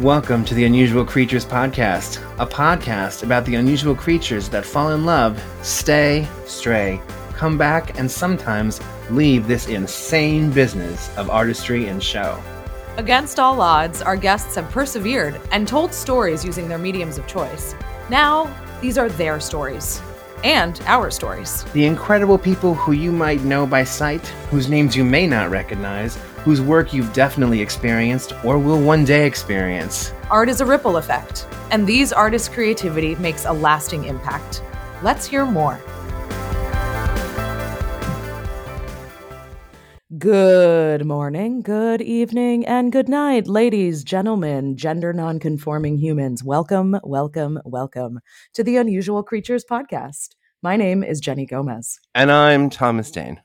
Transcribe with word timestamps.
Welcome 0.00 0.46
to 0.46 0.54
the 0.54 0.64
Unusual 0.64 1.04
Creatures 1.04 1.44
Podcast, 1.44 2.16
a 2.38 2.46
podcast 2.46 3.24
about 3.24 3.44
the 3.44 3.56
unusual 3.56 3.94
creatures 3.94 4.48
that 4.48 4.64
fall 4.64 4.92
in 4.92 5.04
love, 5.04 5.40
stay, 5.60 6.26
stray, 6.46 6.98
come 7.34 7.58
back, 7.58 7.98
and 7.98 8.10
sometimes 8.10 8.80
leave 9.10 9.46
this 9.46 9.68
insane 9.68 10.50
business 10.50 11.14
of 11.18 11.28
artistry 11.28 11.88
and 11.88 12.02
show. 12.02 12.42
Against 12.96 13.38
all 13.38 13.60
odds, 13.60 14.00
our 14.00 14.16
guests 14.16 14.54
have 14.54 14.68
persevered 14.70 15.38
and 15.52 15.68
told 15.68 15.92
stories 15.92 16.42
using 16.42 16.68
their 16.68 16.78
mediums 16.78 17.18
of 17.18 17.26
choice. 17.26 17.74
Now, 18.08 18.52
these 18.80 18.96
are 18.96 19.10
their 19.10 19.40
stories 19.40 20.00
and 20.42 20.80
our 20.86 21.10
stories. 21.10 21.64
The 21.74 21.84
incredible 21.84 22.38
people 22.38 22.74
who 22.74 22.92
you 22.92 23.12
might 23.12 23.42
know 23.42 23.66
by 23.66 23.84
sight, 23.84 24.26
whose 24.50 24.70
names 24.70 24.96
you 24.96 25.04
may 25.04 25.26
not 25.26 25.50
recognize, 25.50 26.18
whose 26.44 26.60
work 26.60 26.92
you've 26.92 27.12
definitely 27.12 27.60
experienced 27.60 28.32
or 28.44 28.58
will 28.58 28.80
one 28.80 29.04
day 29.04 29.26
experience. 29.26 30.12
Art 30.30 30.48
is 30.48 30.60
a 30.60 30.66
ripple 30.66 30.96
effect, 30.96 31.46
and 31.70 31.86
these 31.86 32.12
artists' 32.12 32.48
creativity 32.48 33.14
makes 33.16 33.44
a 33.44 33.52
lasting 33.52 34.04
impact. 34.04 34.62
Let's 35.02 35.26
hear 35.26 35.46
more. 35.46 35.80
Good 40.18 41.06
morning, 41.06 41.62
good 41.62 42.02
evening, 42.02 42.66
and 42.66 42.92
good 42.92 43.08
night, 43.08 43.46
ladies, 43.46 44.04
gentlemen, 44.04 44.76
gender 44.76 45.12
nonconforming 45.12 45.98
humans. 45.98 46.44
Welcome, 46.44 47.00
welcome, 47.02 47.58
welcome 47.64 48.20
to 48.52 48.62
the 48.62 48.76
Unusual 48.76 49.22
Creatures 49.22 49.64
podcast. 49.64 50.36
My 50.62 50.76
name 50.76 51.02
is 51.02 51.18
Jenny 51.18 51.46
Gomez. 51.46 51.98
And 52.14 52.30
I'm 52.30 52.70
Thomas 52.70 53.10
Dane. 53.10 53.40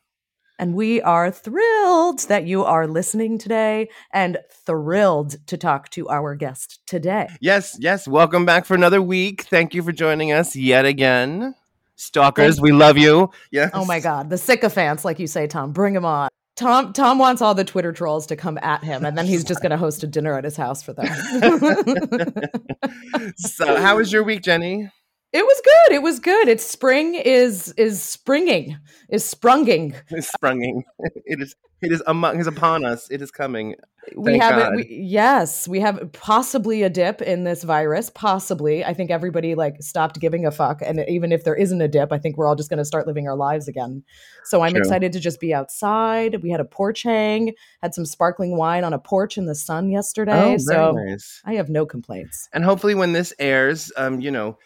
And 0.59 0.73
we 0.73 1.02
are 1.02 1.29
thrilled 1.29 2.27
that 2.27 2.47
you 2.47 2.63
are 2.63 2.88
listening 2.88 3.38
today 3.38 3.89
and 4.11 4.39
thrilled 4.49 5.45
to 5.47 5.57
talk 5.57 5.89
to 5.89 6.09
our 6.09 6.35
guest 6.35 6.80
today. 6.88 7.30
Yes, 7.39 7.77
yes. 7.80 8.07
Welcome 8.07 8.45
back 8.45 8.66
for 8.66 8.73
another 8.73 9.02
week. 9.02 9.44
Thank 9.44 9.75
you 9.75 9.83
for 9.83 9.91
joining 9.91 10.31
us 10.31 10.55
yet 10.55 10.86
again. 10.86 11.53
Stalkers, 11.95 12.59
we 12.59 12.72
love 12.72 12.97
you. 12.97 13.30
Yes. 13.52 13.72
Oh 13.73 13.86
my 13.86 13.99
God. 13.99 14.30
The 14.30 14.38
sycophants, 14.38 15.05
like 15.05 15.19
you 15.19 15.27
say, 15.27 15.45
Tom, 15.45 15.73
bring 15.73 15.94
them 15.94 16.05
on. 16.05 16.30
Tom 16.55 16.92
Tom 16.92 17.19
wants 17.19 17.44
all 17.44 17.53
the 17.53 17.64
Twitter 17.64 17.92
trolls 17.92 18.25
to 18.27 18.36
come 18.36 18.58
at 18.64 18.83
him, 18.83 19.05
and 19.05 19.16
then 19.16 19.27
he's 19.27 19.44
just 19.44 19.61
going 19.61 19.69
to 19.69 19.77
host 19.77 20.03
a 20.03 20.08
dinner 20.08 20.36
at 20.36 20.44
his 20.44 20.58
house 20.58 20.81
for 20.81 20.92
them. 20.92 21.05
so, 23.38 23.80
how 23.80 23.97
was 23.97 24.11
your 24.11 24.23
week, 24.23 24.42
Jenny? 24.42 24.89
It 25.38 25.45
was 25.45 25.61
good. 25.63 25.95
It 25.95 26.02
was 26.02 26.19
good. 26.19 26.47
It's 26.47 26.66
spring 26.66 27.13
is 27.13 27.71
is 27.77 28.02
springing 28.02 28.75
is 29.07 29.23
sprunging. 29.23 29.93
It's 30.09 30.31
sprunging. 30.31 30.83
It 31.25 31.41
is 31.41 31.55
it 31.80 31.91
is 31.91 32.02
among 32.07 32.39
is 32.39 32.47
upon 32.47 32.83
us. 32.83 33.07
It 33.11 33.21
is 33.21 33.30
coming. 33.30 33.75
we 34.15 34.39
have 34.39 34.73
it. 34.73 34.88
yes, 34.89 35.67
we 35.67 35.80
have 35.80 36.11
possibly 36.11 36.81
a 36.81 36.89
dip 36.89 37.21
in 37.21 37.43
this 37.43 37.63
virus. 37.63 38.09
Possibly, 38.09 38.83
I 38.83 38.95
think 38.95 39.11
everybody 39.11 39.53
like 39.53 39.75
stopped 39.80 40.19
giving 40.19 40.47
a 40.47 40.49
fuck, 40.49 40.81
and 40.81 41.05
even 41.08 41.31
if 41.31 41.43
there 41.43 41.53
isn't 41.53 41.81
a 41.81 41.88
dip, 41.88 42.11
I 42.11 42.17
think 42.17 42.35
we're 42.35 42.47
all 42.47 42.55
just 42.55 42.71
going 42.71 42.80
to 42.80 42.85
start 42.85 43.05
living 43.05 43.27
our 43.27 43.35
lives 43.35 43.67
again. 43.67 44.03
So 44.45 44.61
I'm 44.61 44.71
True. 44.71 44.80
excited 44.80 45.13
to 45.13 45.19
just 45.19 45.39
be 45.39 45.53
outside. 45.53 46.41
We 46.41 46.49
had 46.49 46.61
a 46.61 46.65
porch 46.65 47.03
hang, 47.03 47.53
had 47.83 47.93
some 47.93 48.08
sparkling 48.08 48.58
wine 48.58 48.83
on 48.83 48.93
a 48.93 48.99
porch 48.99 49.38
in 49.38 49.45
the 49.45 49.55
sun 49.55 49.91
yesterday. 49.91 50.55
Oh, 50.55 50.58
so 50.58 50.93
nice. 50.93 51.43
I 51.45 51.53
have 51.55 51.69
no 51.69 51.85
complaints. 51.85 52.49
And 52.53 52.63
hopefully, 52.63 52.95
when 52.95 53.13
this 53.13 53.33
airs, 53.38 53.91
um, 53.97 54.19
you 54.19 54.31
know 54.31 54.58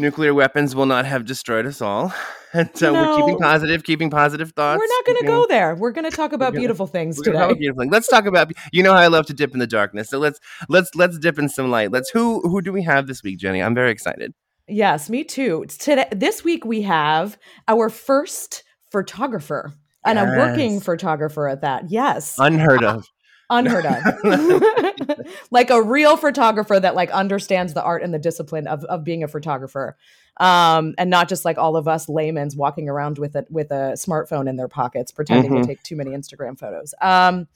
nuclear 0.00 0.34
weapons 0.34 0.74
will 0.74 0.86
not 0.86 1.06
have 1.06 1.24
destroyed 1.24 1.66
us 1.66 1.80
all. 1.80 2.12
And 2.52 2.68
so 2.74 2.92
no, 2.92 3.00
we're 3.00 3.16
keeping 3.16 3.38
positive, 3.38 3.84
keeping 3.84 4.10
positive 4.10 4.50
thoughts. 4.50 4.80
We're 4.80 4.88
not 4.88 5.06
going 5.06 5.18
to 5.18 5.24
go 5.24 5.46
there. 5.46 5.76
We're 5.76 5.92
going 5.92 6.10
to 6.10 6.16
talk 6.16 6.32
about 6.32 6.46
gonna, 6.46 6.58
beautiful 6.58 6.88
things 6.88 7.22
today. 7.22 7.54
Beautiful 7.54 7.86
Let's 7.86 8.08
talk 8.08 8.26
about. 8.26 8.50
You 8.72 8.82
know 8.82 8.92
how 8.92 8.98
I 8.98 9.06
love 9.06 9.26
to 9.26 9.32
dip 9.32 9.52
in 9.52 9.60
the 9.60 9.68
darkness. 9.68 10.08
So 10.08 10.18
let's 10.18 10.40
let's 10.68 10.92
let's 10.96 11.16
dip 11.16 11.38
in 11.38 11.48
some 11.48 11.70
light. 11.70 11.92
Let's 11.92 12.10
who 12.10 12.40
who 12.40 12.60
do 12.60 12.72
we 12.72 12.82
have 12.82 13.06
this 13.06 13.22
week, 13.22 13.38
Jenny? 13.38 13.62
I'm 13.62 13.72
very 13.72 13.92
excited. 13.92 14.34
Yes, 14.66 15.08
me 15.08 15.22
too. 15.22 15.64
Today, 15.68 16.08
this 16.10 16.42
week 16.42 16.64
we 16.64 16.82
have 16.82 17.38
our 17.68 17.88
first 17.88 18.64
photographer 18.90 19.72
and 20.04 20.18
yes. 20.18 20.28
a 20.28 20.36
working 20.36 20.80
photographer 20.80 21.46
at 21.46 21.60
that. 21.60 21.88
Yes, 21.88 22.34
unheard 22.36 22.82
of 22.82 23.06
unheard 23.50 23.86
of. 23.86 25.26
Like 25.50 25.70
a 25.70 25.82
real 25.82 26.16
photographer 26.16 26.78
that 26.78 26.94
like 26.94 27.10
understands 27.10 27.74
the 27.74 27.82
art 27.82 28.02
and 28.02 28.14
the 28.14 28.18
discipline 28.18 28.66
of, 28.66 28.84
of 28.84 29.04
being 29.04 29.22
a 29.24 29.28
photographer. 29.28 29.96
Um, 30.38 30.94
and 30.96 31.10
not 31.10 31.28
just 31.28 31.44
like 31.44 31.58
all 31.58 31.76
of 31.76 31.88
us 31.88 32.08
laymen's 32.08 32.56
walking 32.56 32.88
around 32.88 33.18
with 33.18 33.34
it 33.34 33.46
with 33.50 33.70
a 33.70 33.94
smartphone 33.94 34.48
in 34.48 34.56
their 34.56 34.68
pockets 34.68 35.10
pretending 35.10 35.52
mm-hmm. 35.52 35.62
to 35.62 35.66
take 35.66 35.82
too 35.82 35.96
many 35.96 36.12
instagram 36.12 36.58
photos. 36.58 36.94
Um, 37.00 37.48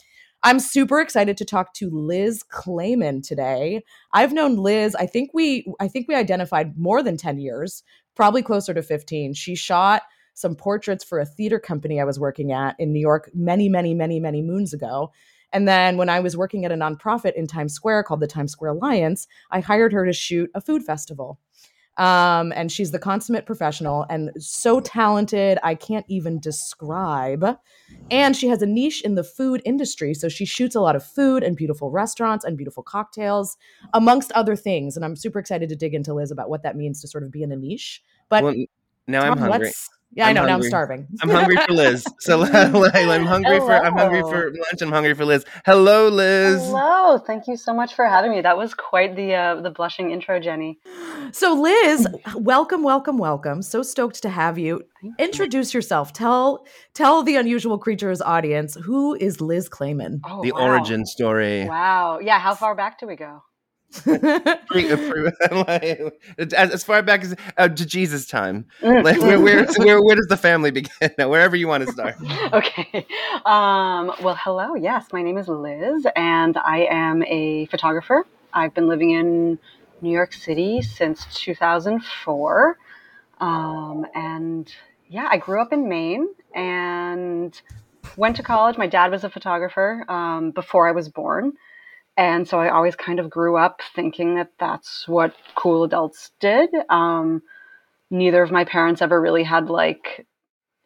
i'm 0.42 0.60
super 0.60 1.00
excited 1.00 1.36
to 1.38 1.44
talk 1.44 1.72
to 1.74 1.88
liz 1.90 2.42
clayman 2.42 3.26
today. 3.26 3.82
I've 4.12 4.32
known 4.32 4.56
liz 4.56 4.94
i 4.96 5.06
think 5.06 5.30
we 5.32 5.66
i 5.80 5.88
think 5.88 6.08
we 6.08 6.14
identified 6.14 6.76
more 6.76 7.02
than 7.02 7.16
10 7.16 7.38
years 7.38 7.82
probably 8.14 8.42
closer 8.42 8.74
to 8.74 8.82
15 8.82 9.34
she 9.34 9.54
shot 9.54 10.02
some 10.34 10.56
portraits 10.56 11.04
for 11.04 11.18
a 11.18 11.24
theater 11.24 11.58
company 11.58 12.00
I 12.00 12.04
was 12.04 12.20
working 12.20 12.52
at 12.52 12.74
in 12.78 12.92
New 12.92 13.00
York 13.00 13.30
many, 13.32 13.68
many, 13.68 13.94
many, 13.94 14.20
many 14.20 14.42
moons 14.42 14.74
ago. 14.74 15.12
And 15.54 15.66
then 15.68 15.96
when 15.96 16.10
I 16.10 16.20
was 16.20 16.36
working 16.36 16.64
at 16.64 16.72
a 16.72 16.74
nonprofit 16.74 17.34
in 17.34 17.46
Times 17.46 17.72
Square 17.72 18.02
called 18.02 18.20
the 18.20 18.26
Times 18.26 18.52
Square 18.52 18.72
Alliance, 18.72 19.26
I 19.50 19.60
hired 19.60 19.92
her 19.92 20.04
to 20.04 20.12
shoot 20.12 20.50
a 20.54 20.60
food 20.60 20.82
festival. 20.82 21.38
Um, 21.96 22.52
and 22.56 22.72
she's 22.72 22.90
the 22.90 22.98
consummate 22.98 23.46
professional 23.46 24.04
and 24.10 24.32
so 24.36 24.80
talented, 24.80 25.58
I 25.62 25.76
can't 25.76 26.04
even 26.08 26.40
describe. 26.40 27.56
And 28.10 28.36
she 28.36 28.48
has 28.48 28.62
a 28.62 28.66
niche 28.66 29.00
in 29.02 29.14
the 29.14 29.22
food 29.22 29.62
industry. 29.64 30.12
So 30.12 30.28
she 30.28 30.44
shoots 30.44 30.74
a 30.74 30.80
lot 30.80 30.96
of 30.96 31.06
food 31.06 31.44
and 31.44 31.56
beautiful 31.56 31.92
restaurants 31.92 32.44
and 32.44 32.56
beautiful 32.56 32.82
cocktails, 32.82 33.56
amongst 33.92 34.32
other 34.32 34.56
things. 34.56 34.96
And 34.96 35.04
I'm 35.04 35.14
super 35.14 35.38
excited 35.38 35.68
to 35.68 35.76
dig 35.76 35.94
into 35.94 36.14
Liz 36.14 36.32
about 36.32 36.50
what 36.50 36.64
that 36.64 36.76
means 36.76 37.00
to 37.02 37.08
sort 37.08 37.22
of 37.22 37.30
be 37.30 37.44
in 37.44 37.52
a 37.52 37.56
niche. 37.56 38.02
But 38.28 38.42
well, 38.42 38.54
now 39.06 39.20
Tom, 39.20 39.32
I'm 39.32 39.38
hungry. 39.38 39.72
Yeah, 40.16 40.26
I'm 40.26 40.30
i 40.30 40.32
know. 40.32 40.40
Hungry. 40.40 40.50
Now 40.50 40.56
I'm 40.56 40.62
starving. 40.62 41.08
I'm 41.22 41.28
hungry 41.28 41.56
for 41.66 41.72
Liz. 41.72 42.06
So 42.20 42.42
I'm 42.44 43.26
hungry 43.26 43.56
Hello. 43.56 43.66
for 43.66 43.72
I'm 43.74 43.92
hungry 43.92 44.22
for 44.22 44.50
lunch. 44.50 44.80
I'm 44.80 44.92
hungry 44.92 45.14
for 45.14 45.24
Liz. 45.24 45.44
Hello, 45.66 46.08
Liz. 46.08 46.62
Hello. 46.62 47.18
Thank 47.18 47.48
you 47.48 47.56
so 47.56 47.74
much 47.74 47.94
for 47.94 48.06
having 48.06 48.30
me. 48.30 48.40
That 48.40 48.56
was 48.56 48.72
quite 48.72 49.16
the 49.16 49.34
uh, 49.34 49.60
the 49.60 49.70
blushing 49.70 50.10
intro, 50.10 50.38
Jenny. 50.40 50.78
So 51.32 51.54
Liz, 51.54 52.06
welcome, 52.36 52.82
welcome, 52.82 53.18
welcome. 53.18 53.62
So 53.62 53.82
stoked 53.82 54.22
to 54.22 54.30
have 54.30 54.58
you. 54.58 54.82
Introduce 55.18 55.74
yourself. 55.74 56.12
Tell 56.12 56.64
tell 56.94 57.22
the 57.22 57.36
unusual 57.36 57.78
creatures 57.78 58.22
audience 58.22 58.74
who 58.74 59.14
is 59.16 59.40
Liz 59.40 59.68
Clayman. 59.68 60.20
Oh, 60.24 60.42
the 60.42 60.52
wow. 60.52 60.68
origin 60.68 61.04
story. 61.04 61.66
Wow. 61.66 62.20
Yeah. 62.20 62.38
How 62.38 62.54
far 62.54 62.74
back 62.74 62.98
do 63.00 63.06
we 63.06 63.16
go? 63.16 63.42
as, 66.38 66.52
as, 66.54 66.84
far 66.84 67.02
back 67.02 67.22
as 67.22 67.36
uh, 67.56 67.68
to 67.68 67.86
Jesus 67.86 68.26
time. 68.26 68.66
Mm. 68.80 69.04
Like, 69.04 69.20
where, 69.20 69.40
where, 69.40 69.66
where, 69.78 70.02
where, 70.02 70.16
does 70.16 70.26
the 70.28 70.36
family 70.36 70.70
begin? 70.72 71.10
Wherever 71.18 71.54
you 71.54 71.68
want 71.68 71.86
to 71.86 71.92
start. 71.92 72.16
okay. 72.52 73.06
Um, 73.44 74.12
well, 74.22 74.36
hello. 74.38 74.74
Yes, 74.74 75.06
my 75.12 75.22
name 75.22 75.38
is 75.38 75.48
Liz, 75.48 76.06
and 76.16 76.56
I 76.56 76.86
am 76.90 77.22
a 77.24 77.66
photographer. 77.66 78.26
I've 78.52 78.74
been 78.74 78.88
living 78.88 79.10
in 79.10 79.58
New 80.00 80.10
York 80.10 80.32
City 80.32 80.82
since 80.82 81.26
2004. 81.34 82.78
Um, 83.40 84.06
and 84.14 84.72
yeah, 85.08 85.28
I 85.30 85.36
grew 85.38 85.60
up 85.60 85.72
in 85.72 85.88
Maine 85.88 86.28
and 86.54 87.60
went 88.16 88.36
to 88.36 88.42
college. 88.42 88.76
My 88.76 88.86
dad 88.86 89.10
was 89.10 89.24
a 89.24 89.30
photographer 89.30 90.04
um, 90.08 90.50
before 90.50 90.88
I 90.88 90.92
was 90.92 91.08
born. 91.08 91.54
And 92.16 92.46
so 92.48 92.58
I 92.58 92.70
always 92.70 92.94
kind 92.94 93.18
of 93.18 93.28
grew 93.28 93.56
up 93.56 93.80
thinking 93.94 94.36
that 94.36 94.52
that's 94.58 95.08
what 95.08 95.34
cool 95.56 95.84
adults 95.84 96.30
did. 96.40 96.70
Um, 96.88 97.42
neither 98.10 98.42
of 98.42 98.52
my 98.52 98.64
parents 98.64 99.02
ever 99.02 99.20
really 99.20 99.42
had 99.42 99.68
like, 99.68 100.26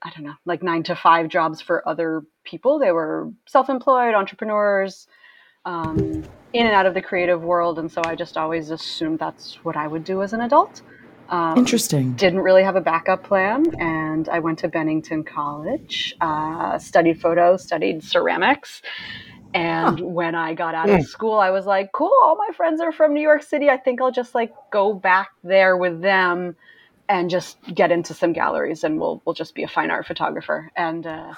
I 0.02 0.10
don't 0.14 0.24
know, 0.24 0.34
like 0.46 0.62
nine 0.62 0.84
to 0.84 0.96
five 0.96 1.28
jobs 1.28 1.60
for 1.60 1.86
other 1.86 2.22
people. 2.44 2.78
They 2.78 2.92
were 2.92 3.30
self 3.46 3.68
employed 3.68 4.14
entrepreneurs 4.14 5.06
um, 5.66 6.24
in 6.54 6.66
and 6.66 6.74
out 6.74 6.86
of 6.86 6.94
the 6.94 7.02
creative 7.02 7.42
world. 7.42 7.78
And 7.78 7.92
so 7.92 8.00
I 8.04 8.14
just 8.14 8.38
always 8.38 8.70
assumed 8.70 9.18
that's 9.18 9.56
what 9.64 9.76
I 9.76 9.86
would 9.86 10.04
do 10.04 10.22
as 10.22 10.32
an 10.32 10.40
adult. 10.40 10.80
Um, 11.28 11.58
Interesting. 11.58 12.14
Didn't 12.14 12.40
really 12.40 12.62
have 12.62 12.76
a 12.76 12.80
backup 12.80 13.22
plan. 13.22 13.66
And 13.78 14.30
I 14.30 14.38
went 14.38 14.60
to 14.60 14.68
Bennington 14.68 15.24
College, 15.24 16.14
uh, 16.22 16.78
studied 16.78 17.20
photo, 17.20 17.58
studied 17.58 18.02
ceramics 18.02 18.80
and 19.54 19.98
huh. 19.98 20.04
when 20.04 20.34
I 20.34 20.54
got 20.54 20.74
out 20.74 20.90
of 20.90 20.96
hmm. 20.96 21.02
school, 21.02 21.38
I 21.38 21.50
was 21.50 21.66
like, 21.66 21.92
cool, 21.92 22.12
all 22.22 22.36
my 22.36 22.52
friends 22.54 22.80
are 22.80 22.92
from 22.92 23.14
New 23.14 23.20
York 23.20 23.42
City. 23.42 23.70
I 23.70 23.76
think 23.76 24.00
I'll 24.00 24.12
just 24.12 24.34
like 24.34 24.52
go 24.70 24.92
back 24.92 25.30
there 25.42 25.76
with 25.76 26.00
them 26.02 26.56
and 27.08 27.30
just 27.30 27.56
get 27.74 27.90
into 27.90 28.12
some 28.12 28.32
galleries 28.32 28.84
and 28.84 29.00
we'll 29.00 29.22
we'll 29.24 29.34
just 29.34 29.54
be 29.54 29.62
a 29.62 29.68
fine 29.68 29.90
art 29.90 30.06
photographer. 30.06 30.70
And 30.76 31.06
uh, 31.06 31.34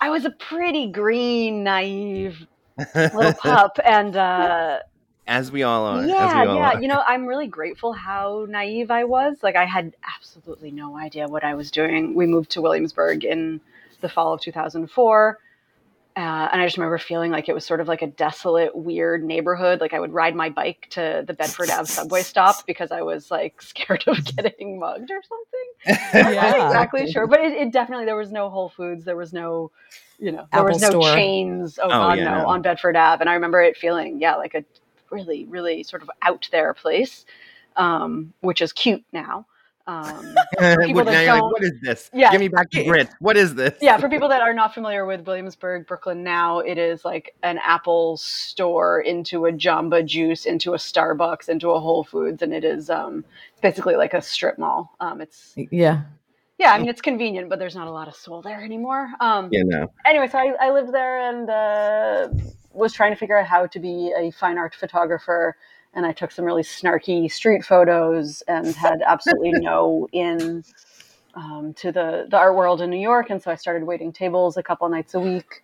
I 0.00 0.10
was 0.10 0.24
a 0.24 0.30
pretty 0.30 0.90
green, 0.90 1.64
naive 1.64 2.46
little 2.94 3.32
pup 3.42 3.78
and 3.84 4.16
uh, 4.16 4.78
as 5.26 5.52
we 5.52 5.62
all 5.62 5.86
are. 5.86 6.04
Yeah, 6.06 6.44
all 6.46 6.54
yeah. 6.56 6.72
Are. 6.72 6.80
You 6.80 6.88
know, 6.88 7.02
I'm 7.06 7.26
really 7.26 7.46
grateful 7.46 7.92
how 7.92 8.46
naive 8.48 8.90
I 8.90 9.04
was. 9.04 9.38
Like 9.42 9.56
I 9.56 9.64
had 9.64 9.94
absolutely 10.16 10.70
no 10.70 10.96
idea 10.96 11.26
what 11.26 11.44
I 11.44 11.54
was 11.54 11.70
doing. 11.70 12.14
We 12.14 12.26
moved 12.26 12.50
to 12.52 12.62
Williamsburg 12.62 13.24
in 13.24 13.60
the 14.00 14.08
fall 14.08 14.32
of 14.32 14.40
2004 14.40 15.38
Uh, 16.20 16.48
and 16.52 16.62
I 16.62 16.66
just 16.66 16.76
remember 16.78 16.98
feeling 16.98 17.32
like 17.32 17.48
it 17.48 17.54
was 17.54 17.66
sort 17.66 17.80
of 17.80 17.88
like 17.88 18.02
a 18.02 18.08
desolate, 18.08 18.76
weird 18.76 19.24
neighborhood. 19.24 19.80
Like 19.80 19.94
I 19.94 20.00
would 20.00 20.12
ride 20.12 20.36
my 20.36 20.50
bike 20.50 20.88
to 20.92 21.24
the 21.26 21.34
Bedford 21.34 21.70
Ave 21.70 21.88
subway 21.88 22.24
stop 22.24 22.66
because 22.68 22.92
I 22.92 23.02
was 23.02 23.30
like 23.30 23.62
scared 23.62 24.04
of 24.08 24.24
getting 24.36 24.78
mugged 24.80 25.10
or 25.10 25.22
something. 25.22 25.72
I'm 26.22 26.34
Yeah. 26.34 26.34
not 26.36 26.56
exactly 26.56 27.06
sure, 27.06 27.26
but 27.26 27.40
it, 27.40 27.52
it 27.54 27.72
definitely 27.72 28.06
there 28.06 28.16
was 28.16 28.32
no 28.32 28.50
Whole 28.50 28.70
Foods, 28.70 29.06
there 29.06 29.16
was 29.16 29.32
no, 29.32 29.72
you 30.20 30.32
know, 30.32 30.48
there 30.52 30.64
Apple 30.64 30.66
was 30.66 30.80
no 30.80 30.94
store. 30.94 30.96
chains. 30.96 31.78
Oh, 31.82 31.94
Oh, 31.94 31.94
God, 31.94 32.22
yeah, 32.22 32.30
no, 32.30 32.46
no. 32.46 32.46
on 32.46 32.62
Bedford 32.62 32.96
Ave, 32.96 33.22
and 33.22 33.30
I 33.30 33.34
remember 33.34 33.62
it 33.62 33.78
feeling 33.78 34.20
yeah 34.20 34.36
like 34.36 34.54
a 34.54 34.64
really, 35.10 35.46
really 35.46 35.84
sort 35.84 36.02
of 36.02 36.10
out 36.22 36.48
there 36.52 36.74
place, 36.74 37.26
um, 37.76 38.34
which 38.42 38.62
is 38.62 38.72
cute 38.72 39.04
now. 39.12 39.46
Um, 39.90 40.34
people 40.86 41.04
now 41.04 41.10
that 41.10 41.24
you're 41.24 41.34
like, 41.34 41.42
what 41.42 41.64
is 41.64 41.72
this? 41.82 42.10
Yeah. 42.12 42.30
Give 42.30 42.40
me 42.40 42.46
back 42.46 42.70
the 42.70 42.86
Brit. 42.86 43.08
What 43.18 43.36
is 43.36 43.56
this? 43.56 43.74
yeah, 43.80 43.96
for 43.96 44.08
people 44.14 44.28
that 44.28 44.40
are 44.40 44.54
not 44.54 44.72
familiar 44.72 45.04
with 45.04 45.26
Williamsburg, 45.26 45.86
Brooklyn 45.86 46.22
now, 46.22 46.60
it 46.60 46.78
is 46.78 47.04
like 47.04 47.34
an 47.42 47.58
Apple 47.58 48.16
store 48.16 49.00
into 49.00 49.46
a 49.46 49.52
Jamba 49.52 50.06
Juice, 50.06 50.46
into 50.46 50.74
a 50.74 50.76
Starbucks, 50.76 51.48
into 51.48 51.70
a 51.70 51.80
Whole 51.80 52.04
Foods, 52.04 52.40
and 52.42 52.54
it 52.54 52.64
is 52.64 52.88
um, 52.88 53.24
basically 53.62 53.96
like 53.96 54.14
a 54.14 54.22
strip 54.22 54.58
mall. 54.58 54.94
Um, 55.00 55.20
it's 55.20 55.54
Yeah. 55.56 56.02
yeah, 56.58 56.72
I 56.72 56.78
mean 56.78 56.88
it's 56.88 57.00
convenient, 57.00 57.48
but 57.48 57.58
there's 57.58 57.74
not 57.74 57.88
a 57.88 57.92
lot 57.92 58.06
of 58.06 58.14
soul 58.14 58.42
there 58.42 58.62
anymore. 58.62 59.10
Um, 59.18 59.48
Yeah, 59.50 59.62
no. 59.64 59.92
Anyway, 60.06 60.28
so 60.28 60.38
I, 60.38 60.54
I 60.60 60.70
lived 60.70 60.94
there 60.94 61.18
and 61.30 61.50
uh, 61.50 62.28
was 62.72 62.92
trying 62.92 63.10
to 63.10 63.16
figure 63.16 63.36
out 63.36 63.46
how 63.46 63.66
to 63.66 63.78
be 63.80 64.14
a 64.16 64.30
fine 64.30 64.56
art 64.56 64.76
photographer. 64.76 65.56
And 65.94 66.06
I 66.06 66.12
took 66.12 66.30
some 66.30 66.44
really 66.44 66.62
snarky 66.62 67.30
street 67.30 67.64
photos 67.64 68.42
and 68.48 68.66
had 68.76 69.02
absolutely 69.06 69.52
no 69.52 70.08
in 70.12 70.64
um, 71.34 71.74
to 71.74 71.92
the, 71.92 72.26
the 72.28 72.36
art 72.36 72.56
world 72.56 72.80
in 72.80 72.90
New 72.90 73.00
York. 73.00 73.30
And 73.30 73.42
so 73.42 73.50
I 73.50 73.54
started 73.54 73.84
waiting 73.84 74.12
tables 74.12 74.56
a 74.56 74.62
couple 74.62 74.88
nights 74.88 75.14
a 75.14 75.20
week. 75.20 75.62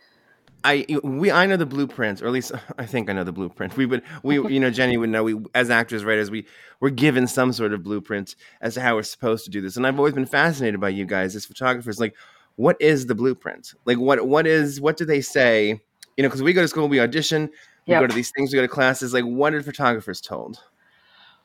I 0.65 0.85
we 1.05 1.31
I 1.31 1.47
know 1.47 1.57
the 1.57 1.67
blueprints, 1.67 2.21
or 2.21 2.27
at 2.27 2.33
least 2.33 2.53
I 2.79 2.87
think 2.87 3.09
I 3.09 3.13
know 3.13 3.25
the 3.25 3.33
blueprint. 3.33 3.77
We 3.77 3.87
would 3.87 4.03
we 4.23 4.35
you 4.53 4.61
know 4.61 4.71
Jenny 4.71 4.97
would 4.97 5.11
know 5.11 5.23
we 5.23 5.37
as 5.55 5.71
actors 5.71 6.05
writers 6.05 6.31
we 6.31 6.47
we're 6.81 6.91
given 6.91 7.27
some 7.27 7.53
sort 7.53 7.73
of 7.73 7.83
blueprint 7.83 8.35
as 8.61 8.75
to 8.75 8.81
how 8.81 8.97
we're 8.97 9.03
supposed 9.05 9.45
to 9.45 9.51
do 9.51 9.61
this. 9.61 9.77
And 9.77 9.87
I've 9.87 9.99
always 9.99 10.15
been 10.15 10.27
fascinated 10.27 10.81
by 10.81 10.91
you 10.91 11.05
guys 11.05 11.37
as 11.37 11.47
photographers. 11.47 12.01
Like, 12.01 12.15
what 12.57 12.77
is 12.81 13.07
the 13.07 13.15
blueprint? 13.15 13.75
Like, 13.85 13.99
what 13.99 14.27
what 14.27 14.47
is 14.47 14.81
what 14.81 14.97
do 14.97 15.05
they 15.05 15.21
say? 15.21 15.81
You 16.17 16.23
know, 16.23 16.29
because 16.29 16.43
we 16.43 16.53
go 16.53 16.63
to 16.63 16.69
school, 16.69 16.89
we 16.89 17.01
audition, 17.01 17.51
we 17.87 17.93
Yep. 17.93 18.01
go 18.01 18.07
to 18.07 18.15
these 18.15 18.31
things, 18.31 18.53
we 18.53 18.57
go 18.59 18.63
to 18.63 18.69
classes. 18.69 19.13
Like, 19.13 19.25
what 19.25 19.55
are 19.55 19.63
photographers 19.63 20.21
told? 20.21 20.61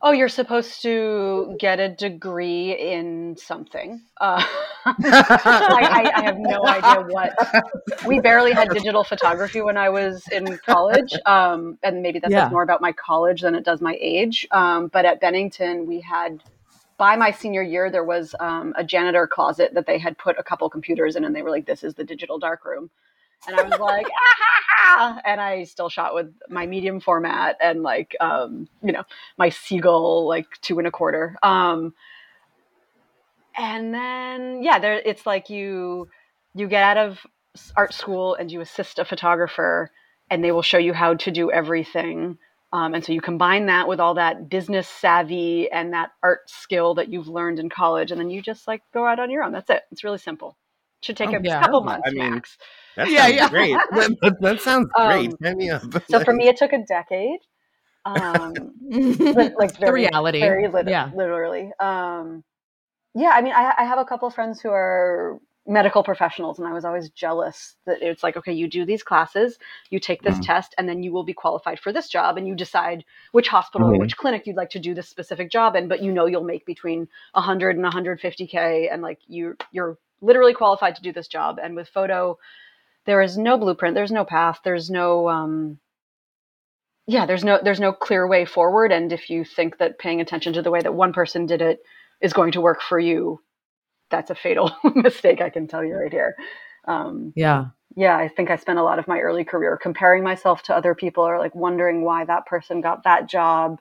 Oh, 0.02 0.12
you're 0.12 0.30
supposed 0.30 0.82
to 0.82 1.56
get 1.60 1.80
a 1.80 1.88
degree 1.88 2.72
in 2.72 3.38
something. 3.38 4.02
Uh, 4.20 4.44
I, 4.86 6.12
I, 6.16 6.22
I 6.22 6.22
have 6.24 6.38
no 6.40 6.66
idea 6.66 7.02
what. 7.02 7.34
We 8.04 8.20
barely 8.20 8.54
had 8.54 8.72
digital 8.72 9.04
photography 9.04 9.62
when 9.62 9.78
I 9.78 9.90
was 9.90 10.28
in 10.32 10.58
college, 10.66 11.20
um, 11.28 11.78
and 11.84 12.02
maybe 12.02 12.18
that 12.18 12.32
Yeah. 12.32 12.46
says 12.46 12.52
more 12.52 12.64
about 12.64 12.82
my 12.82 12.94
college 12.94 13.42
than 13.42 13.54
it 13.54 13.64
does 13.64 13.80
my 13.80 13.96
age. 14.02 14.48
Um, 14.50 14.88
but 14.88 15.06
at 15.06 15.22
Bennington, 15.22 15.86
we 15.86 16.02
had. 16.02 16.42
By 16.98 17.16
my 17.16 17.30
senior 17.32 17.62
year, 17.64 17.90
there 17.92 18.04
was 18.04 18.34
um, 18.40 18.74
a 18.76 18.84
janitor 18.84 19.28
closet 19.28 19.74
that 19.76 19.86
they 19.88 20.00
had 20.00 20.18
put 20.18 20.38
a 20.40 20.44
couple 20.44 20.68
computers 20.70 21.16
in, 21.16 21.24
and 21.26 21.36
they 21.36 21.44
were 21.44 21.52
like, 21.52 21.68
"This 21.68 21.84
is 21.84 21.94
the 21.94 22.04
digital 22.04 22.40
darkroom." 22.40 22.90
And 23.48 23.56
I 23.60 23.64
was 23.64 23.80
like, 23.80 24.08
ah! 24.88 25.20
and 25.26 25.42
I 25.42 25.64
still 25.64 25.90
shot 25.90 26.14
with 26.14 26.34
my 26.50 26.66
medium 26.66 27.00
format 27.00 27.58
and 27.62 27.82
like, 27.82 28.16
um, 28.20 28.68
you 28.84 28.92
know, 28.92 29.04
my 29.38 29.50
Seagull 29.50 30.28
like 30.28 30.48
two 30.62 30.78
and 30.78 30.88
a 30.88 30.92
quarter. 30.92 31.38
Um, 31.42 31.94
and 33.58 33.94
then 33.94 34.64
yeah, 34.64 34.80
there 34.80 35.02
it's 35.04 35.26
like 35.26 35.50
you 35.50 36.08
you 36.56 36.68
get 36.68 36.84
out 36.84 36.98
of 36.98 37.20
art 37.76 37.94
school 37.94 38.36
and 38.36 38.52
you 38.52 38.62
assist 38.62 39.00
a 39.00 39.06
photographer, 39.06 39.92
and 40.30 40.44
they 40.44 40.52
will 40.52 40.62
show 40.62 40.78
you 40.78 40.94
how 40.94 41.16
to 41.16 41.32
do 41.32 41.52
everything. 41.52 42.38
Um, 42.74 42.94
and 42.94 43.04
so 43.04 43.12
you 43.12 43.20
combine 43.20 43.66
that 43.66 43.90
with 43.90 44.00
all 44.00 44.14
that 44.14 44.50
business 44.50 44.88
savvy 44.88 45.70
and 45.70 45.92
that 45.94 46.12
art 46.24 46.50
skill 46.50 46.96
that 46.96 47.10
you've 47.10 47.28
learned 47.28 47.60
in 47.60 47.70
college, 47.70 48.12
and 48.12 48.20
then 48.20 48.30
you 48.30 48.42
just 48.42 48.68
like 48.68 48.82
go 48.94 49.06
out 49.06 49.20
on 49.20 49.30
your 49.30 49.44
own. 49.44 49.52
That's 49.52 49.70
it. 49.70 49.82
It's 49.92 50.04
really 50.04 50.18
simple. 50.18 50.56
Should 51.02 51.18
take 51.18 51.30
Oh, 51.30 51.38
a 51.38 51.42
yeah. 51.42 51.62
couple 51.62 51.82
months 51.84 52.04
I 52.06 52.10
months 52.12 52.20
mean, 52.20 52.32
max. 52.32 52.58
That 52.96 53.10
Yeah, 53.10 53.28
yeah. 53.28 53.50
great. 53.50 53.76
That, 53.92 54.16
that- 54.22 54.42
that 54.42 54.62
sounds 54.62 54.90
great. 54.96 55.32
Um, 55.32 55.38
Sign 55.44 55.58
me 55.58 55.70
up. 55.70 55.84
So 56.10 56.20
for 56.24 56.34
me, 56.34 56.48
it 56.48 56.58
took 56.58 56.74
a 56.74 56.84
decade. 56.86 57.40
Um, 58.06 58.54
but, 59.34 59.54
like 59.60 59.74
the 59.74 59.78
very, 59.80 60.02
reality. 60.02 60.40
very 60.40 60.68
lit- 60.68 60.88
yeah. 60.88 61.12
literally. 61.16 61.72
Um, 61.80 62.44
yeah, 63.14 63.30
I 63.34 63.42
mean, 63.42 63.54
I, 63.54 63.74
I 63.80 63.84
have 63.84 64.00
a 64.00 64.06
couple 64.06 64.28
of 64.28 64.34
friends 64.34 64.62
who 64.62 64.70
are 64.70 65.40
medical 65.68 66.04
professionals, 66.04 66.60
and 66.60 66.68
I 66.68 66.74
was 66.74 66.86
always 66.86 67.10
jealous 67.10 67.76
that 67.86 68.02
it's 68.02 68.24
like, 68.24 68.36
okay, 68.38 68.52
you 68.54 68.68
do 68.68 68.86
these 68.86 69.04
classes, 69.04 69.58
you 69.92 70.00
take 70.00 70.24
this 70.24 70.40
Mhm. 70.40 70.42
test, 70.42 70.74
and 70.78 70.90
then 70.90 71.04
you 71.04 71.12
will 71.14 71.24
be 71.24 71.34
qualified 71.34 71.80
for 71.80 71.94
this 71.94 72.10
job, 72.10 72.38
and 72.38 72.48
you 72.48 72.56
decide 72.56 73.06
which 73.32 73.48
hospital 73.48 73.88
Mhm. 73.88 73.94
or 73.94 73.98
which 73.98 74.18
clinic 74.18 74.48
you'd 74.48 74.58
like 74.58 74.72
to 74.72 74.80
do 74.80 74.94
this 74.94 75.10
specific 75.10 75.52
job 75.52 75.76
in. 75.76 75.88
But 75.88 76.02
you 76.02 76.12
know, 76.12 76.26
you'll 76.26 76.44
make 76.44 76.66
between 76.66 77.08
100 77.34 77.76
and 77.78 77.86
150k, 77.86 78.90
and 78.92 79.02
like 79.02 79.20
you, 79.28 79.56
you're 79.72 79.98
literally 80.22 80.54
qualified 80.54 80.96
to 80.96 81.02
do 81.02 81.14
this 81.14 81.28
job. 81.28 81.60
And 81.62 81.76
with 81.76 81.90
photo, 81.90 82.38
there 83.06 83.22
is 83.22 83.38
no 83.38 83.58
blueprint, 83.58 83.96
there's 83.96 84.12
no 84.12 84.26
path, 84.26 84.62
there's 84.64 84.90
no. 84.90 85.30
Um, 85.30 85.80
yeah 87.08 87.26
there's 87.26 87.44
no 87.44 87.60
there's 87.64 87.80
no 87.80 87.92
clear 87.94 88.28
way 88.28 88.46
forward 88.46 88.92
and 88.92 89.12
if 89.12 89.30
you 89.30 89.44
think 89.44 89.78
that 89.78 89.98
paying 90.00 90.22
attention 90.22 90.54
to 90.54 90.62
the 90.62 90.72
way 90.72 90.82
that 90.82 90.94
one 90.94 91.14
person 91.14 91.46
did 91.46 91.62
it 91.62 91.82
is 92.22 92.34
going 92.34 92.52
to 92.52 92.62
work 92.62 92.82
for 92.82 93.00
you 93.00 93.42
that's 94.12 94.30
a 94.30 94.36
fatal 94.36 94.72
mistake 94.96 95.42
i 95.42 95.50
can 95.50 95.68
tell 95.68 95.84
you 95.84 95.96
right 95.96 96.12
here 96.12 96.36
um, 96.86 97.34
Yeah. 97.36 97.66
yeah 97.96 98.18
i 98.18 98.28
think 98.28 98.50
i 98.52 98.56
spent 98.56 98.80
a 98.80 98.84
lot 98.84 99.00
of 99.00 99.08
my 99.08 99.20
early 99.20 99.44
career 99.44 99.78
comparing 99.82 100.24
myself 100.24 100.64
to 100.64 100.76
other 100.76 100.96
people 100.96 101.24
or 101.28 101.40
like 101.40 101.56
wondering 101.56 102.04
why 102.04 102.26
that 102.26 102.46
person 102.46 102.82
got 102.82 103.04
that 103.04 103.28
job 103.30 103.80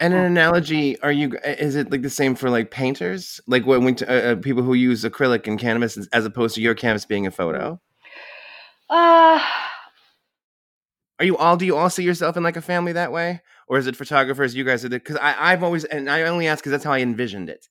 And 0.00 0.14
an 0.14 0.20
analogy, 0.24 0.98
are 1.02 1.12
you? 1.12 1.36
Is 1.44 1.76
it 1.76 1.90
like 1.90 2.02
the 2.02 2.10
same 2.10 2.34
for 2.34 2.48
like 2.50 2.70
painters, 2.70 3.40
like 3.46 3.66
when, 3.66 3.84
when 3.84 3.96
uh, 4.08 4.12
uh, 4.12 4.36
people 4.36 4.62
who 4.62 4.72
use 4.74 5.04
acrylic 5.04 5.46
and 5.46 5.58
canvas 5.58 5.96
as- 5.98 6.08
as 6.12 6.24
opposed 6.24 6.54
to 6.54 6.62
your 6.62 6.74
canvas 6.74 7.04
being 7.04 7.26
a 7.26 7.30
photo? 7.30 7.80
uh, 8.90 9.40
Are 11.18 11.24
you 11.24 11.36
all? 11.36 11.56
Do 11.56 11.66
you 11.66 11.76
all 11.76 11.90
see 11.90 12.02
yourself 12.02 12.36
in 12.36 12.42
like 12.42 12.56
a 12.56 12.62
family 12.62 12.92
that 12.92 13.12
way, 13.12 13.42
or 13.68 13.78
is 13.78 13.86
it 13.86 13.96
photographers? 13.96 14.54
You 14.54 14.64
guys 14.64 14.84
are 14.84 14.88
the 14.88 14.98
because 14.98 15.18
I've 15.20 15.62
always 15.62 15.84
and 15.84 16.08
I 16.10 16.22
only 16.22 16.48
ask 16.48 16.62
because 16.62 16.72
that's 16.72 16.84
how 16.84 16.92
I 16.92 17.00
envisioned 17.00 17.50
it. 17.50 17.68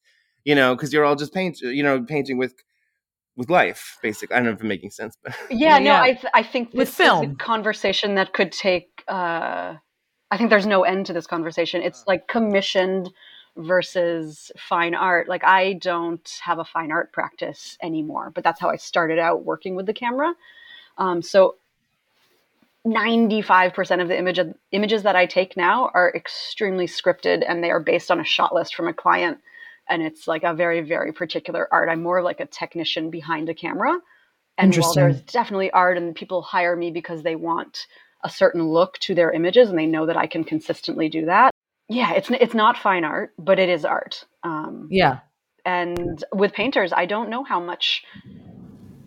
You 0.50 0.56
know, 0.56 0.76
because 0.76 0.92
you're 0.92 1.06
all 1.06 1.16
just 1.16 1.32
paint, 1.32 1.62
you 1.62 1.84
know, 1.84 2.02
painting 2.02 2.40
with 2.40 2.56
with 3.36 3.52
life, 3.52 4.00
basically. 4.02 4.36
I 4.36 4.40
don't 4.40 4.48
know 4.48 4.54
if 4.54 4.62
I'm 4.62 4.68
making 4.68 4.90
sense, 4.90 5.16
but 5.24 5.36
yeah, 5.52 5.78
no 5.78 5.94
I, 5.94 6.14
th- 6.14 6.34
I 6.34 6.42
think 6.42 6.74
With 6.74 6.88
this 6.88 6.96
film. 6.96 7.24
is 7.24 7.32
a 7.34 7.36
conversation 7.36 8.16
that 8.16 8.34
could 8.34 8.52
take 8.52 9.04
uh, 9.08 9.76
i 10.32 10.38
think 10.38 10.50
there's 10.50 10.66
no 10.66 10.82
end 10.86 11.06
to 11.06 11.14
this 11.14 11.28
conversation. 11.28 11.84
It's 11.84 12.04
like 12.08 12.28
commissioned 12.28 13.12
versus 13.58 14.52
fine 14.58 14.96
art. 14.96 15.30
Like 15.30 15.44
i 15.44 15.74
don't 15.74 16.28
have 16.44 16.58
a 16.58 16.66
fine 16.66 16.92
art 16.92 17.14
practice 17.14 17.78
anymore 17.84 18.32
but 18.34 18.44
that's 18.44 18.60
how 18.60 18.72
i 18.72 18.76
started 18.76 19.20
out 19.20 19.46
working 19.46 19.76
with 19.76 19.86
the 19.86 19.94
camera. 19.94 20.34
Um, 20.98 21.22
so 21.22 21.58
95% 22.88 24.02
of 24.02 24.08
the 24.08 24.18
image 24.18 24.40
images 24.72 25.04
that 25.04 25.16
i 25.16 25.28
take 25.28 25.56
now 25.56 25.92
are 25.94 26.12
extremely 26.16 26.88
scripted 26.88 27.44
and 27.48 27.64
they 27.64 27.70
are 27.70 27.80
based 27.80 28.10
on 28.10 28.20
a 28.20 28.24
shot 28.24 28.56
list 28.56 28.74
from 28.74 28.88
a 28.88 28.94
client 28.94 29.38
and 29.90 30.02
it's 30.04 30.28
like 30.28 30.44
a 30.44 30.54
very 30.54 30.82
very 30.82 31.12
particular 31.12 31.68
art. 31.72 31.90
I'm 31.90 32.04
more 32.04 32.22
like 32.22 32.40
a 32.40 32.46
technician 32.46 33.10
behind 33.10 33.50
a 33.50 33.54
camera. 33.54 34.00
And 34.58 34.76
while 34.76 34.94
there's 34.94 35.22
definitely 35.22 35.72
art 35.72 35.96
and 35.98 36.14
people 36.14 36.42
hire 36.42 36.76
me 36.76 36.92
because 36.92 37.24
they 37.24 37.36
want 37.36 37.88
a 38.26 38.30
certain 38.30 38.68
look 38.68 38.98
to 39.00 39.16
their 39.16 39.32
images 39.32 39.70
and 39.70 39.80
they 39.80 39.86
know 39.86 40.06
that 40.06 40.18
i 40.18 40.28
can 40.28 40.44
consistently 40.44 41.08
do 41.10 41.26
that. 41.26 41.52
Yeah 41.88 42.14
it's 42.14 42.30
it's 42.32 42.54
not 42.54 42.78
fine 42.78 43.04
art 43.06 43.34
but 43.38 43.60
it 43.60 43.70
is 43.70 43.86
art. 43.86 44.26
Um, 44.44 44.88
Yeah. 44.90 45.20
and 45.66 46.24
with 46.34 46.54
painters 46.54 46.92
i 46.94 47.06
don't 47.06 47.30
know 47.30 47.44
how 47.44 47.60
much 47.60 48.04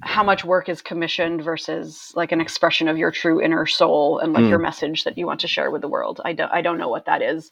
how 0.00 0.24
much 0.24 0.44
work 0.44 0.68
is 0.68 0.82
commissioned 0.82 1.42
versus 1.44 2.12
like 2.16 2.32
an 2.32 2.40
expression 2.40 2.88
of 2.88 2.98
your 2.98 3.10
true 3.12 3.40
inner 3.40 3.66
soul 3.66 4.18
and 4.18 4.32
like 4.32 4.44
Mm. 4.44 4.50
your 4.50 4.58
message 4.58 5.04
that 5.04 5.16
you 5.16 5.26
want 5.26 5.40
to 5.40 5.48
share 5.48 5.70
with 5.70 5.80
the 5.82 5.88
world. 5.88 6.20
I 6.24 6.32
don't 6.32 6.50
i 6.52 6.60
don't 6.62 6.78
know 6.78 6.88
what 6.88 7.04
that 7.06 7.22
is 7.22 7.50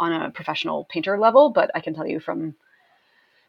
on 0.00 0.12
a 0.12 0.30
professional 0.30 0.84
painter 0.90 1.18
level 1.18 1.50
but 1.50 1.70
i 1.74 1.80
can 1.80 1.94
tell 1.94 2.06
you 2.06 2.18
from 2.18 2.54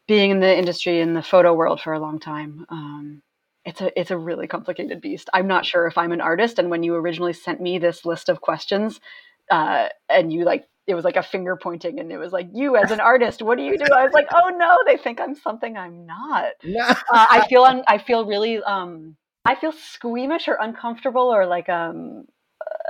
being 0.06 0.30
in 0.30 0.40
the 0.40 0.58
industry 0.58 1.00
in 1.00 1.14
the 1.14 1.22
photo 1.22 1.54
world 1.54 1.80
for 1.80 1.92
a 1.92 2.00
long 2.00 2.18
time 2.18 2.66
um, 2.68 3.22
it's 3.64 3.80
a 3.80 3.98
it's 3.98 4.10
a 4.10 4.18
really 4.18 4.46
complicated 4.46 5.00
beast. 5.00 5.30
I'm 5.32 5.46
not 5.46 5.64
sure 5.64 5.86
if 5.86 5.96
i'm 5.96 6.12
an 6.12 6.20
artist 6.20 6.58
and 6.58 6.70
when 6.70 6.82
you 6.82 6.94
originally 6.94 7.32
sent 7.32 7.60
me 7.60 7.78
this 7.78 8.04
list 8.04 8.28
of 8.28 8.40
questions 8.40 9.00
uh, 9.50 9.88
and 10.08 10.32
you 10.32 10.44
like 10.44 10.64
it 10.86 10.94
was 10.94 11.04
like 11.04 11.16
a 11.16 11.22
finger 11.22 11.56
pointing 11.56 11.98
and 11.98 12.12
it 12.12 12.18
was 12.18 12.32
like 12.32 12.48
you 12.52 12.76
as 12.76 12.90
an 12.90 13.00
artist 13.12 13.42
what 13.42 13.56
do 13.56 13.64
you 13.64 13.78
do? 13.78 13.84
I 13.84 14.04
was 14.04 14.12
like 14.12 14.28
oh 14.34 14.50
no 14.56 14.78
they 14.86 14.96
think 14.96 15.20
i'm 15.20 15.34
something 15.34 15.76
i'm 15.76 16.06
not. 16.06 16.52
Uh, 17.12 17.26
i 17.30 17.46
feel 17.48 17.62
un- 17.64 17.84
i 17.88 17.98
feel 17.98 18.26
really 18.26 18.62
um 18.62 19.16
i 19.44 19.54
feel 19.54 19.72
squeamish 19.72 20.48
or 20.48 20.56
uncomfortable 20.60 21.34
or 21.34 21.46
like 21.46 21.68
um 21.68 22.24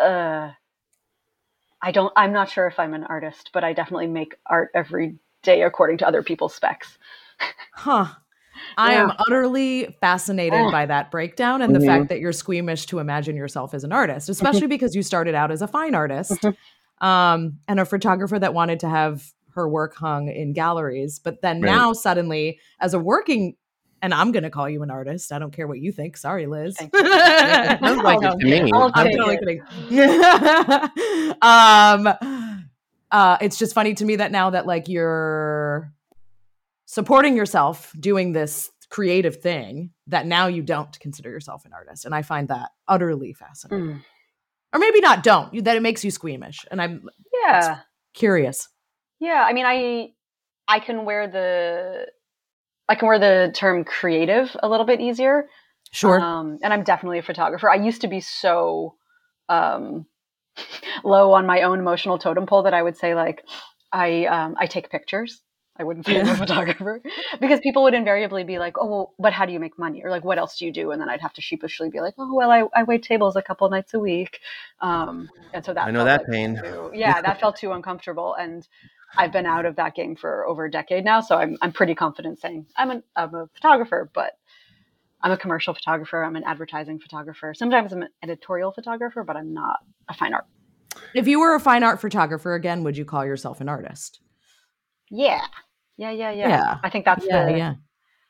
uh 0.00 0.50
i 1.82 1.92
don't 1.92 2.12
i'm 2.16 2.32
not 2.32 2.50
sure 2.50 2.66
if 2.66 2.78
i'm 2.78 2.94
an 2.94 3.04
artist 3.04 3.50
but 3.52 3.62
i 3.62 3.72
definitely 3.72 4.06
make 4.06 4.34
art 4.46 4.70
every 4.74 5.16
day 5.44 5.62
according 5.62 5.98
to 5.98 6.06
other 6.06 6.22
people's 6.22 6.54
specs 6.54 6.98
Huh. 7.72 8.06
I 8.78 8.92
Yeah. 8.92 9.02
am 9.04 9.12
utterly 9.26 9.96
fascinated 10.00 10.58
Oh. 10.60 10.70
by 10.70 10.86
that 10.86 11.10
breakdown 11.10 11.60
and 11.62 11.74
the 11.74 11.80
Mhm. 11.80 11.86
fact 11.86 12.08
that 12.08 12.20
you're 12.20 12.32
squeamish 12.32 12.86
to 12.86 12.98
imagine 13.00 13.36
yourself 13.36 13.74
as 13.74 13.82
an 13.84 13.92
artist, 13.92 14.28
especially 14.28 14.68
because 14.68 14.94
you 14.94 15.02
started 15.02 15.34
out 15.34 15.50
as 15.50 15.60
a 15.62 15.66
fine 15.66 15.94
artist 15.94 16.40
Mhm. 16.42 16.56
um, 17.00 17.58
and 17.68 17.80
a 17.80 17.84
photographer 17.84 18.38
that 18.38 18.54
wanted 18.54 18.80
to 18.80 18.88
have 18.88 19.24
her 19.54 19.68
work 19.68 19.96
hung 19.96 20.28
in 20.28 20.52
galleries. 20.52 21.18
But 21.18 21.42
then 21.42 21.60
Right. 21.60 21.70
now, 21.72 21.92
suddenly, 21.92 22.58
as 22.80 22.94
a 22.94 22.98
working, 23.00 23.56
and 24.00 24.12
I'm 24.14 24.32
going 24.32 24.42
to 24.44 24.50
call 24.50 24.68
you 24.68 24.82
an 24.82 24.90
artist. 24.90 25.32
I 25.32 25.38
don't 25.38 25.52
care 25.52 25.66
what 25.66 25.78
you 25.80 25.90
think. 25.90 26.16
Sorry, 26.16 26.46
Liz. 26.46 26.76
Sounds 26.78 26.92
like 26.94 28.22
it 28.22 28.38
to 28.38 28.46
me. 28.46 28.70
I'll 28.72 28.90
I'm 28.94 29.06
take 29.06 29.16
totally 29.18 29.38
kidding. 29.38 29.60
um, 31.42 32.08
uh, 33.10 33.38
it's 33.40 33.58
just 33.58 33.74
funny 33.74 33.94
to 33.94 34.04
me 34.04 34.16
that 34.16 34.32
now 34.32 34.50
that 34.50 34.66
like 34.66 34.88
you're 34.88 35.92
supporting 36.86 37.36
yourself 37.36 37.92
doing 37.98 38.32
this 38.32 38.70
creative 38.90 39.36
thing, 39.36 39.90
that 40.06 40.26
now 40.26 40.46
you 40.46 40.62
don't 40.62 40.98
consider 41.00 41.30
yourself 41.30 41.64
an 41.64 41.72
artist, 41.72 42.04
and 42.04 42.14
I 42.14 42.22
find 42.22 42.48
that 42.48 42.70
utterly 42.86 43.32
fascinating. 43.32 43.86
Mm. 43.96 44.02
Or 44.72 44.78
maybe 44.78 45.00
not. 45.00 45.22
Don't 45.22 45.54
you, 45.54 45.62
that 45.62 45.76
it 45.76 45.82
makes 45.82 46.04
you 46.04 46.10
squeamish, 46.10 46.66
and 46.70 46.80
I'm 46.82 47.08
Yeah. 47.44 47.80
curious. 48.12 48.68
Yeah, 49.20 49.44
I 49.46 49.52
mean, 49.52 49.66
I 49.66 50.12
I 50.66 50.80
can 50.80 51.04
wear 51.04 51.28
the 51.28 52.06
I 52.88 52.94
can 52.96 53.08
wear 53.08 53.18
the 53.18 53.52
term 53.54 53.84
creative 53.84 54.54
a 54.62 54.68
little 54.68 54.86
bit 54.86 55.00
easier. 55.00 55.48
Sure. 55.90 56.20
Um, 56.20 56.58
and 56.62 56.72
I'm 56.72 56.82
definitely 56.82 57.20
a 57.20 57.22
photographer. 57.22 57.70
I 57.70 57.76
used 57.76 58.00
to 58.00 58.08
be 58.08 58.20
so 58.20 58.96
um, 59.48 60.06
low 61.04 61.32
on 61.32 61.46
my 61.46 61.62
own 61.62 61.78
emotional 61.78 62.18
totem 62.18 62.46
pole 62.46 62.62
that 62.64 62.74
I 62.74 62.82
would 62.82 62.96
say 62.96 63.14
like 63.14 63.44
I 63.92 64.26
um, 64.26 64.56
I 64.58 64.66
take 64.66 64.90
pictures. 64.90 65.40
I 65.76 65.82
wouldn't 65.82 66.06
say 66.06 66.20
I'm 66.20 66.28
a 66.28 66.36
photographer 66.46 67.02
because 67.40 67.58
people 67.60 67.82
would 67.84 67.94
invariably 67.94 68.44
be 68.44 68.58
like, 68.58 68.74
"Oh, 68.78 68.86
well, 68.86 69.14
but 69.18 69.32
how 69.32 69.44
do 69.44 69.52
you 69.52 69.58
make 69.60 69.76
money?" 69.78 70.02
Or 70.04 70.10
like, 70.10 70.24
"What 70.24 70.38
else 70.38 70.56
do 70.58 70.66
you 70.66 70.72
do?" 70.72 70.92
And 70.92 71.00
then 71.00 71.08
I'd 71.08 71.20
have 71.20 71.32
to 71.34 71.40
sheepishly 71.40 71.90
be 71.90 72.00
like, 72.00 72.14
"Oh, 72.16 72.32
well, 72.34 72.50
I, 72.50 72.64
I 72.74 72.84
wait 72.84 73.02
tables 73.02 73.34
a 73.36 73.42
couple 73.42 73.68
nights 73.70 73.92
a 73.94 73.98
week," 73.98 74.40
um, 74.80 75.28
and 75.52 75.64
so 75.64 75.74
that 75.74 75.88
I 75.88 75.90
know 75.90 76.04
that 76.04 76.20
like 76.20 76.30
pain. 76.30 76.56
too- 76.56 76.92
yeah, 76.94 77.20
that 77.22 77.40
felt 77.40 77.56
too 77.56 77.72
uncomfortable, 77.72 78.34
and 78.34 78.66
I've 79.16 79.32
been 79.32 79.46
out 79.46 79.64
of 79.66 79.76
that 79.76 79.94
game 79.96 80.14
for 80.16 80.46
over 80.46 80.64
a 80.64 80.70
decade 80.70 81.04
now, 81.04 81.20
so 81.20 81.36
I'm 81.36 81.56
I'm 81.60 81.72
pretty 81.72 81.94
confident 81.96 82.40
saying 82.40 82.66
I'm 82.76 82.90
an 82.90 83.02
I'm 83.16 83.34
a 83.34 83.48
photographer, 83.54 84.10
but 84.14 84.36
I'm 85.24 85.32
a 85.32 85.36
commercial 85.38 85.72
photographer. 85.74 86.22
I'm 86.22 86.36
an 86.36 86.44
advertising 86.44 87.00
photographer. 87.00 87.54
Sometimes 87.54 87.92
I'm 87.92 88.02
an 88.02 88.10
editorial 88.22 88.70
photographer, 88.72 89.24
but 89.24 89.36
I'm 89.36 89.54
not 89.54 89.78
a 90.08 90.14
fine 90.14 90.34
art. 90.34 90.44
if 91.14 91.26
you 91.26 91.40
were 91.40 91.54
a 91.54 91.60
fine 91.60 91.82
art 91.82 91.98
photographer 92.00 92.54
again, 92.54 92.84
would 92.84 92.96
you 92.96 93.06
call 93.06 93.24
yourself 93.24 93.60
an 93.62 93.68
artist? 93.68 94.20
Yeah, 95.10 95.40
yeah, 95.96 96.10
yeah, 96.10 96.30
yeah. 96.30 96.48
Yeah. 96.48 96.78
I 96.84 96.90
think 96.90 97.06
that's 97.06 97.24
Yeah, 97.26 97.46
the 97.46 97.58
yeah, 97.58 97.74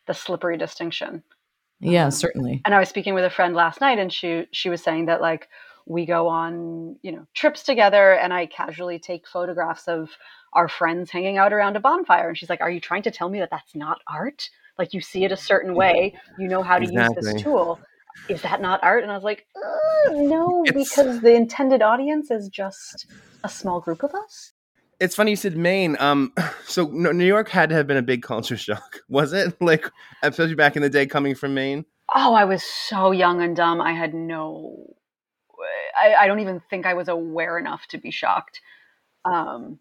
the 0.06 0.14
slippery 0.14 0.56
distinction. 0.56 1.22
yeah. 1.80 2.04
Um, 2.06 2.10
Certainly. 2.12 2.62
and 2.64 2.74
I 2.74 2.78
was 2.78 2.88
speaking 2.88 3.14
with 3.14 3.24
a 3.24 3.30
friend 3.30 3.54
last 3.56 3.80
night, 3.80 3.98
and 3.98 4.12
she 4.12 4.46
she 4.52 4.70
was 4.70 4.82
saying 4.82 5.06
that 5.06 5.20
like 5.20 5.48
we 5.86 6.06
go 6.06 6.28
on 6.28 6.96
you 7.02 7.10
know 7.12 7.26
trips 7.34 7.64
together, 7.64 8.12
and 8.12 8.32
I 8.32 8.46
casually 8.46 8.98
take 9.00 9.26
photographs 9.26 9.88
of 9.88 10.10
our 10.52 10.68
friends 10.68 11.10
hanging 11.10 11.38
out 11.38 11.52
around 11.52 11.76
a 11.76 11.80
bonfire, 11.80 12.28
and 12.28 12.38
she's 12.38 12.50
like, 12.50 12.60
"Are 12.60 12.70
you 12.70 12.80
trying 12.80 13.02
to 13.02 13.10
tell 13.10 13.28
me 13.28 13.40
that 13.40 13.50
that's 13.50 13.74
not 13.74 14.00
art? 14.08 14.48
Like 14.78 14.92
you 14.92 15.00
see 15.00 15.24
it 15.24 15.32
a 15.32 15.36
certain 15.36 15.74
way, 15.74 16.14
you 16.38 16.48
know 16.48 16.62
how 16.62 16.78
to 16.78 16.84
use 16.84 17.08
this 17.20 17.42
tool." 17.42 17.78
Is 18.28 18.42
that 18.42 18.60
not 18.60 18.78
art? 18.82 19.02
And 19.02 19.10
I 19.10 19.16
was 19.16 19.24
like, 19.24 19.44
uh, 19.56 20.10
no, 20.12 20.62
It's- 20.64 20.94
because 20.94 21.20
the 21.20 21.34
intended 21.34 21.82
audience 21.82 22.30
is 22.30 22.48
just 22.48 23.06
a 23.42 23.48
small 23.48 23.80
group 23.80 24.02
of 24.04 24.14
us. 24.14 24.52
It's 25.00 25.16
funny 25.16 25.32
you 25.32 25.36
said 25.36 25.56
Maine. 25.56 25.96
Um, 25.98 26.32
so 26.64 26.86
New 26.86 27.24
York 27.26 27.48
had 27.48 27.68
to 27.70 27.74
have 27.74 27.86
been 27.88 27.96
a 27.96 28.02
big 28.02 28.22
culture 28.22 28.56
shock, 28.66 29.00
was 29.08 29.32
it? 29.32 29.56
Like, 29.60 29.90
especially 30.22 30.54
back 30.54 30.76
in 30.76 30.82
the 30.82 30.88
day, 30.88 31.06
coming 31.06 31.34
from 31.34 31.54
Maine. 31.54 31.84
Oh, 32.14 32.34
I 32.34 32.44
was 32.44 32.62
so 32.62 33.10
young 33.10 33.42
and 33.42 33.56
dumb. 33.56 33.80
I 33.80 33.92
had 33.92 34.14
no. 34.14 34.94
I, 36.00 36.14
I 36.14 36.26
don't 36.26 36.40
even 36.40 36.60
think 36.70 36.86
I 36.86 36.94
was 36.94 37.08
aware 37.08 37.58
enough 37.58 37.86
to 37.88 37.98
be 37.98 38.10
shocked. 38.10 38.60
Um, 39.24 39.78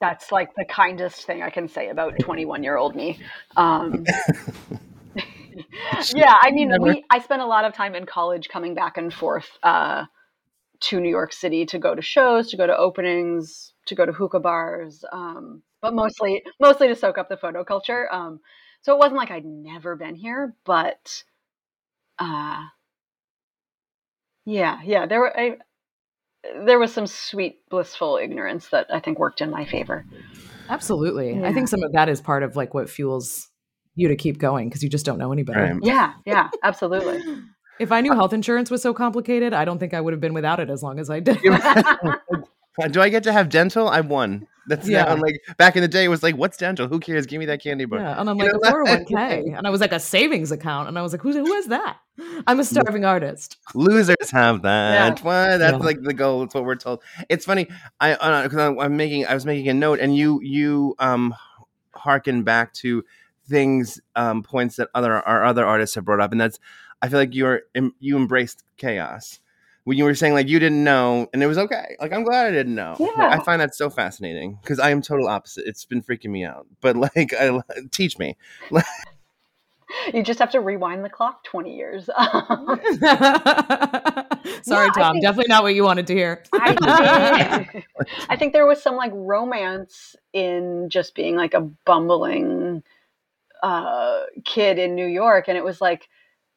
that's 0.00 0.32
like 0.32 0.54
the 0.56 0.64
kindest 0.64 1.26
thing 1.26 1.42
I 1.42 1.50
can 1.50 1.68
say 1.68 1.88
about 1.88 2.18
21 2.20 2.62
year 2.62 2.76
old 2.76 2.96
me. 2.96 3.20
Um, 3.56 4.04
yeah, 6.14 6.36
I 6.40 6.50
mean, 6.50 6.72
we, 6.80 7.04
I 7.10 7.20
spent 7.20 7.42
a 7.42 7.46
lot 7.46 7.64
of 7.64 7.74
time 7.74 7.94
in 7.94 8.06
college 8.06 8.48
coming 8.48 8.74
back 8.74 8.96
and 8.96 9.12
forth 9.12 9.48
uh, 9.62 10.06
to 10.80 11.00
New 11.00 11.10
York 11.10 11.32
City 11.32 11.66
to 11.66 11.78
go 11.78 11.94
to 11.94 12.02
shows, 12.02 12.50
to 12.50 12.56
go 12.56 12.66
to 12.66 12.76
openings, 12.76 13.74
to 13.86 13.94
go 13.94 14.06
to 14.06 14.12
hookah 14.12 14.40
bars, 14.40 15.04
um, 15.12 15.62
but 15.82 15.94
mostly 15.94 16.42
mostly 16.58 16.88
to 16.88 16.96
soak 16.96 17.18
up 17.18 17.28
the 17.28 17.36
photo 17.36 17.64
culture. 17.64 18.08
Um, 18.12 18.40
so 18.82 18.94
it 18.94 18.98
wasn't 18.98 19.18
like 19.18 19.30
I'd 19.30 19.44
never 19.44 19.96
been 19.96 20.14
here, 20.14 20.54
but 20.64 21.22
uh, 22.18 22.62
yeah, 24.46 24.80
yeah, 24.84 25.06
there 25.06 25.20
were 25.20 25.38
I, 25.38 25.56
there 26.64 26.78
was 26.78 26.92
some 26.92 27.06
sweet, 27.06 27.68
blissful 27.68 28.16
ignorance 28.16 28.68
that 28.68 28.86
I 28.92 29.00
think 29.00 29.18
worked 29.18 29.40
in 29.40 29.50
my 29.50 29.64
favor. 29.64 30.04
Absolutely. 30.68 31.42
I 31.44 31.52
think 31.52 31.68
some 31.68 31.82
of 31.82 31.92
that 31.92 32.08
is 32.08 32.20
part 32.20 32.42
of 32.42 32.56
like 32.56 32.74
what 32.74 32.88
fuels 32.88 33.48
you 33.94 34.08
to 34.08 34.16
keep 34.16 34.38
going 34.38 34.68
because 34.68 34.82
you 34.82 34.88
just 34.88 35.04
don't 35.04 35.18
know 35.18 35.32
any 35.32 35.42
better. 35.42 35.62
Right. 35.62 35.80
Yeah, 35.82 36.14
yeah, 36.24 36.48
absolutely. 36.62 37.22
If 37.80 37.92
I 37.92 38.02
knew 38.02 38.12
health 38.12 38.34
insurance 38.34 38.70
was 38.70 38.82
so 38.82 38.92
complicated, 38.92 39.54
I 39.54 39.64
don't 39.64 39.78
think 39.78 39.94
I 39.94 40.02
would 40.02 40.12
have 40.12 40.20
been 40.20 40.34
without 40.34 40.60
it 40.60 40.68
as 40.68 40.82
long 40.82 40.98
as 40.98 41.08
I 41.08 41.20
did. 41.20 41.38
Do 42.90 43.00
I 43.00 43.08
get 43.08 43.22
to 43.22 43.32
have 43.32 43.48
dental? 43.48 43.88
I 43.88 44.02
won. 44.02 44.46
That's 44.70 44.88
Yeah. 44.88 45.06
yeah. 45.06 45.14
like 45.20 45.34
back 45.58 45.76
in 45.76 45.82
the 45.82 45.88
day. 45.88 46.04
It 46.04 46.08
was 46.08 46.22
like, 46.22 46.36
what's 46.36 46.56
dental? 46.56 46.88
Who 46.88 46.98
cares? 47.00 47.26
Give 47.26 47.38
me 47.40 47.46
that 47.46 47.60
candy 47.62 47.84
bar. 47.84 47.98
Yeah, 48.00 48.18
and 48.20 48.30
I'm 48.30 48.38
You 48.38 48.44
like 48.44 48.52
know, 48.54 48.70
401k, 48.70 49.54
and 49.58 49.66
I 49.66 49.70
was 49.70 49.80
like 49.80 49.92
a 49.92 50.00
savings 50.00 50.52
account, 50.52 50.88
and 50.88 50.98
I 50.98 51.02
was 51.02 51.12
like, 51.12 51.20
who, 51.20 51.32
who 51.32 51.52
is 51.54 51.66
that? 51.66 51.98
I'm 52.46 52.60
a 52.60 52.64
starving 52.64 53.04
artist. 53.04 53.56
Losers 53.74 54.30
have 54.30 54.62
that. 54.62 55.18
Yeah. 55.18 55.24
What? 55.24 55.58
That's 55.58 55.72
Yeah. 55.72 55.76
like 55.78 56.00
the 56.02 56.14
goal. 56.14 56.40
That's 56.40 56.54
what 56.54 56.64
we're 56.64 56.76
told. 56.76 57.02
It's 57.28 57.44
funny. 57.44 57.66
I 58.00 58.12
uh, 58.14 58.48
cause 58.48 58.58
I'm, 58.58 58.78
I'm 58.78 58.96
making. 58.96 59.26
I 59.26 59.34
was 59.34 59.44
making 59.44 59.68
a 59.68 59.74
note, 59.74 59.98
and 60.00 60.16
you 60.16 60.40
you 60.42 60.94
um 60.98 61.34
harken 61.94 62.42
back 62.44 62.72
to 62.74 63.04
things 63.48 64.00
um 64.16 64.42
points 64.42 64.76
that 64.76 64.88
other 64.94 65.12
our 65.14 65.44
other 65.44 65.66
artists 65.66 65.94
have 65.96 66.04
brought 66.04 66.20
up, 66.20 66.32
and 66.32 66.40
that's 66.40 66.58
I 67.02 67.08
feel 67.08 67.18
like 67.18 67.34
you're 67.34 67.62
you 67.98 68.16
embraced 68.16 68.64
chaos. 68.76 69.40
When 69.84 69.96
you 69.96 70.04
were 70.04 70.14
saying 70.14 70.34
like 70.34 70.48
you 70.48 70.58
didn't 70.58 70.84
know, 70.84 71.28
and 71.32 71.42
it 71.42 71.46
was 71.46 71.58
okay. 71.58 71.96
Like 72.00 72.12
I'm 72.12 72.22
glad 72.22 72.46
I 72.46 72.50
didn't 72.50 72.74
know. 72.74 72.96
Like, 72.98 73.10
Yeah. 73.16 73.28
I 73.30 73.42
find 73.42 73.60
that 73.60 73.74
so 73.74 73.88
fascinating 73.90 74.58
because 74.62 74.78
I 74.78 74.90
am 74.90 75.00
total 75.02 75.26
opposite. 75.28 75.66
It's 75.66 75.84
been 75.84 76.02
freaking 76.02 76.30
me 76.30 76.44
out. 76.44 76.66
But 76.80 76.96
like, 76.96 77.32
I 77.34 77.60
teach 77.90 78.18
me. 78.18 78.36
you 80.14 80.22
just 80.22 80.38
have 80.38 80.50
to 80.50 80.60
rewind 80.60 81.04
the 81.04 81.08
clock 81.08 81.42
20 81.44 81.74
years. 81.76 82.04
Sorry, 84.62 84.88
I 84.88 84.90
Tom. 84.94 85.12
think- 85.14 85.22
Definitely 85.22 85.48
not 85.48 85.62
what 85.62 85.74
you 85.74 85.82
wanted 85.84 86.06
to 86.08 86.14
hear. 86.14 86.42
I 86.52 86.74
think, 87.72 87.86
I 88.28 88.36
think 88.36 88.52
there 88.52 88.66
was 88.66 88.82
some 88.82 88.96
like 88.96 89.12
romance 89.14 90.14
in 90.32 90.88
just 90.90 91.14
being 91.14 91.36
like 91.36 91.54
a 91.54 91.60
bumbling 91.60 92.82
uh, 93.62 94.22
kid 94.44 94.78
in 94.78 94.94
New 94.94 95.06
York, 95.06 95.48
and 95.48 95.56
it 95.56 95.64
was 95.64 95.80
like 95.80 96.08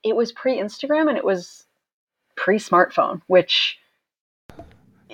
it 0.03 0.15
was 0.15 0.31
pre 0.31 0.57
Instagram 0.57 1.07
and 1.09 1.17
it 1.17 1.25
was 1.25 1.65
pre 2.35 2.57
smartphone, 2.57 3.21
which 3.27 3.77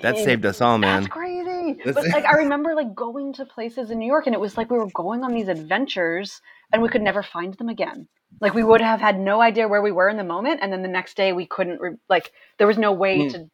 That 0.02 0.16
is- 0.16 0.24
saved 0.24 0.46
us 0.46 0.60
all, 0.60 0.78
man. 0.78 1.02
That's 1.02 1.12
crazy. 1.12 1.74
That's- 1.84 1.94
But 1.94 2.12
like 2.12 2.24
I 2.24 2.36
remember 2.38 2.74
like 2.74 2.94
going 2.94 3.32
to 3.34 3.44
places 3.44 3.90
in 3.90 3.98
New 3.98 4.06
York, 4.06 4.26
and 4.26 4.34
it 4.34 4.40
was 4.40 4.56
like 4.56 4.70
we 4.70 4.78
were 4.78 4.90
going 4.94 5.22
on 5.24 5.32
these 5.34 5.48
adventures, 5.48 6.40
and 6.72 6.82
we 6.82 6.88
could 6.88 7.02
never 7.02 7.22
find 7.22 7.54
them 7.54 7.68
again. 7.68 8.08
Like 8.40 8.54
we 8.54 8.62
would 8.64 8.80
have 8.80 9.00
had 9.00 9.18
no 9.18 9.40
idea 9.40 9.68
where 9.68 9.82
we 9.82 9.92
were 9.92 10.08
in 10.08 10.16
the 10.16 10.24
moment, 10.24 10.60
and 10.62 10.72
then 10.72 10.82
the 10.82 10.88
next 10.88 11.16
day 11.16 11.32
we 11.32 11.46
couldn't. 11.46 11.80
Re- 11.80 11.96
like 12.08 12.32
there 12.58 12.66
was 12.66 12.78
no 12.78 12.92
way 12.92 13.18
Mm. 13.18 13.32
to 13.32 13.50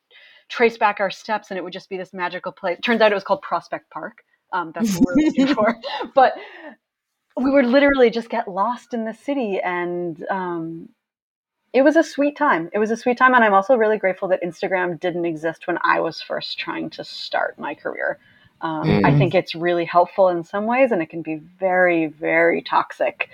trace 0.48 0.76
back 0.78 1.00
our 1.00 1.10
steps, 1.10 1.50
and 1.50 1.58
it 1.58 1.64
would 1.64 1.72
just 1.72 1.88
be 1.88 1.96
this 1.96 2.12
magical 2.12 2.52
place. 2.52 2.78
Turns 2.82 3.00
out 3.00 3.10
it 3.10 3.14
was 3.14 3.24
called 3.24 3.42
Prospect 3.42 3.90
Park. 3.90 4.22
Um, 4.52 4.70
that's 4.74 4.96
what 4.98 5.16
we 5.16 5.24
were 5.24 5.30
looking 5.30 5.54
for, 5.54 5.76
but 6.14 6.34
we 7.36 7.50
would 7.50 7.66
literally 7.66 8.10
just 8.10 8.28
get 8.30 8.46
lost 8.46 8.94
in 8.94 9.04
the 9.04 9.12
city, 9.14 9.58
and 9.60 10.24
um, 10.30 10.88
it 11.76 11.82
was 11.82 11.94
a 11.94 12.02
sweet 12.02 12.38
time. 12.38 12.70
It 12.72 12.78
was 12.78 12.90
a 12.90 12.96
sweet 12.96 13.18
time, 13.18 13.34
and 13.34 13.44
I'm 13.44 13.52
also 13.52 13.76
really 13.76 13.98
grateful 13.98 14.28
that 14.28 14.42
Instagram 14.42 14.98
didn't 14.98 15.26
exist 15.26 15.66
when 15.66 15.78
I 15.84 16.00
was 16.00 16.22
first 16.22 16.58
trying 16.58 16.88
to 16.90 17.04
start 17.04 17.58
my 17.58 17.74
career. 17.74 18.18
Um, 18.62 18.88
I 19.04 19.10
Mm. 19.10 19.18
think 19.18 19.34
it's 19.34 19.54
really 19.54 19.84
helpful 19.84 20.30
in 20.30 20.42
some 20.42 20.64
ways, 20.64 20.90
and 20.90 21.02
it 21.02 21.10
can 21.10 21.20
be 21.20 21.36
very, 21.36 22.06
very 22.06 22.62
toxic 22.62 23.28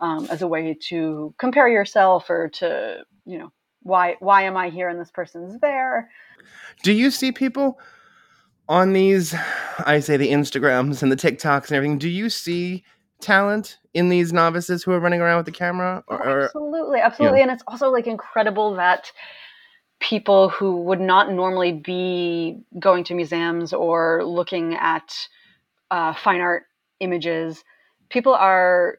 um, 0.00 0.26
as 0.28 0.42
a 0.42 0.48
way 0.48 0.74
to 0.88 1.32
compare 1.38 1.68
yourself 1.68 2.28
or 2.30 2.48
to, 2.48 3.04
you 3.26 3.38
know, 3.38 3.52
why 3.84 4.16
why 4.18 4.42
am 4.42 4.56
I 4.56 4.70
here 4.70 4.88
and 4.88 5.00
this 5.00 5.12
person's 5.12 5.60
there? 5.60 6.10
Do 6.82 6.92
you 6.92 7.12
see 7.12 7.30
people 7.30 7.78
on 8.68 8.92
these, 8.92 9.34
I 9.86 10.00
say 10.00 10.16
the 10.16 10.32
Instagrams 10.32 11.00
and 11.00 11.12
the 11.12 11.16
TikToks 11.16 11.68
and 11.68 11.76
everything? 11.76 11.98
Do 11.98 12.08
you 12.08 12.28
see 12.28 12.82
talent 13.20 13.78
in 13.92 14.08
these 14.08 14.32
novices 14.32 14.82
who 14.82 14.92
are 14.92 15.00
running 15.00 15.20
around 15.20 15.38
with 15.38 15.46
the 15.46 15.52
camera? 15.52 16.02
Or, 16.08 16.22
or 16.22 16.44
absolutely, 16.44 17.00
absolutely, 17.00 17.42
and 17.42 17.50
it's 17.50 17.64
also 17.66 17.90
like 17.90 18.06
incredible 18.06 18.74
that 18.74 19.10
people 20.00 20.50
who 20.50 20.82
would 20.82 21.00
not 21.00 21.32
normally 21.32 21.72
be 21.72 22.60
going 22.78 23.04
to 23.04 23.14
museums 23.14 23.72
or 23.72 24.24
looking 24.24 24.74
at 24.74 25.28
uh, 25.90 26.12
fine 26.12 26.40
art 26.40 26.64
images, 27.00 27.64
people 28.10 28.34
are 28.34 28.98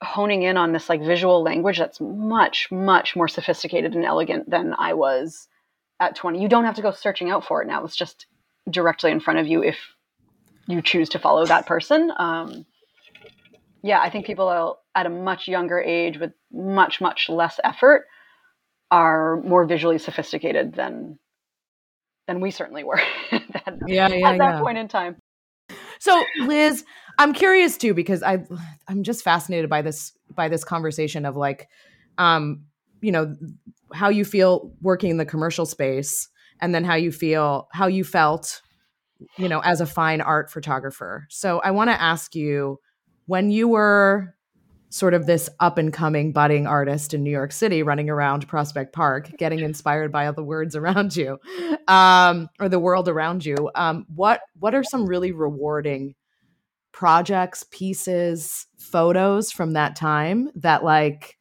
honing 0.00 0.42
in 0.42 0.56
on 0.56 0.72
this 0.72 0.88
like 0.88 1.02
visual 1.02 1.42
language 1.42 1.78
that's 1.78 2.00
much 2.00 2.70
much 2.70 3.16
more 3.16 3.26
sophisticated 3.26 3.94
and 3.94 4.04
elegant 4.04 4.48
than 4.48 4.74
I 4.78 4.94
was 4.94 5.48
at 5.98 6.14
20. 6.14 6.40
You 6.40 6.48
don't 6.48 6.64
have 6.64 6.76
to 6.76 6.82
go 6.82 6.92
searching 6.92 7.30
out 7.30 7.44
for 7.44 7.62
it 7.62 7.66
now. 7.66 7.84
It's 7.84 7.96
just 7.96 8.26
directly 8.70 9.10
in 9.10 9.18
front 9.18 9.40
of 9.40 9.48
you 9.48 9.62
if 9.64 9.76
you 10.68 10.82
choose 10.82 11.08
to 11.10 11.18
follow 11.18 11.46
that 11.46 11.66
person. 11.66 12.12
Um, 12.16 12.66
yeah, 13.82 14.00
I 14.00 14.10
think 14.10 14.26
people 14.26 14.78
at 14.94 15.06
a 15.06 15.10
much 15.10 15.48
younger 15.48 15.80
age 15.80 16.18
with 16.18 16.32
much 16.52 17.00
much 17.00 17.28
less 17.28 17.60
effort 17.62 18.06
are 18.90 19.40
more 19.42 19.66
visually 19.66 19.98
sophisticated 19.98 20.74
than 20.74 21.18
than 22.26 22.40
we 22.40 22.50
certainly 22.50 22.84
were 22.84 23.00
that, 23.30 23.78
yeah, 23.86 24.08
yeah, 24.08 24.30
at 24.30 24.38
that 24.38 24.54
yeah. 24.54 24.60
point 24.60 24.78
in 24.78 24.88
time. 24.88 25.16
So, 25.98 26.22
Liz, 26.40 26.84
I'm 27.18 27.32
curious 27.32 27.76
too 27.76 27.94
because 27.94 28.22
I 28.22 28.44
I'm 28.86 29.02
just 29.02 29.22
fascinated 29.22 29.68
by 29.70 29.82
this 29.82 30.12
by 30.34 30.48
this 30.48 30.64
conversation 30.64 31.24
of 31.24 31.36
like, 31.36 31.68
um, 32.18 32.64
you 33.00 33.12
know, 33.12 33.34
how 33.92 34.08
you 34.08 34.24
feel 34.24 34.72
working 34.80 35.10
in 35.10 35.16
the 35.16 35.24
commercial 35.24 35.66
space, 35.66 36.28
and 36.60 36.74
then 36.74 36.84
how 36.84 36.94
you 36.94 37.12
feel 37.12 37.68
how 37.72 37.86
you 37.86 38.04
felt, 38.04 38.60
you 39.36 39.48
know, 39.48 39.60
as 39.60 39.80
a 39.80 39.86
fine 39.86 40.20
art 40.20 40.50
photographer. 40.50 41.26
So, 41.30 41.60
I 41.60 41.70
want 41.70 41.90
to 41.90 42.00
ask 42.00 42.34
you 42.34 42.78
when 43.28 43.50
you 43.50 43.68
were 43.68 44.34
sort 44.88 45.12
of 45.12 45.26
this 45.26 45.50
up 45.60 45.76
and 45.76 45.92
coming 45.92 46.32
budding 46.32 46.66
artist 46.66 47.12
in 47.12 47.22
New 47.22 47.30
York 47.30 47.52
City 47.52 47.82
running 47.82 48.08
around 48.08 48.48
Prospect 48.48 48.94
Park, 48.94 49.30
getting 49.36 49.60
inspired 49.60 50.10
by 50.10 50.26
all 50.26 50.32
the 50.32 50.42
words 50.42 50.74
around 50.74 51.14
you 51.14 51.38
um, 51.88 52.48
or 52.58 52.70
the 52.70 52.78
world 52.78 53.06
around 53.06 53.44
you. 53.44 53.70
Um, 53.74 54.06
what 54.14 54.40
what 54.58 54.74
are 54.74 54.82
some 54.82 55.06
really 55.06 55.32
rewarding 55.32 56.14
projects, 56.90 57.66
pieces, 57.70 58.66
photos 58.78 59.52
from 59.52 59.74
that 59.74 59.94
time 59.94 60.48
that 60.54 60.82
like 60.82 61.36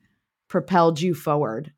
propelled 0.50 1.00
you 1.00 1.15
forward? 1.15 1.72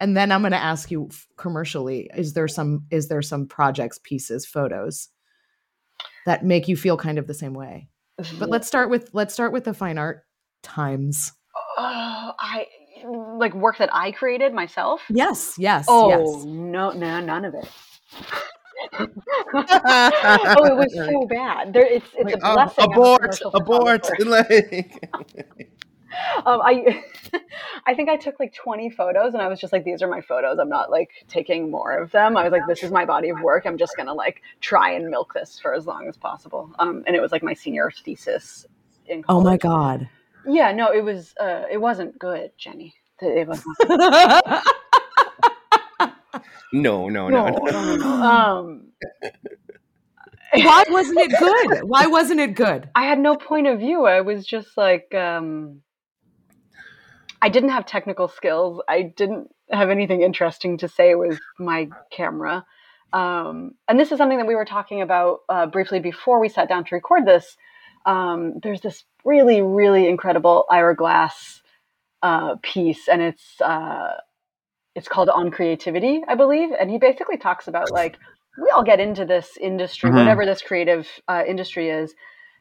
And 0.00 0.16
then 0.16 0.32
I'm 0.32 0.40
going 0.40 0.52
to 0.52 0.58
ask 0.58 0.90
you 0.90 1.10
commercially: 1.36 2.10
Is 2.16 2.32
there 2.32 2.48
some 2.48 2.86
is 2.90 3.08
there 3.08 3.22
some 3.22 3.46
projects, 3.46 4.00
pieces, 4.02 4.46
photos 4.46 5.10
that 6.24 6.46
make 6.46 6.66
you 6.66 6.78
feel 6.78 6.96
kind 6.96 7.18
of 7.18 7.26
the 7.26 7.34
same 7.34 7.52
way? 7.52 7.90
But 8.38 8.48
let's 8.48 8.66
start 8.66 8.90
with 8.90 9.10
let's 9.12 9.34
start 9.34 9.52
with 9.52 9.64
the 9.64 9.74
fine 9.74 9.98
art 9.98 10.24
times? 10.62 11.32
Oh, 11.76 12.32
I 12.38 12.66
like 13.04 13.54
work 13.54 13.78
that 13.78 13.90
I 13.92 14.12
created 14.12 14.54
myself. 14.54 15.02
Yes, 15.08 15.54
yes. 15.58 15.86
Oh 15.88 16.08
yes. 16.08 16.44
no, 16.44 16.90
no, 16.90 17.20
none 17.20 17.44
of 17.44 17.54
it. 17.54 17.68
oh, 18.98 20.64
it 20.64 20.76
was 20.76 20.94
so 20.94 21.26
bad. 21.26 21.72
There, 21.72 21.84
it's 21.84 22.06
it's 22.14 22.24
like, 22.24 22.36
a 22.36 22.54
blessing. 22.54 22.84
abort, 22.84 23.40
abort. 23.52 24.10
like. 24.26 25.02
um, 26.46 26.60
I 26.62 27.02
I 27.86 27.94
think 27.94 28.08
I 28.08 28.16
took 28.16 28.38
like 28.40 28.54
20 28.54 28.90
photos 28.90 29.34
and 29.34 29.42
I 29.42 29.48
was 29.48 29.60
just 29.60 29.72
like, 29.72 29.84
these 29.84 30.02
are 30.02 30.08
my 30.08 30.20
photos. 30.20 30.58
I'm 30.58 30.68
not 30.68 30.90
like 30.90 31.10
taking 31.28 31.70
more 31.70 31.96
of 31.96 32.10
them. 32.10 32.36
I 32.36 32.44
was 32.44 32.52
like, 32.52 32.66
this 32.66 32.82
is 32.82 32.90
my 32.90 33.04
body 33.04 33.30
of 33.30 33.40
work. 33.40 33.66
I'm 33.66 33.78
just 33.78 33.96
gonna 33.96 34.14
like 34.14 34.42
try 34.60 34.90
and 34.92 35.08
milk 35.10 35.34
this 35.34 35.58
for 35.58 35.74
as 35.74 35.86
long 35.86 36.08
as 36.08 36.16
possible. 36.16 36.70
Um, 36.78 37.04
and 37.06 37.16
it 37.16 37.20
was 37.20 37.32
like 37.32 37.42
my 37.42 37.54
senior 37.54 37.90
thesis. 38.04 38.66
oh 39.28 39.40
my 39.40 39.56
god. 39.56 40.08
Yeah, 40.46 40.72
no, 40.72 40.92
it 40.92 41.02
was 41.02 41.34
uh, 41.40 41.62
it 41.70 41.78
wasn't 41.78 42.18
good, 42.18 42.50
Jenny. 42.58 42.94
It 43.20 43.46
was 43.48 43.64
no, 46.72 47.08
no, 47.08 47.08
no, 47.08 47.28
no. 47.28 47.48
no, 47.48 47.96
no. 47.96 48.06
Um, 48.06 48.88
why 50.52 50.84
wasn't 50.88 51.18
it 51.18 51.38
good? 51.38 51.88
Why 51.88 52.06
wasn't 52.06 52.40
it 52.40 52.54
good? 52.54 52.88
I 52.94 53.04
had 53.04 53.18
no 53.18 53.36
point 53.36 53.66
of 53.66 53.78
view. 53.78 54.04
I 54.04 54.20
was 54.20 54.46
just 54.46 54.76
like, 54.76 55.14
um, 55.14 55.80
I 57.44 57.50
didn't 57.50 57.68
have 57.68 57.84
technical 57.84 58.26
skills. 58.26 58.80
I 58.88 59.02
didn't 59.02 59.50
have 59.70 59.90
anything 59.90 60.22
interesting 60.22 60.78
to 60.78 60.88
say 60.88 61.14
with 61.14 61.38
my 61.58 61.90
camera. 62.10 62.64
Um, 63.12 63.72
and 63.86 64.00
this 64.00 64.12
is 64.12 64.16
something 64.16 64.38
that 64.38 64.46
we 64.46 64.54
were 64.54 64.64
talking 64.64 65.02
about 65.02 65.40
uh, 65.50 65.66
briefly 65.66 66.00
before 66.00 66.40
we 66.40 66.48
sat 66.48 66.70
down 66.70 66.86
to 66.86 66.94
record 66.94 67.26
this. 67.26 67.58
Um, 68.06 68.54
there's 68.62 68.80
this 68.80 69.04
really, 69.26 69.60
really 69.60 70.08
incredible 70.08 70.64
Ira 70.70 70.96
Glass 70.96 71.60
uh, 72.22 72.56
piece, 72.62 73.08
and 73.08 73.20
it's 73.20 73.60
uh, 73.60 74.14
it's 74.94 75.08
called 75.08 75.28
On 75.28 75.50
Creativity, 75.50 76.22
I 76.26 76.36
believe. 76.36 76.70
And 76.72 76.90
he 76.90 76.96
basically 76.96 77.36
talks 77.36 77.68
about 77.68 77.90
like 77.90 78.16
we 78.56 78.70
all 78.70 78.84
get 78.84 79.00
into 79.00 79.26
this 79.26 79.58
industry, 79.60 80.08
mm-hmm. 80.08 80.18
whatever 80.18 80.46
this 80.46 80.62
creative 80.62 81.06
uh, 81.28 81.42
industry 81.46 81.90
is, 81.90 82.14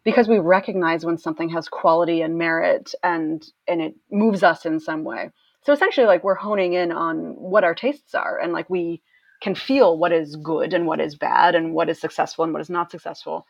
because 0.04 0.28
we 0.28 0.40
recognize 0.40 1.06
when 1.06 1.18
something 1.18 1.50
has 1.50 1.70
quality 1.70 2.22
and 2.22 2.38
merit, 2.38 2.94
and 3.04 3.46
and 3.68 3.82
it 3.82 3.96
moves 4.12 4.44
us 4.44 4.66
in 4.66 4.80
some 4.80 5.04
way. 5.04 5.30
So 5.64 5.74
essentially, 5.74 6.08
like 6.08 6.24
we're 6.24 6.36
honing 6.36 6.74
in 6.74 6.92
on 6.92 7.36
what 7.38 7.64
our 7.64 7.76
tastes 7.76 8.16
are, 8.16 8.40
and 8.40 8.54
like 8.54 8.70
we 8.70 9.02
can 9.42 9.56
feel 9.56 9.98
what 9.98 10.12
is 10.14 10.36
good 10.38 10.74
and 10.74 10.88
what 10.88 11.02
is 11.02 11.16
bad, 11.16 11.56
and 11.56 11.74
what 11.74 11.90
is 11.90 12.00
successful 12.00 12.44
and 12.44 12.54
what 12.54 12.62
is 12.62 12.70
not 12.70 12.92
successful. 12.92 13.46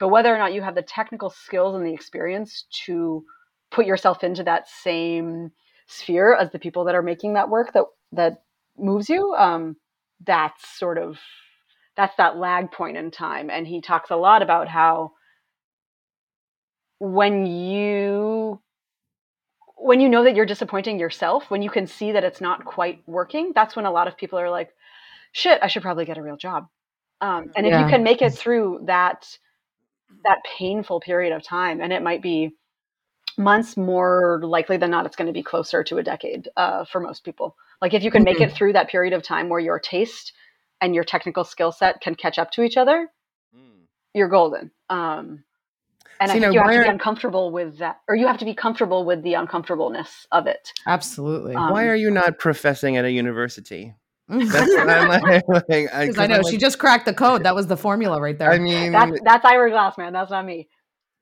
But 0.00 0.08
whether 0.08 0.34
or 0.34 0.38
not 0.38 0.52
you 0.52 0.62
have 0.62 0.74
the 0.74 0.82
technical 0.82 1.30
skills 1.30 1.76
and 1.76 1.86
the 1.86 1.94
experience 1.94 2.66
to 2.86 3.24
put 3.70 3.86
yourself 3.86 4.24
into 4.24 4.42
that 4.44 4.68
same 4.68 5.50
sphere 5.86 6.34
as 6.34 6.50
the 6.50 6.58
people 6.58 6.84
that 6.84 6.94
are 6.94 7.02
making 7.02 7.34
that 7.34 7.48
work 7.48 7.72
that 7.72 7.84
that 8.12 8.42
moves 8.76 9.08
you, 9.08 9.34
um, 9.34 9.76
that's 10.24 10.78
sort 10.78 10.98
of 10.98 11.18
that's 11.96 12.16
that 12.16 12.36
lag 12.36 12.72
point 12.72 12.96
in 12.96 13.10
time. 13.10 13.50
And 13.50 13.66
he 13.66 13.80
talks 13.80 14.10
a 14.10 14.16
lot 14.16 14.42
about 14.42 14.68
how 14.68 15.12
when 17.04 17.46
you 17.46 18.60
when 19.76 20.00
you 20.00 20.08
know 20.08 20.24
that 20.24 20.34
you're 20.34 20.46
disappointing 20.46 20.98
yourself, 20.98 21.50
when 21.50 21.60
you 21.60 21.68
can 21.68 21.86
see 21.86 22.12
that 22.12 22.24
it's 22.24 22.40
not 22.40 22.64
quite 22.64 23.02
working, 23.06 23.52
that's 23.54 23.76
when 23.76 23.84
a 23.84 23.90
lot 23.90 24.08
of 24.08 24.16
people 24.16 24.38
are 24.38 24.50
like, 24.50 24.74
"Shit, 25.32 25.58
I 25.62 25.66
should 25.66 25.82
probably 25.82 26.06
get 26.06 26.16
a 26.16 26.22
real 26.22 26.36
job." 26.36 26.68
Um, 27.20 27.50
and 27.56 27.66
if 27.66 27.72
yeah. 27.72 27.84
you 27.84 27.90
can 27.90 28.02
make 28.02 28.22
it 28.22 28.34
through 28.34 28.82
that 28.86 29.38
that 30.24 30.38
painful 30.58 31.00
period 31.00 31.32
of 31.32 31.42
time 31.42 31.80
and 31.80 31.92
it 31.92 32.02
might 32.02 32.22
be 32.22 32.54
months 33.36 33.76
more 33.76 34.40
likely 34.44 34.76
than 34.76 34.90
not 34.90 35.06
it's 35.06 35.16
going 35.16 35.26
to 35.26 35.32
be 35.32 35.42
closer 35.42 35.82
to 35.82 35.98
a 35.98 36.02
decade 36.02 36.48
uh, 36.56 36.84
for 36.84 37.00
most 37.00 37.24
people 37.24 37.56
like 37.82 37.94
if 37.94 38.04
you 38.04 38.10
can 38.10 38.20
mm-hmm. 38.20 38.32
make 38.32 38.40
it 38.40 38.48
mm-hmm. 38.48 38.56
through 38.56 38.72
that 38.72 38.88
period 38.88 39.12
of 39.12 39.22
time 39.22 39.48
where 39.48 39.60
your 39.60 39.78
taste 39.78 40.32
and 40.80 40.94
your 40.94 41.04
technical 41.04 41.42
skill 41.42 41.72
set 41.72 42.00
can 42.00 42.14
catch 42.14 42.38
up 42.38 42.50
to 42.50 42.62
each 42.62 42.76
other 42.76 43.08
mm. 43.56 43.86
you're 44.14 44.28
golden 44.28 44.70
um, 44.88 45.42
and 46.20 46.30
so, 46.30 46.36
I 46.36 46.40
think 46.40 46.42
you, 46.42 46.46
know, 46.48 46.52
you 46.52 46.60
have 46.60 46.72
to 46.72 46.82
be 46.82 46.88
uncomfortable 46.88 47.50
with 47.50 47.78
that, 47.78 48.00
or 48.08 48.14
you 48.14 48.26
have 48.26 48.38
to 48.38 48.44
be 48.44 48.54
comfortable 48.54 49.04
with 49.04 49.22
the 49.22 49.34
uncomfortableness 49.34 50.26
of 50.32 50.46
it. 50.46 50.72
Absolutely. 50.86 51.54
Um, 51.54 51.70
why 51.70 51.86
are 51.86 51.94
you 51.94 52.10
not 52.10 52.38
professing 52.38 52.96
at 52.96 53.04
a 53.04 53.10
university? 53.10 53.94
That's 54.28 54.52
what 54.52 54.88
I'm 54.88 55.08
like. 55.08 55.44
like 55.68 55.94
I, 55.94 56.10
I 56.16 56.26
know 56.26 56.38
like, 56.38 56.50
she 56.50 56.56
just 56.56 56.78
cracked 56.78 57.04
the 57.04 57.14
code. 57.14 57.44
That 57.44 57.54
was 57.54 57.66
the 57.66 57.76
formula 57.76 58.20
right 58.20 58.38
there. 58.38 58.50
I 58.50 58.58
mean, 58.58 58.92
that's 58.92 59.20
that's 59.22 59.44
Ira 59.44 59.70
Glass, 59.70 59.98
man. 59.98 60.14
That's 60.14 60.30
not 60.30 60.46
me. 60.46 60.68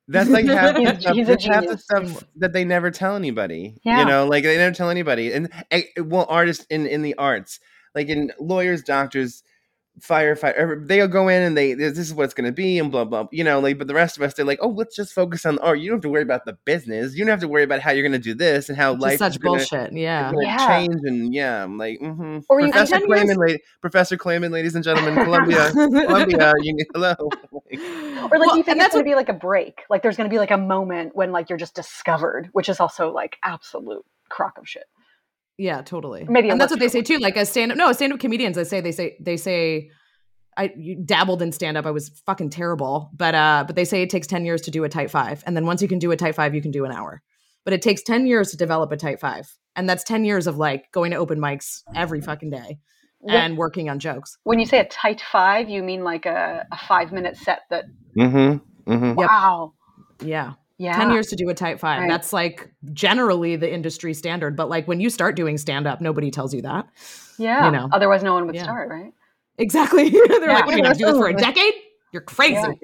That's 0.06 0.30
like 0.30 0.46
half, 0.46 0.76
he's, 0.76 1.02
the, 1.02 1.12
he's 1.12 1.26
that's 1.26 1.44
half 1.44 1.66
the 1.66 1.78
stuff 1.78 2.24
that 2.36 2.52
they 2.52 2.64
never 2.64 2.90
tell 2.90 3.16
anybody. 3.16 3.80
Yeah. 3.84 4.00
You 4.00 4.06
know, 4.06 4.26
like 4.26 4.44
they 4.44 4.56
never 4.56 4.74
tell 4.74 4.90
anybody. 4.90 5.32
And 5.32 5.48
eh, 5.72 5.82
well, 5.98 6.26
artists 6.28 6.64
in 6.70 6.86
in 6.86 7.02
the 7.02 7.14
arts, 7.16 7.58
like 7.94 8.08
in 8.08 8.32
lawyers, 8.38 8.82
doctors, 8.82 9.42
firefighter 10.00 10.88
they'll 10.88 11.06
go 11.06 11.28
in 11.28 11.42
and 11.42 11.56
they 11.56 11.74
this 11.74 11.98
is 11.98 12.14
what's 12.14 12.32
going 12.32 12.46
to 12.46 12.52
be 12.52 12.78
and 12.78 12.90
blah 12.90 13.04
blah 13.04 13.26
you 13.30 13.44
know 13.44 13.60
like 13.60 13.76
but 13.76 13.86
the 13.86 13.94
rest 13.94 14.16
of 14.16 14.22
us 14.22 14.32
they're 14.32 14.44
like 14.44 14.58
oh 14.62 14.68
let's 14.68 14.96
just 14.96 15.12
focus 15.12 15.44
on 15.44 15.56
the 15.56 15.62
art. 15.62 15.78
You 15.80 15.90
don't 15.90 15.96
have 15.96 16.02
to 16.02 16.08
worry 16.08 16.22
about 16.22 16.44
the 16.46 16.54
business. 16.64 17.14
You 17.14 17.24
don't 17.24 17.30
have 17.30 17.40
to 17.40 17.48
worry 17.48 17.62
about 17.62 17.80
how 17.80 17.90
you're 17.90 18.02
going 18.02 18.12
to 18.12 18.18
do 18.18 18.34
this 18.34 18.68
and 18.68 18.78
how 18.78 18.94
life 18.94 19.18
such 19.18 19.32
is 19.32 19.38
gonna, 19.38 19.58
bullshit 19.58 19.92
yeah. 19.92 20.32
yeah. 20.40 20.66
change 20.66 20.96
and 21.04 21.34
yeah 21.34 21.62
i'm 21.62 21.76
like 21.78 21.98
mm-hmm. 22.00 22.38
or 22.48 22.60
professor 22.60 22.96
Clayman, 22.96 23.36
la- 23.36 23.58
professor 23.80 24.16
Clayman, 24.16 24.50
ladies 24.50 24.74
and 24.74 24.84
gentlemen 24.84 25.14
columbia 25.24 25.70
columbia 25.72 26.52
you 26.62 26.74
need 26.74 26.86
hello 26.94 27.14
or 28.30 28.38
like 28.38 28.48
well, 28.48 28.56
you 28.56 28.62
think 28.62 28.78
that's 28.78 28.94
going 28.94 29.04
to 29.04 29.08
be 29.08 29.14
like 29.14 29.28
a 29.28 29.34
break? 29.34 29.82
Like 29.90 30.02
there's 30.02 30.16
going 30.16 30.28
to 30.28 30.32
be 30.32 30.38
like 30.38 30.50
a 30.50 30.58
moment 30.58 31.14
when 31.14 31.32
like 31.32 31.48
you're 31.48 31.58
just 31.58 31.74
discovered 31.74 32.48
which 32.52 32.68
is 32.68 32.80
also 32.80 33.12
like 33.12 33.38
absolute 33.44 34.04
crock 34.28 34.58
of 34.58 34.68
shit 34.68 34.84
yeah, 35.58 35.82
totally. 35.82 36.24
Maybe, 36.28 36.48
and 36.48 36.60
that's 36.60 36.70
what 36.70 36.80
they 36.80 36.88
say 36.88 37.02
too. 37.02 37.18
Like 37.18 37.36
as 37.36 37.48
stand 37.48 37.72
up, 37.72 37.78
no, 37.78 37.92
stand 37.92 38.12
up 38.12 38.20
comedians, 38.20 38.56
I 38.58 38.62
say 38.62 38.80
they 38.80 38.92
say 38.92 39.16
they 39.20 39.36
say 39.36 39.90
I 40.56 40.72
dabbled 41.04 41.42
in 41.42 41.52
stand 41.52 41.76
up. 41.76 41.86
I 41.86 41.90
was 41.90 42.08
fucking 42.26 42.50
terrible, 42.50 43.10
but 43.14 43.34
uh, 43.34 43.64
but 43.66 43.76
they 43.76 43.84
say 43.84 44.02
it 44.02 44.10
takes 44.10 44.26
ten 44.26 44.44
years 44.44 44.62
to 44.62 44.70
do 44.70 44.84
a 44.84 44.88
tight 44.88 45.10
five, 45.10 45.42
and 45.46 45.56
then 45.56 45.66
once 45.66 45.82
you 45.82 45.88
can 45.88 45.98
do 45.98 46.10
a 46.10 46.16
tight 46.16 46.34
five, 46.34 46.54
you 46.54 46.62
can 46.62 46.70
do 46.70 46.84
an 46.84 46.92
hour. 46.92 47.22
But 47.64 47.74
it 47.74 47.82
takes 47.82 48.02
ten 48.02 48.26
years 48.26 48.50
to 48.50 48.56
develop 48.56 48.92
a 48.92 48.96
tight 48.96 49.20
five, 49.20 49.52
and 49.76 49.88
that's 49.88 50.04
ten 50.04 50.24
years 50.24 50.46
of 50.46 50.56
like 50.56 50.90
going 50.92 51.10
to 51.10 51.16
open 51.16 51.38
mics 51.38 51.82
every 51.94 52.20
fucking 52.20 52.50
day 52.50 52.78
and 53.28 53.56
working 53.56 53.88
on 53.88 53.98
jokes. 53.98 54.36
When 54.42 54.58
you 54.58 54.66
say 54.66 54.80
a 54.80 54.88
tight 54.88 55.20
five, 55.20 55.68
you 55.68 55.82
mean 55.82 56.02
like 56.02 56.26
a, 56.26 56.66
a 56.72 56.76
five 56.76 57.12
minute 57.12 57.36
set 57.36 57.60
that. 57.70 57.84
Mm-hmm. 58.18 58.92
mm-hmm. 58.92 59.14
Wow. 59.14 59.74
Yeah 60.22 60.54
yeah. 60.78 60.96
10 60.96 61.12
years 61.12 61.26
to 61.28 61.36
do 61.36 61.48
a 61.48 61.54
type 61.54 61.78
five. 61.78 62.00
Right. 62.00 62.08
That's 62.08 62.32
like 62.32 62.72
generally 62.92 63.56
the 63.56 63.72
industry 63.72 64.14
standard. 64.14 64.56
But 64.56 64.68
like 64.68 64.88
when 64.88 65.00
you 65.00 65.10
start 65.10 65.36
doing 65.36 65.58
stand 65.58 65.86
up, 65.86 66.00
nobody 66.00 66.30
tells 66.30 66.54
you 66.54 66.62
that. 66.62 66.88
Yeah. 67.38 67.66
You 67.66 67.72
know? 67.72 67.88
Otherwise, 67.92 68.22
no 68.22 68.34
one 68.34 68.46
would 68.46 68.54
yeah. 68.54 68.64
start, 68.64 68.90
right? 68.90 69.12
Exactly. 69.58 70.10
They're 70.10 70.40
yeah. 70.40 70.52
like, 70.52 70.66
what 70.66 70.74
are 70.74 70.78
you 70.78 70.82
going 70.82 70.94
to 70.94 70.98
do 70.98 71.06
this 71.06 71.16
for 71.16 71.28
a 71.28 71.34
decade? 71.34 71.74
You're 72.12 72.22
crazy. 72.22 72.78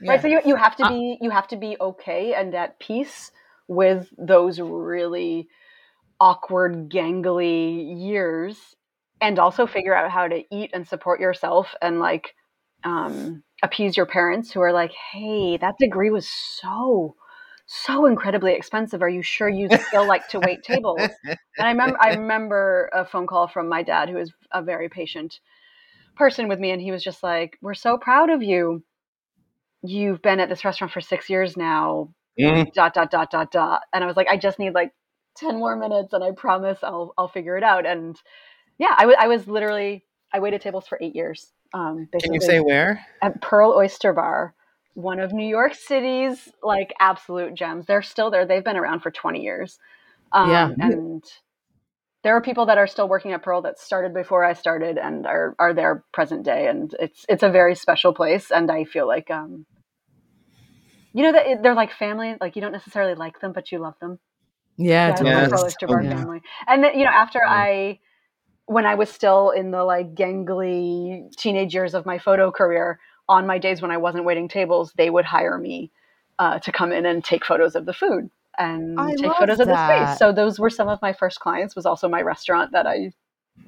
Yeah. 0.00 0.12
Right. 0.12 0.22
So 0.22 0.28
you, 0.28 0.40
you 0.44 0.56
have 0.56 0.76
to 0.76 0.88
be 0.88 1.18
you 1.20 1.30
have 1.30 1.48
to 1.48 1.56
be 1.56 1.76
okay 1.80 2.32
and 2.34 2.54
at 2.54 2.78
peace 2.78 3.32
with 3.66 4.08
those 4.16 4.60
really 4.60 5.48
awkward, 6.20 6.88
gangly 6.88 8.00
years 8.00 8.56
and 9.20 9.38
also 9.38 9.66
figure 9.66 9.94
out 9.94 10.10
how 10.10 10.28
to 10.28 10.42
eat 10.50 10.70
and 10.72 10.86
support 10.86 11.20
yourself 11.20 11.74
and 11.82 11.98
like 11.98 12.34
um, 12.84 13.42
appease 13.62 13.96
your 13.96 14.06
parents 14.06 14.52
who 14.52 14.60
are 14.60 14.72
like, 14.72 14.92
hey, 15.12 15.56
that 15.58 15.78
degree 15.78 16.10
was 16.10 16.28
so 16.28 17.16
so 17.66 18.06
incredibly 18.06 18.54
expensive. 18.54 19.02
Are 19.02 19.08
you 19.08 19.22
sure 19.22 19.48
you 19.48 19.68
still 19.68 20.06
like 20.06 20.26
to 20.28 20.40
wait 20.40 20.62
tables? 20.62 21.02
And 21.58 21.66
I 21.66 21.70
remember 21.70 21.98
I 22.00 22.08
remember 22.10 22.90
a 22.94 23.04
phone 23.04 23.26
call 23.26 23.48
from 23.48 23.68
my 23.68 23.82
dad, 23.82 24.08
who 24.08 24.16
is 24.18 24.32
a 24.52 24.62
very 24.62 24.88
patient 24.88 25.40
person 26.16 26.48
with 26.48 26.58
me, 26.58 26.70
and 26.70 26.80
he 26.80 26.90
was 26.92 27.02
just 27.02 27.22
like, 27.22 27.58
"We're 27.60 27.74
so 27.74 27.98
proud 27.98 28.30
of 28.30 28.42
you. 28.42 28.84
You've 29.82 30.22
been 30.22 30.40
at 30.40 30.48
this 30.48 30.64
restaurant 30.64 30.92
for 30.92 31.00
six 31.00 31.28
years 31.28 31.56
now." 31.56 32.14
Mm. 32.40 32.72
Dot 32.72 32.94
dot 32.94 33.10
dot 33.10 33.30
dot 33.30 33.50
dot. 33.50 33.82
And 33.92 34.04
I 34.04 34.06
was 34.06 34.16
like, 34.16 34.28
I 34.28 34.36
just 34.36 34.58
need 34.58 34.72
like 34.74 34.92
ten 35.36 35.58
more 35.58 35.76
minutes, 35.76 36.12
and 36.12 36.22
I 36.24 36.30
promise 36.32 36.78
I'll 36.82 37.12
I'll 37.18 37.28
figure 37.28 37.56
it 37.56 37.64
out. 37.64 37.84
And 37.86 38.16
yeah, 38.78 38.94
I, 38.96 39.02
w- 39.02 39.18
I 39.18 39.28
was 39.28 39.46
literally 39.48 40.04
I 40.32 40.40
waited 40.40 40.60
tables 40.60 40.86
for 40.86 40.98
eight 41.00 41.16
years. 41.16 41.52
Um, 41.72 42.08
Can 42.20 42.32
you 42.32 42.40
say 42.40 42.60
where? 42.60 43.04
At 43.22 43.40
Pearl 43.42 43.74
Oyster 43.76 44.12
Bar, 44.12 44.54
one 44.94 45.20
of 45.20 45.32
New 45.32 45.46
York 45.46 45.74
City's 45.74 46.48
like 46.62 46.92
absolute 46.98 47.54
gems. 47.54 47.86
They're 47.86 48.02
still 48.02 48.30
there. 48.30 48.46
They've 48.46 48.64
been 48.64 48.76
around 48.76 49.00
for 49.00 49.10
20 49.10 49.42
years. 49.42 49.78
Um, 50.32 50.50
yeah. 50.50 50.70
And 50.80 51.24
there 52.24 52.34
are 52.36 52.40
people 52.40 52.66
that 52.66 52.78
are 52.78 52.86
still 52.86 53.08
working 53.08 53.32
at 53.32 53.42
Pearl 53.42 53.62
that 53.62 53.78
started 53.78 54.12
before 54.12 54.44
I 54.44 54.54
started 54.54 54.98
and 54.98 55.26
are, 55.26 55.54
are 55.58 55.72
there 55.72 56.04
present 56.12 56.44
day. 56.44 56.66
And 56.66 56.94
it's, 56.98 57.24
it's 57.28 57.42
a 57.42 57.50
very 57.50 57.74
special 57.74 58.12
place. 58.12 58.50
And 58.50 58.70
I 58.70 58.84
feel 58.84 59.06
like, 59.06 59.30
um, 59.30 59.66
you 61.12 61.22
know, 61.22 61.32
that 61.32 61.62
they're 61.62 61.74
like 61.74 61.92
family. 61.92 62.34
Like 62.40 62.56
you 62.56 62.62
don't 62.62 62.72
necessarily 62.72 63.14
like 63.14 63.40
them, 63.40 63.52
but 63.52 63.70
you 63.70 63.78
love 63.78 63.94
them. 64.00 64.18
Yeah. 64.76 65.14
yeah 65.16 65.24
yes. 65.24 65.50
Pearl 65.50 65.64
Oyster 65.64 65.86
Bar 65.86 66.00
oh, 66.00 66.04
yeah. 66.04 66.16
family. 66.16 66.40
And 66.66 66.82
then, 66.82 66.98
you 66.98 67.04
know, 67.04 67.10
after 67.10 67.40
yeah. 67.44 67.52
I, 67.52 67.98
when 68.68 68.86
I 68.86 68.94
was 68.94 69.10
still 69.10 69.50
in 69.50 69.70
the 69.70 69.82
like 69.84 70.14
gangly 70.14 71.30
teenage 71.36 71.74
years 71.74 71.94
of 71.94 72.06
my 72.06 72.18
photo 72.18 72.50
career, 72.50 73.00
on 73.28 73.46
my 73.46 73.58
days 73.58 73.82
when 73.82 73.90
I 73.90 73.96
wasn't 73.96 74.24
waiting 74.24 74.48
tables, 74.48 74.92
they 74.96 75.10
would 75.10 75.24
hire 75.24 75.58
me 75.58 75.90
uh, 76.38 76.58
to 76.60 76.72
come 76.72 76.92
in 76.92 77.04
and 77.04 77.24
take 77.24 77.44
photos 77.44 77.74
of 77.74 77.84
the 77.84 77.92
food 77.92 78.30
and 78.58 78.98
I 78.98 79.14
take 79.14 79.32
photos 79.34 79.58
that. 79.58 79.62
of 79.62 79.68
the 79.68 80.04
space. 80.06 80.18
So 80.18 80.32
those 80.32 80.58
were 80.58 80.70
some 80.70 80.88
of 80.88 81.00
my 81.00 81.12
first 81.12 81.40
clients. 81.40 81.76
Was 81.76 81.86
also 81.86 82.08
my 82.08 82.20
restaurant 82.22 82.72
that 82.72 82.86
I 82.86 83.12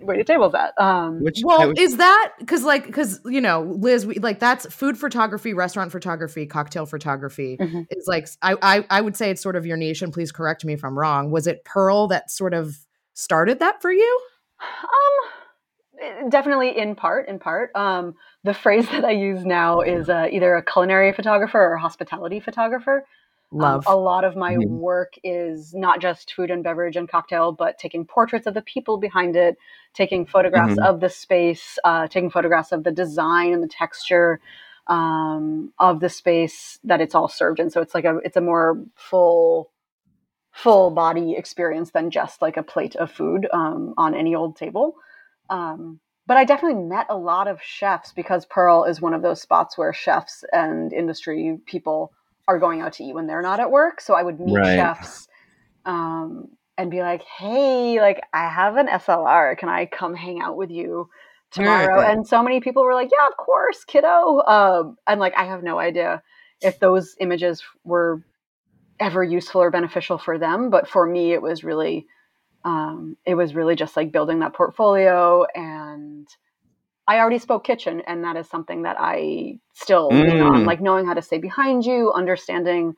waited 0.01 0.27
tables 0.27 0.55
at. 0.55 0.79
Um, 0.81 1.23
Which 1.23 1.41
well, 1.45 1.73
is 1.77 1.97
that 1.97 2.33
because 2.39 2.65
like 2.65 2.87
because 2.87 3.21
you 3.25 3.41
know 3.41 3.63
Liz, 3.63 4.05
we, 4.05 4.17
like 4.17 4.41
that's 4.41 4.67
food 4.67 4.99
photography, 4.99 5.55
restaurant 5.55 5.93
photography, 5.93 6.47
cocktail 6.47 6.87
photography 6.87 7.57
mm-hmm. 7.59 7.83
is 7.91 8.07
like 8.07 8.29
I, 8.43 8.57
I 8.61 8.87
I 8.91 9.01
would 9.01 9.17
say 9.17 9.31
it's 9.31 9.43
sort 9.43 9.57
of 9.57 9.65
your 9.65 9.77
niche. 9.77 10.03
And 10.03 10.13
please 10.13 10.33
correct 10.33 10.65
me 10.65 10.73
if 10.73 10.85
I'm 10.85 10.99
wrong. 10.99 11.31
Was 11.31 11.47
it 11.47 11.65
Pearl 11.65 12.09
that 12.09 12.31
sort 12.31 12.55
of 12.55 12.77
started 13.15 13.61
that 13.61 13.81
for 13.81 13.93
you? 13.93 14.21
Um 14.61 15.40
definitely 16.29 16.77
in 16.77 16.94
part 16.94 17.29
in 17.29 17.38
part 17.38 17.70
um, 17.75 18.14
the 18.44 18.55
phrase 18.55 18.88
that 18.90 19.05
i 19.05 19.11
use 19.11 19.44
now 19.44 19.81
is 19.81 20.09
uh, 20.09 20.27
either 20.31 20.55
a 20.55 20.64
culinary 20.64 21.12
photographer 21.12 21.59
or 21.59 21.75
a 21.75 21.81
hospitality 21.81 22.40
photographer 22.40 23.05
um, 23.53 23.59
love 23.59 23.87
um, 23.87 23.94
a 23.94 23.96
lot 23.96 24.25
of 24.25 24.37
my 24.37 24.55
mm-hmm. 24.55 24.79
work 24.79 25.14
is 25.23 25.75
not 25.75 26.01
just 26.01 26.33
food 26.33 26.51
and 26.51 26.64
beverage 26.64 26.96
and 26.96 27.09
cocktail 27.09 27.53
but 27.53 27.79
taking 27.79 28.05
portraits 28.05 28.46
of 28.46 28.55
the 28.55 28.62
people 28.62 28.99
behind 28.99 29.37
it 29.37 29.57
taking 29.94 30.25
photographs 30.25 30.75
mm-hmm. 30.75 30.94
of 30.94 31.01
the 31.01 31.11
space 31.11 31.79
uh, 31.85 32.07
taking 32.07 32.31
photographs 32.31 32.73
of 32.73 32.85
the 32.85 32.92
design 32.92 33.53
and 33.53 33.62
the 33.62 33.68
texture 33.68 34.40
um, 34.87 35.73
of 35.79 36.01
the 36.01 36.09
space 36.09 36.79
that 36.83 37.01
it's 37.01 37.14
all 37.14 37.29
served 37.29 37.61
in 37.61 37.70
so 37.70 37.81
it's 37.81 37.94
like 37.94 38.05
a 38.05 38.18
it's 38.25 38.37
a 38.37 38.40
more 38.40 38.83
full 38.94 39.70
full 40.53 40.91
body 40.91 41.35
experience 41.37 41.91
than 41.91 42.11
just 42.11 42.43
like 42.43 42.57
a 42.57 42.63
plate 42.63 42.97
of 42.97 43.11
food 43.11 43.47
um, 43.53 43.95
on 43.97 44.15
any 44.15 44.35
old 44.35 44.57
table 44.57 44.95
um, 45.51 46.01
but 46.31 46.37
I 46.37 46.45
definitely 46.45 46.85
met 46.85 47.07
a 47.11 47.17
lot 47.17 47.49
of 47.49 47.61
chefs 47.61 48.13
because 48.13 48.47
Pearl 48.47 48.85
is 48.85 49.01
one 49.01 49.15
of 49.15 49.23
those 49.23 49.43
spots 49.43 49.77
where 49.77 49.93
chefs 49.93 50.45
and 50.53 50.93
industry 50.93 51.59
people 51.67 52.13
are 52.47 52.61
going 52.61 52.81
out 52.81 52.93
to 52.95 53.05
eat 53.05 53.15
when 53.15 53.27
they're 53.27 53.43
not 53.43 53.59
at 53.59 53.73
work. 53.73 54.01
So 54.01 54.15
I 54.15 54.23
would 54.23 54.39
meet 54.39 54.57
right. 54.57 54.77
chefs 54.77 55.27
um, 55.85 56.49
and 56.79 56.89
be 56.89 57.01
like, 57.01 57.23
"Hey, 57.23 58.01
like 58.01 58.21
I 58.33 58.49
have 58.49 58.77
an 58.77 58.87
SLR. 58.87 59.59
Can 59.59 59.69
I 59.69 59.87
come 59.87 60.15
hang 60.15 60.41
out 60.41 60.57
with 60.57 60.71
you 60.71 61.11
tomorrow?" 61.51 62.01
And 62.01 62.25
so 62.25 62.45
many 62.45 62.61
people 62.61 62.85
were 62.85 62.95
like, 62.95 63.11
"Yeah, 63.11 63.27
of 63.27 63.37
course, 63.37 63.85
kiddo." 63.85 64.41
Um, 64.43 64.99
and 65.09 65.19
like 65.19 65.35
I 65.37 65.47
have 65.47 65.65
no 65.65 65.81
idea 65.81 66.23
if 66.61 66.79
those 66.79 67.17
images 67.19 67.61
were 67.83 68.23
ever 69.01 69.25
useful 69.25 69.63
or 69.63 69.71
beneficial 69.71 70.19
for 70.19 70.39
them, 70.39 70.71
but 70.71 70.87
for 70.87 71.07
me, 71.07 71.33
it 71.33 71.43
was 71.43 71.65
really 71.65 72.07
um, 72.65 73.17
it 73.25 73.35
was 73.35 73.55
really 73.55 73.75
just 73.75 73.97
like 73.97 74.13
building 74.13 74.41
that 74.41 74.55
portfolio 74.55 75.45
and 75.55 76.29
i 77.09 77.19
already 77.19 77.39
spoke 77.39 77.65
kitchen 77.65 78.03
and 78.07 78.25
that 78.25 78.37
is 78.37 78.49
something 78.49 78.83
that 78.83 78.97
i 78.99 79.59
still 79.73 80.11
mm. 80.11 80.23
lean 80.23 80.41
on 80.43 80.63
mm. 80.63 80.67
like 80.67 80.81
knowing 80.81 81.07
how 81.07 81.15
to 81.15 81.23
stay 81.23 81.39
behind 81.39 81.85
you 81.85 82.13
understanding 82.13 82.95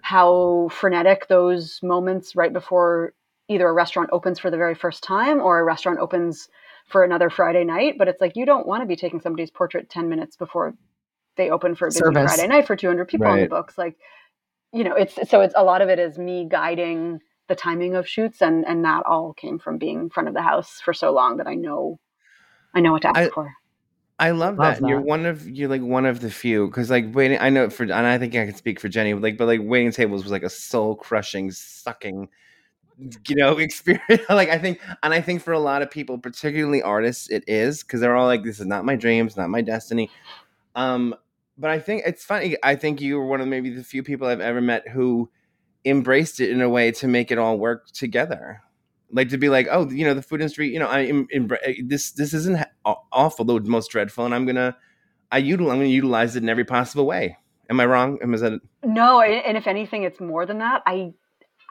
how 0.00 0.68
frenetic 0.72 1.28
those 1.28 1.80
moments 1.82 2.34
right 2.34 2.52
before 2.52 3.12
either 3.48 3.68
a 3.68 3.72
restaurant 3.72 4.08
opens 4.12 4.38
for 4.38 4.50
the 4.50 4.56
very 4.56 4.74
first 4.74 5.02
time 5.02 5.40
or 5.40 5.60
a 5.60 5.64
restaurant 5.64 5.98
opens 5.98 6.48
for 6.86 7.04
another 7.04 7.28
friday 7.28 7.64
night 7.64 7.96
but 7.98 8.08
it's 8.08 8.20
like 8.20 8.36
you 8.36 8.46
don't 8.46 8.66
want 8.66 8.82
to 8.82 8.86
be 8.86 8.96
taking 8.96 9.20
somebody's 9.20 9.50
portrait 9.50 9.90
10 9.90 10.08
minutes 10.08 10.36
before 10.36 10.74
they 11.36 11.50
open 11.50 11.74
for 11.74 11.86
a 11.86 11.90
busy 11.90 11.98
Service. 11.98 12.34
friday 12.34 12.48
night 12.48 12.66
for 12.66 12.76
200 12.76 13.06
people 13.06 13.26
right. 13.26 13.32
on 13.32 13.40
the 13.40 13.48
books 13.48 13.76
like 13.76 13.96
you 14.74 14.84
know 14.84 14.94
it's 14.94 15.16
so 15.30 15.40
it's 15.40 15.54
a 15.56 15.64
lot 15.64 15.80
of 15.80 15.88
it 15.88 15.98
is 15.98 16.18
me 16.18 16.46
guiding 16.48 17.20
the 17.48 17.54
timing 17.54 17.94
of 17.94 18.08
shoots 18.08 18.42
and 18.42 18.66
and 18.66 18.84
that 18.84 19.04
all 19.06 19.32
came 19.34 19.58
from 19.58 19.78
being 19.78 20.00
in 20.00 20.10
front 20.10 20.28
of 20.28 20.34
the 20.34 20.42
house 20.42 20.80
for 20.80 20.92
so 20.92 21.12
long 21.12 21.36
that 21.36 21.46
I 21.46 21.54
know 21.54 21.98
I 22.74 22.80
know 22.80 22.92
what 22.92 23.02
to 23.02 23.08
ask 23.08 23.18
I, 23.18 23.28
for. 23.28 23.54
I 24.18 24.30
love, 24.30 24.58
love 24.58 24.76
that. 24.76 24.80
that. 24.80 24.88
You're 24.88 25.00
one 25.00 25.26
of 25.26 25.48
you're 25.48 25.68
like 25.68 25.82
one 25.82 26.06
of 26.06 26.20
the 26.20 26.30
few 26.30 26.66
because 26.66 26.90
like 26.90 27.14
waiting. 27.14 27.38
I 27.40 27.50
know 27.50 27.68
for 27.70 27.84
and 27.84 27.92
I 27.92 28.18
think 28.18 28.34
I 28.34 28.46
can 28.46 28.54
speak 28.54 28.78
for 28.78 28.88
Jenny. 28.88 29.14
Like, 29.14 29.38
but 29.38 29.46
like 29.46 29.60
waiting 29.62 29.92
tables 29.92 30.22
was 30.22 30.32
like 30.32 30.42
a 30.42 30.50
soul 30.50 30.94
crushing, 30.94 31.50
sucking, 31.50 32.28
you 32.98 33.36
know, 33.36 33.58
experience. 33.58 34.22
like 34.28 34.50
I 34.50 34.58
think, 34.58 34.80
and 35.02 35.12
I 35.12 35.20
think 35.20 35.42
for 35.42 35.52
a 35.52 35.58
lot 35.58 35.82
of 35.82 35.90
people, 35.90 36.18
particularly 36.18 36.82
artists, 36.82 37.28
it 37.28 37.44
is 37.48 37.82
because 37.82 38.00
they're 38.00 38.16
all 38.16 38.26
like, 38.26 38.44
"This 38.44 38.60
is 38.60 38.66
not 38.66 38.84
my 38.84 38.94
dreams, 38.94 39.36
not 39.36 39.50
my 39.50 39.62
destiny." 39.62 40.10
Um, 40.76 41.14
but 41.56 41.70
I 41.70 41.78
think 41.78 42.02
it's 42.06 42.24
funny. 42.24 42.56
I 42.62 42.74
think 42.74 43.00
you 43.00 43.16
were 43.16 43.26
one 43.26 43.40
of 43.40 43.48
maybe 43.48 43.70
the 43.70 43.84
few 43.84 44.02
people 44.02 44.26
I've 44.26 44.40
ever 44.40 44.60
met 44.60 44.88
who 44.88 45.30
embraced 45.84 46.40
it 46.40 46.50
in 46.50 46.60
a 46.60 46.68
way 46.68 46.90
to 46.92 47.06
make 47.06 47.30
it 47.30 47.38
all 47.38 47.58
work 47.58 47.90
together. 47.92 48.62
Like 49.12 49.28
to 49.28 49.38
be 49.38 49.48
like 49.48 49.68
oh 49.70 49.88
you 49.90 50.04
know 50.04 50.14
the 50.14 50.22
food 50.22 50.40
industry 50.40 50.72
you 50.72 50.80
know 50.80 50.88
i 50.88 51.00
am 51.00 51.28
eh, 51.32 51.74
this 51.84 52.10
this 52.12 52.34
isn't 52.34 52.58
awful 53.12 53.44
the 53.44 53.60
most 53.60 53.90
dreadful 53.92 54.24
and 54.24 54.34
i'm 54.34 54.44
gonna 54.44 54.76
i 55.30 55.38
utilize 55.38 55.72
i'm 55.72 55.78
gonna 55.78 55.88
utilize 55.88 56.34
it 56.34 56.42
in 56.42 56.48
every 56.48 56.64
possible 56.64 57.06
way. 57.06 57.36
Am 57.70 57.78
i 57.78 57.86
wrong? 57.86 58.18
Am 58.22 58.34
I, 58.34 58.38
that 58.38 58.60
no 58.82 59.20
and 59.20 59.56
if 59.56 59.68
anything 59.68 60.02
it's 60.02 60.20
more 60.20 60.46
than 60.46 60.58
that. 60.58 60.82
I 60.86 61.12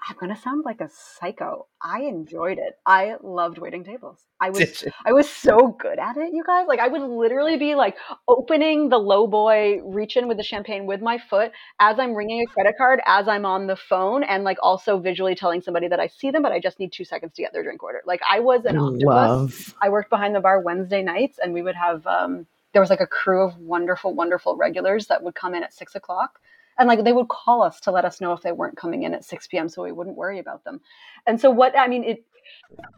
I'm 0.08 0.16
gonna 0.20 0.36
sound 0.36 0.66
like 0.66 0.82
a 0.82 0.90
psycho. 0.90 1.68
I 1.82 2.02
enjoyed 2.02 2.58
it. 2.58 2.78
I 2.86 3.16
loved 3.22 3.58
waiting 3.58 3.84
tables. 3.84 4.26
I 4.40 4.50
was 4.50 4.84
I 5.06 5.14
was 5.14 5.30
so 5.30 5.76
good 5.80 6.00
at 6.00 6.18
it, 6.18 6.34
you 6.34 6.44
guys. 6.46 6.68
Like 6.68 6.80
I 6.80 6.88
would 6.88 7.02
literally 7.02 7.58
be 7.58 7.76
like 7.76 7.96
opening 8.28 8.90
the 8.90 8.98
low 8.98 9.28
boy, 9.28 9.80
reach 9.84 10.18
in 10.18 10.28
with 10.28 10.38
the 10.38 10.44
champagne 10.44 10.86
with 10.86 11.02
my 11.02 11.18
foot 11.18 11.52
as 11.80 12.00
I'm 12.00 12.14
ringing 12.14 12.42
a 12.42 12.52
credit 12.52 12.76
card, 12.78 13.02
as 13.06 13.28
I'm 13.28 13.46
on 13.46 13.68
the 13.68 13.76
phone, 13.76 14.24
and 14.24 14.44
like 14.44 14.58
also 14.62 15.00
visually 15.00 15.36
telling 15.36 15.62
somebody 15.62 15.88
that 15.88 16.00
I 16.00 16.08
see 16.08 16.32
them, 16.32 16.42
but 16.42 16.52
I 16.52 16.60
just 16.60 16.80
need 16.80 16.92
two 16.92 17.06
seconds 17.06 17.34
to 17.36 17.42
get 17.42 17.54
their 17.54 17.64
drink 17.64 17.82
order. 17.82 18.02
Like 18.06 18.22
I 18.30 18.40
was 18.40 18.66
an 18.66 18.78
octopus. 18.78 19.04
Love. 19.06 19.76
I 19.82 19.90
worked 19.90 20.10
behind 20.10 20.36
the 20.36 20.42
bar 20.42 20.60
Wednesday 20.60 21.02
nights, 21.02 21.40
and 21.42 21.54
we 21.54 21.62
would 21.62 21.76
have 21.76 22.06
um, 22.08 22.46
there 22.74 22.82
was 22.82 22.90
like 22.90 23.02
a 23.02 23.08
crew 23.08 23.48
of 23.48 23.58
wonderful, 23.58 24.14
wonderful 24.14 24.58
regulars 24.58 25.08
that 25.08 25.24
would 25.24 25.36
come 25.36 25.56
in 25.56 25.64
at 25.64 25.74
six 25.74 25.96
o'clock 25.96 26.40
and 26.78 26.88
like 26.88 27.04
they 27.04 27.14
would 27.14 27.28
call 27.28 27.62
us 27.62 27.80
to 27.82 27.92
let 27.92 28.06
us 28.06 28.22
know 28.22 28.34
if 28.34 28.42
they 28.42 28.52
weren't 28.52 28.78
coming 28.78 29.04
in 29.04 29.14
at 29.14 29.24
6 29.24 29.48
p.m. 29.48 29.70
so 29.70 29.84
we 29.84 29.92
wouldn't 29.92 30.18
worry 30.18 30.40
about 30.40 30.64
them. 30.64 30.82
And 31.26 31.40
so 31.40 31.50
what 31.50 31.78
I 31.78 31.88
mean 31.88 32.04
it 32.04 32.26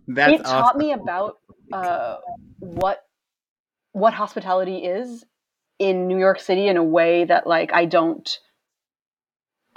That's 0.07 0.33
it 0.33 0.41
awesome. 0.41 0.61
taught 0.61 0.77
me 0.77 0.91
about 0.93 1.39
uh, 1.71 2.17
what 2.59 3.05
what 3.91 4.13
hospitality 4.13 4.77
is 4.77 5.23
in 5.79 6.07
New 6.07 6.19
York 6.19 6.39
City 6.39 6.67
in 6.67 6.77
a 6.77 6.83
way 6.83 7.25
that 7.25 7.47
like 7.47 7.73
I 7.73 7.85
don't 7.85 8.39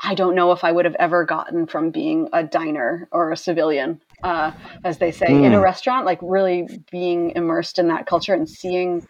I 0.00 0.14
don't 0.14 0.34
know 0.34 0.52
if 0.52 0.62
I 0.62 0.70
would 0.70 0.84
have 0.84 0.94
ever 0.98 1.24
gotten 1.24 1.66
from 1.66 1.90
being 1.90 2.28
a 2.32 2.44
diner 2.44 3.08
or 3.10 3.32
a 3.32 3.36
civilian, 3.36 4.00
uh, 4.22 4.52
as 4.84 4.98
they 4.98 5.10
say, 5.10 5.26
mm. 5.26 5.44
in 5.44 5.54
a 5.54 5.56
hmm. 5.56 5.64
restaurant. 5.64 6.06
Like 6.06 6.20
really 6.22 6.68
being 6.92 7.32
immersed 7.34 7.80
in 7.80 7.88
that 7.88 8.06
culture 8.06 8.32
and 8.32 8.48
seeing 8.48 9.06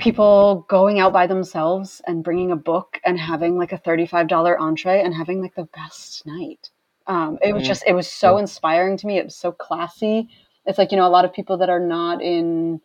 people 0.00 0.66
going 0.68 0.98
out 0.98 1.12
by 1.12 1.26
themselves 1.26 2.00
and 2.06 2.24
bringing 2.24 2.50
a 2.50 2.56
book 2.56 2.98
and 3.04 3.18
having 3.18 3.56
like 3.56 3.72
a 3.72 3.78
$35 3.78 4.58
entree 4.58 5.02
and 5.02 5.14
having 5.14 5.40
like 5.40 5.54
the 5.54 5.68
best 5.74 6.26
night. 6.26 6.70
Um, 7.06 7.38
it 7.42 7.52
was 7.52 7.62
mm-hmm. 7.62 7.68
just, 7.68 7.84
it 7.86 7.92
was 7.92 8.08
so 8.08 8.36
inspiring 8.36 8.96
to 8.98 9.06
me. 9.06 9.18
It 9.18 9.24
was 9.24 9.36
so 9.36 9.52
classy. 9.52 10.28
It's 10.66 10.78
like, 10.78 10.92
you 10.92 10.96
know, 10.96 11.06
a 11.06 11.08
lot 11.08 11.24
of 11.24 11.32
people 11.32 11.58
that 11.58 11.70
are 11.70 11.80
not 11.80 12.22
in, 12.22 12.80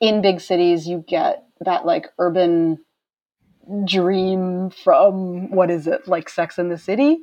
in 0.00 0.22
big 0.22 0.40
cities, 0.40 0.86
you 0.86 1.04
get 1.06 1.44
that 1.60 1.86
like 1.86 2.08
urban 2.18 2.84
dream 3.84 4.70
from 4.70 5.50
what 5.50 5.70
is 5.70 5.86
it 5.86 6.08
like 6.08 6.28
sex 6.28 6.58
in 6.58 6.68
the 6.68 6.78
city 6.78 7.18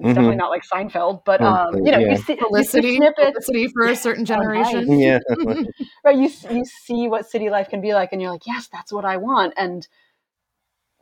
It's 0.00 0.14
definitely 0.14 0.36
not 0.36 0.50
like 0.50 0.62
Seinfeld, 0.66 1.24
but 1.24 1.40
um, 1.42 1.74
you 1.74 1.92
know, 1.92 1.98
yeah. 1.98 2.10
you 2.10 2.16
see, 2.16 2.32
you 2.32 2.36
see 2.36 2.36
Publicity, 2.36 2.96
snippets, 2.96 3.46
publicity 3.46 3.68
for 3.68 3.86
a 3.86 3.96
certain 3.96 4.22
nice. 4.22 4.28
generation. 4.28 4.98
Yeah. 4.98 5.18
right? 6.04 6.16
You 6.16 6.30
you 6.50 6.64
see 6.64 7.06
what 7.06 7.28
city 7.28 7.50
life 7.50 7.68
can 7.68 7.80
be 7.80 7.92
like, 7.92 8.12
and 8.12 8.22
you're 8.22 8.30
like, 8.30 8.46
yes, 8.46 8.68
that's 8.72 8.92
what 8.92 9.04
I 9.04 9.18
want. 9.18 9.54
And 9.56 9.86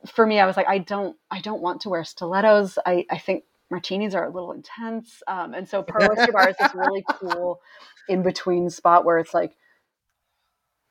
for 0.07 0.27
me, 0.27 0.41
I 0.41 0.47
was 0.47 0.57
like, 0.57 0.69
I 0.69 0.79
don't, 0.79 1.17
I 1.31 1.41
don't 1.41 1.63
want 1.63 1.83
to 1.83 1.89
wear 1.89 2.05
stilettos. 2.05 2.79
I, 2.85 3.05
I 3.11 3.19
think 3.19 3.45
martinis 3.71 4.15
are 4.15 4.25
a 4.25 4.31
little 4.31 4.53
intense. 4.53 5.23
Um, 5.29 5.55
and 5.55 5.69
so 5.69 5.83
Pearl 5.83 6.09
Oyster 6.11 6.33
Bar 6.33 6.51
is 6.51 6.57
this 6.59 6.75
really 6.75 7.05
cool 7.11 7.61
in 8.09 8.23
between 8.23 8.71
spot 8.71 9.05
where 9.05 9.19
it's 9.19 9.35
like 9.35 9.57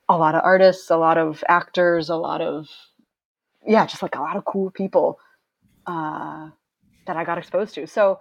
a 0.09 0.17
lot 0.17 0.35
of 0.35 0.41
artists, 0.43 0.89
a 0.89 0.97
lot 0.97 1.17
of 1.17 1.43
actors, 1.47 2.09
a 2.09 2.15
lot 2.15 2.41
of 2.41 2.67
yeah, 3.65 3.85
just 3.85 4.01
like 4.01 4.15
a 4.15 4.21
lot 4.21 4.37
of 4.37 4.45
cool 4.45 4.71
people 4.71 5.19
uh, 5.85 6.49
that 7.07 7.17
I 7.17 7.23
got 7.23 7.37
exposed 7.37 7.75
to. 7.75 7.87
So 7.87 8.19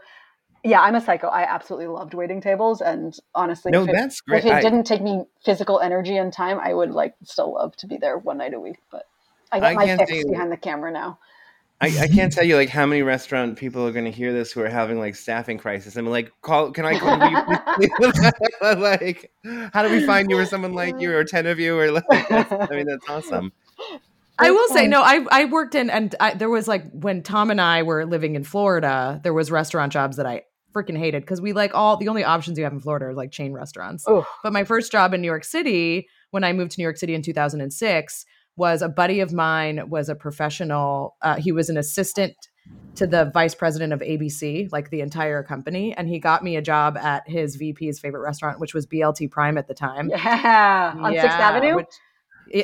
yeah, 0.64 0.81
I'm 0.81 0.96
a 0.96 1.01
psycho. 1.01 1.29
I 1.29 1.42
absolutely 1.42 1.87
loved 1.87 2.14
waiting 2.14 2.40
tables, 2.40 2.81
and 2.81 3.16
honestly, 3.35 3.70
No, 3.70 3.83
if 3.83 3.88
it, 3.88 3.92
that's 3.92 4.20
great. 4.20 4.38
if 4.38 4.46
it 4.46 4.53
I- 4.53 4.61
didn't 4.61 4.85
take 4.85 5.03
me 5.03 5.25
physical 5.44 5.81
energy 5.81 6.16
and 6.16 6.33
time, 6.33 6.59
I 6.61 6.75
would 6.75 6.90
like 6.90 7.14
still 7.25 7.55
love 7.55 7.77
to 7.77 7.87
be 7.87 7.99
there 7.99 8.18
one 8.18 8.38
night 8.38 8.55
a 8.55 8.59
week. 8.59 8.79
But 8.90 9.05
I 9.53 9.61
got 9.61 9.70
I 9.70 9.75
my 9.75 9.96
fix 9.96 10.25
behind 10.25 10.51
the 10.51 10.57
camera 10.57 10.90
now. 10.90 11.18
I, 11.79 11.88
I 12.01 12.09
can't 12.09 12.33
tell 12.33 12.42
you 12.42 12.57
like 12.57 12.70
how 12.70 12.87
many 12.87 13.03
restaurant 13.03 13.59
people 13.59 13.87
are 13.87 13.92
going 13.92 14.07
to 14.07 14.11
hear 14.11 14.33
this 14.33 14.51
who 14.51 14.62
are 14.62 14.68
having 14.68 14.99
like 14.99 15.14
staffing 15.14 15.59
crisis. 15.59 15.94
I'm 15.96 16.07
like, 16.07 16.33
call. 16.40 16.72
Can 16.72 16.87
I 16.87 16.99
call 16.99 17.18
you? 17.31 17.37
like, 18.81 19.31
how 19.75 19.83
do 19.83 19.90
we 19.90 20.05
find 20.07 20.31
you 20.31 20.38
or 20.38 20.46
someone 20.46 20.72
like 20.72 20.99
you 21.01 21.12
or 21.16 21.22
ten 21.22 21.46
of 21.46 21.61
you 21.61 21.79
or 21.79 21.90
like? 21.92 22.05
I 22.11 22.68
mean, 22.70 22.87
that's 22.87 23.09
awesome. 23.09 23.53
I 24.38 24.51
will 24.51 24.68
say 24.68 24.87
no. 24.87 25.03
I 25.03 25.25
I 25.31 25.44
worked 25.46 25.75
in 25.75 25.88
and 25.90 26.14
I, 26.20 26.35
there 26.35 26.51
was 26.51 26.68
like 26.68 26.85
when 26.92 27.22
Tom 27.22 27.51
and 27.51 27.61
I 27.61 27.83
were 27.83 28.05
living 28.05 28.35
in 28.35 28.44
Florida, 28.44 29.20
there 29.22 29.33
was 29.35 29.51
restaurant 29.51 29.92
jobs 29.92 30.16
that 30.18 30.27
I 30.27 30.42
freaking 30.75 30.99
hated 30.99 31.22
because 31.22 31.40
we 31.40 31.53
like 31.55 31.75
all 31.75 31.96
the 31.96 32.09
only 32.09 32.22
options 32.22 32.59
you 32.59 32.64
have 32.64 32.72
in 32.72 32.81
Florida 32.81 33.07
are 33.07 33.14
like 33.14 33.31
chain 33.31 33.53
restaurants. 33.53 34.05
Oh, 34.07 34.27
But 34.42 34.53
my 34.53 34.64
first 34.64 34.92
job 34.92 35.14
in 35.14 35.22
New 35.22 35.27
York 35.27 35.44
City, 35.44 36.07
when 36.33 36.44
I 36.44 36.53
moved 36.53 36.72
to 36.72 36.81
New 36.81 36.85
York 36.85 36.99
City 36.99 37.14
in 37.14 37.22
2006, 37.22 38.27
was 38.57 38.83
a 38.83 38.88
buddy 38.88 39.20
of 39.20 39.33
mine 39.33 39.88
was 39.88 40.09
a 40.11 40.14
professional. 40.14 41.16
Uh, 41.22 41.37
he 41.37 41.51
was 41.53 41.70
an 41.70 41.77
assistant 41.79 42.35
to 42.96 43.07
the 43.07 43.31
vice 43.33 43.55
president 43.55 43.92
of 43.92 44.01
ABC, 44.01 44.70
like 44.72 44.90
the 44.90 45.01
entire 45.01 45.42
company, 45.42 45.94
and 45.96 46.09
he 46.09 46.18
got 46.18 46.42
me 46.42 46.57
a 46.57 46.62
job 46.62 46.96
at 46.99 47.22
his 47.29 47.57
VP's 47.57 47.99
favorite 48.01 48.20
restaurant, 48.22 48.59
which 48.59 48.75
was 48.75 48.87
BLT 48.87 49.31
Prime 49.31 49.57
at 49.57 49.68
the 49.68 49.75
time. 49.75 50.11
yeah, 50.11 50.94
on 50.99 51.12
Sixth 51.12 51.38
Avenue. 51.38 51.77
which- 51.77 51.87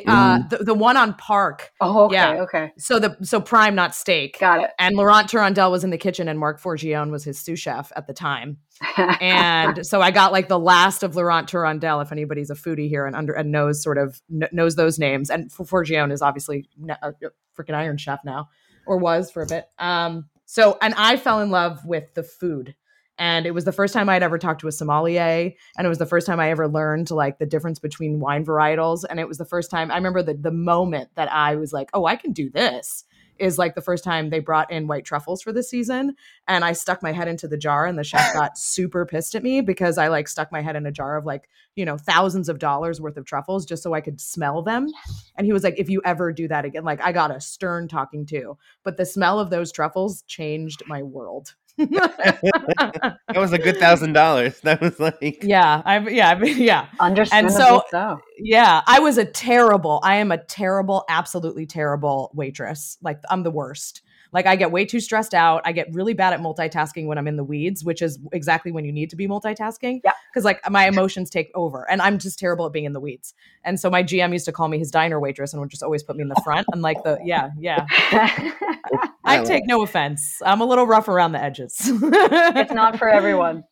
uh, 0.07 0.39
the, 0.49 0.57
the 0.63 0.73
one 0.73 0.97
on 0.97 1.13
Park. 1.15 1.71
oh, 1.81 2.05
okay, 2.05 2.15
yeah. 2.15 2.41
okay, 2.43 2.71
So 2.77 2.99
the 2.99 3.17
so 3.21 3.41
Prime, 3.41 3.75
not 3.75 3.93
steak. 3.95 4.39
got 4.39 4.63
it. 4.63 4.71
And 4.79 4.95
Laurent 4.95 5.29
Tourondel 5.29 5.71
was 5.71 5.83
in 5.83 5.89
the 5.89 5.97
kitchen, 5.97 6.27
and 6.27 6.39
Marc 6.39 6.61
Forgione 6.61 7.11
was 7.11 7.23
his 7.23 7.39
sous 7.39 7.59
chef 7.59 7.91
at 7.95 8.07
the 8.07 8.13
time. 8.13 8.57
And 8.97 9.85
so 9.85 10.01
I 10.01 10.11
got 10.11 10.31
like 10.31 10.47
the 10.47 10.59
last 10.59 11.03
of 11.03 11.15
Laurent 11.15 11.49
Tourondel, 11.49 12.01
if 12.01 12.11
anybody's 12.11 12.49
a 12.49 12.55
foodie 12.55 12.89
here 12.89 13.05
and 13.05 13.15
under 13.15 13.33
and 13.33 13.51
knows 13.51 13.81
sort 13.83 13.97
of 13.97 14.21
kn- 14.29 14.49
knows 14.51 14.75
those 14.75 14.99
names. 14.99 15.29
And 15.29 15.51
Forgione 15.51 16.11
is 16.11 16.21
obviously 16.21 16.67
a 17.01 17.13
freaking 17.57 17.75
Iron 17.75 17.97
Chef 17.97 18.19
now, 18.25 18.49
or 18.87 18.97
was 18.97 19.31
for 19.31 19.41
a 19.43 19.47
bit. 19.47 19.65
Um, 19.79 20.29
so 20.45 20.77
and 20.81 20.93
I 20.97 21.17
fell 21.17 21.39
in 21.41 21.49
love 21.51 21.85
with 21.85 22.13
the 22.13 22.23
food. 22.23 22.75
And 23.17 23.45
it 23.45 23.51
was 23.51 23.65
the 23.65 23.71
first 23.71 23.93
time 23.93 24.09
I'd 24.09 24.23
ever 24.23 24.39
talked 24.39 24.61
to 24.61 24.67
a 24.67 24.71
sommelier, 24.71 25.51
and 25.77 25.85
it 25.85 25.89
was 25.89 25.99
the 25.99 26.05
first 26.05 26.25
time 26.25 26.39
I 26.39 26.49
ever 26.49 26.67
learned 26.67 27.11
like 27.11 27.37
the 27.37 27.45
difference 27.45 27.79
between 27.79 28.19
wine 28.19 28.45
varietals. 28.45 29.03
And 29.07 29.19
it 29.19 29.27
was 29.27 29.37
the 29.37 29.45
first 29.45 29.69
time 29.69 29.91
I 29.91 29.95
remember 29.95 30.23
the 30.23 30.33
the 30.33 30.51
moment 30.51 31.09
that 31.15 31.31
I 31.31 31.55
was 31.55 31.71
like, 31.73 31.89
"Oh, 31.93 32.05
I 32.05 32.15
can 32.15 32.33
do 32.33 32.49
this." 32.49 33.05
Is 33.39 33.57
like 33.57 33.73
the 33.73 33.81
first 33.81 34.03
time 34.03 34.29
they 34.29 34.39
brought 34.39 34.71
in 34.71 34.87
white 34.87 35.05
truffles 35.05 35.41
for 35.41 35.51
the 35.51 35.63
season, 35.63 36.15
and 36.47 36.63
I 36.63 36.73
stuck 36.73 37.01
my 37.01 37.11
head 37.11 37.27
into 37.27 37.47
the 37.47 37.57
jar, 37.57 37.85
and 37.85 37.97
the 37.97 38.03
chef 38.03 38.33
got 38.33 38.57
super 38.57 39.05
pissed 39.05 39.35
at 39.35 39.43
me 39.43 39.61
because 39.61 39.97
I 39.97 40.07
like 40.07 40.27
stuck 40.27 40.51
my 40.51 40.61
head 40.61 40.75
in 40.75 40.85
a 40.85 40.91
jar 40.91 41.17
of 41.17 41.25
like 41.25 41.49
you 41.75 41.85
know 41.85 41.97
thousands 41.97 42.49
of 42.49 42.59
dollars 42.59 43.01
worth 43.01 43.17
of 43.17 43.25
truffles 43.25 43.65
just 43.65 43.83
so 43.83 43.93
I 43.93 44.01
could 44.01 44.21
smell 44.21 44.61
them. 44.63 44.87
And 45.35 45.45
he 45.45 45.53
was 45.53 45.63
like, 45.63 45.75
"If 45.77 45.89
you 45.89 46.01
ever 46.05 46.31
do 46.31 46.47
that 46.47 46.65
again, 46.65 46.83
like 46.83 47.01
I 47.01 47.11
got 47.11 47.35
a 47.35 47.41
stern 47.41 47.87
talking 47.87 48.25
to." 48.27 48.57
But 48.83 48.97
the 48.97 49.05
smell 49.05 49.39
of 49.39 49.49
those 49.49 49.71
truffles 49.71 50.23
changed 50.23 50.83
my 50.87 51.03
world. 51.03 51.55
That 51.77 53.19
was 53.35 53.53
a 53.53 53.57
good 53.57 53.77
thousand 53.77 54.13
dollars. 54.13 54.59
That 54.61 54.81
was 54.81 54.99
like, 54.99 55.39
yeah, 55.43 55.81
I 55.85 55.99
yeah, 56.09 56.29
I 56.29 56.35
mean, 56.35 56.61
yeah. 56.61 56.87
Understandably 56.99 57.55
so- 57.57 57.83
so. 57.89 58.19
Yeah, 58.37 58.81
I 58.85 58.99
was 58.99 59.17
a 59.17 59.25
terrible. 59.25 59.99
I 60.03 60.15
am 60.15 60.31
a 60.31 60.37
terrible, 60.37 61.05
absolutely 61.09 61.65
terrible 61.65 62.31
waitress. 62.33 62.97
Like 63.01 63.19
I'm 63.29 63.43
the 63.43 63.51
worst. 63.51 64.01
Like 64.33 64.47
I 64.47 64.55
get 64.55 64.71
way 64.71 64.85
too 64.85 64.99
stressed 64.99 65.33
out. 65.33 65.61
I 65.63 65.71
get 65.71 65.93
really 65.93 66.13
bad 66.13 66.33
at 66.33 66.41
multitasking 66.41 67.05
when 67.05 67.17
I'm 67.17 67.27
in 67.27 67.37
the 67.37 67.43
weeds, 67.43 67.83
which 67.83 68.01
is 68.01 68.19
exactly 68.31 68.71
when 68.71 68.83
you 68.83 68.91
need 68.91 69.09
to 69.11 69.15
be 69.15 69.27
multitasking. 69.27 70.01
Yeah. 70.03 70.13
Because 70.31 70.43
like 70.43 70.67
my 70.69 70.87
emotions 70.87 71.29
take 71.29 71.51
over, 71.53 71.89
and 71.89 72.01
I'm 72.01 72.17
just 72.17 72.39
terrible 72.39 72.65
at 72.65 72.73
being 72.73 72.85
in 72.85 72.93
the 72.93 72.99
weeds. 72.99 73.33
And 73.63 73.79
so 73.79 73.89
my 73.89 74.03
GM 74.03 74.33
used 74.33 74.45
to 74.45 74.51
call 74.51 74.67
me 74.67 74.79
his 74.79 74.91
diner 74.91 75.19
waitress, 75.19 75.53
and 75.53 75.61
would 75.61 75.69
just 75.69 75.83
always 75.83 76.03
put 76.03 76.15
me 76.15 76.23
in 76.23 76.29
the 76.29 76.41
front. 76.43 76.67
And 76.73 76.81
like 76.81 77.03
the 77.03 77.19
yeah, 77.23 77.49
yeah. 77.59 77.85
I 79.23 79.43
take 79.43 79.65
no 79.67 79.83
offense. 79.83 80.41
I'm 80.43 80.61
a 80.61 80.65
little 80.65 80.87
rough 80.87 81.07
around 81.07 81.31
the 81.31 81.41
edges. 81.41 81.75
it's 81.81 82.73
not 82.73 82.97
for 82.97 83.09
everyone. 83.09 83.63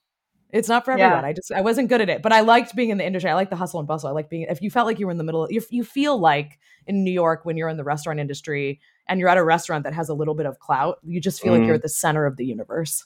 It's 0.54 0.68
not 0.70 0.84
for 0.86 0.98
Yeah. 0.98 1.06
everyone. 1.06 1.26
I 1.26 1.34
just 1.34 1.52
I 1.52 1.62
wasn't 1.62 1.90
good 1.90 2.02
at 2.02 2.10
it, 2.10 2.22
but 2.22 2.32
I 2.34 2.42
liked 2.42 2.76
being 2.76 2.90
in 2.90 2.98
the 2.98 3.06
industry. 3.06 3.30
I 3.30 3.36
like 3.36 3.50
the 3.50 3.56
hustle 3.56 3.80
and 3.80 3.88
bustle. 3.88 4.10
I 4.10 4.12
like 4.14 4.30
being 4.30 4.44
if 4.50 4.62
you 4.62 4.70
felt 4.70 4.86
like 4.88 5.00
you 5.00 5.06
were 5.06 5.12
in 5.12 5.18
the 5.18 5.24
middle. 5.24 5.48
If 5.50 5.72
you 5.72 5.84
feel 5.84 6.18
like 6.20 6.60
in 6.88 7.04
New 7.04 7.12
York 7.12 7.46
when 7.46 7.58
you're 7.58 7.70
in 7.70 7.78
the 7.78 7.84
restaurant 7.84 8.20
industry 8.20 8.80
and 9.08 9.20
you're 9.20 9.30
at 9.30 9.38
a 9.38 9.44
restaurant 9.44 9.84
that 9.86 9.94
has 9.94 10.10
a 10.10 10.14
little 10.14 10.34
bit 10.36 10.46
of 10.46 10.60
clout, 10.60 11.00
you 11.04 11.20
just 11.22 11.42
feel 11.42 11.54
like 11.54 11.62
Mm. 11.62 11.66
you're 11.68 11.76
at 11.76 11.82
the 11.82 11.90
center 11.90 12.26
of 12.26 12.38
the 12.38 12.46
universe. 12.46 13.06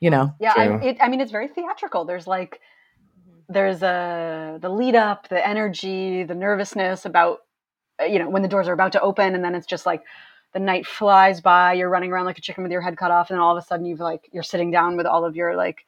You 0.00 0.10
know. 0.10 0.34
Yeah, 0.40 0.52
I, 0.56 0.66
it, 0.84 0.96
I 1.00 1.08
mean, 1.08 1.20
it's 1.20 1.30
very 1.30 1.46
theatrical. 1.48 2.04
There's 2.04 2.26
like, 2.26 2.60
there's 3.48 3.82
a 3.82 4.58
the 4.60 4.68
lead 4.68 4.94
up, 4.96 5.28
the 5.28 5.46
energy, 5.46 6.24
the 6.24 6.34
nervousness 6.34 7.04
about, 7.04 7.40
uh, 8.00 8.04
you 8.06 8.18
know, 8.18 8.28
when 8.28 8.42
the 8.42 8.48
doors 8.48 8.66
are 8.68 8.72
about 8.72 8.92
to 8.92 9.00
open, 9.00 9.34
and 9.34 9.44
then 9.44 9.54
it's 9.54 9.66
just 9.66 9.86
like 9.86 10.02
the 10.52 10.58
night 10.58 10.86
flies 10.86 11.40
by. 11.40 11.74
You're 11.74 11.88
running 11.88 12.10
around 12.12 12.24
like 12.24 12.38
a 12.38 12.40
chicken 12.40 12.62
with 12.64 12.72
your 12.72 12.80
head 12.80 12.96
cut 12.96 13.10
off, 13.12 13.30
and 13.30 13.36
then 13.36 13.42
all 13.42 13.56
of 13.56 13.62
a 13.62 13.66
sudden 13.66 13.86
you've 13.86 14.00
like 14.00 14.28
you're 14.32 14.42
sitting 14.42 14.70
down 14.72 14.96
with 14.96 15.06
all 15.06 15.24
of 15.24 15.36
your 15.36 15.54
like, 15.56 15.86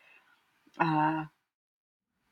uh, 0.79 1.25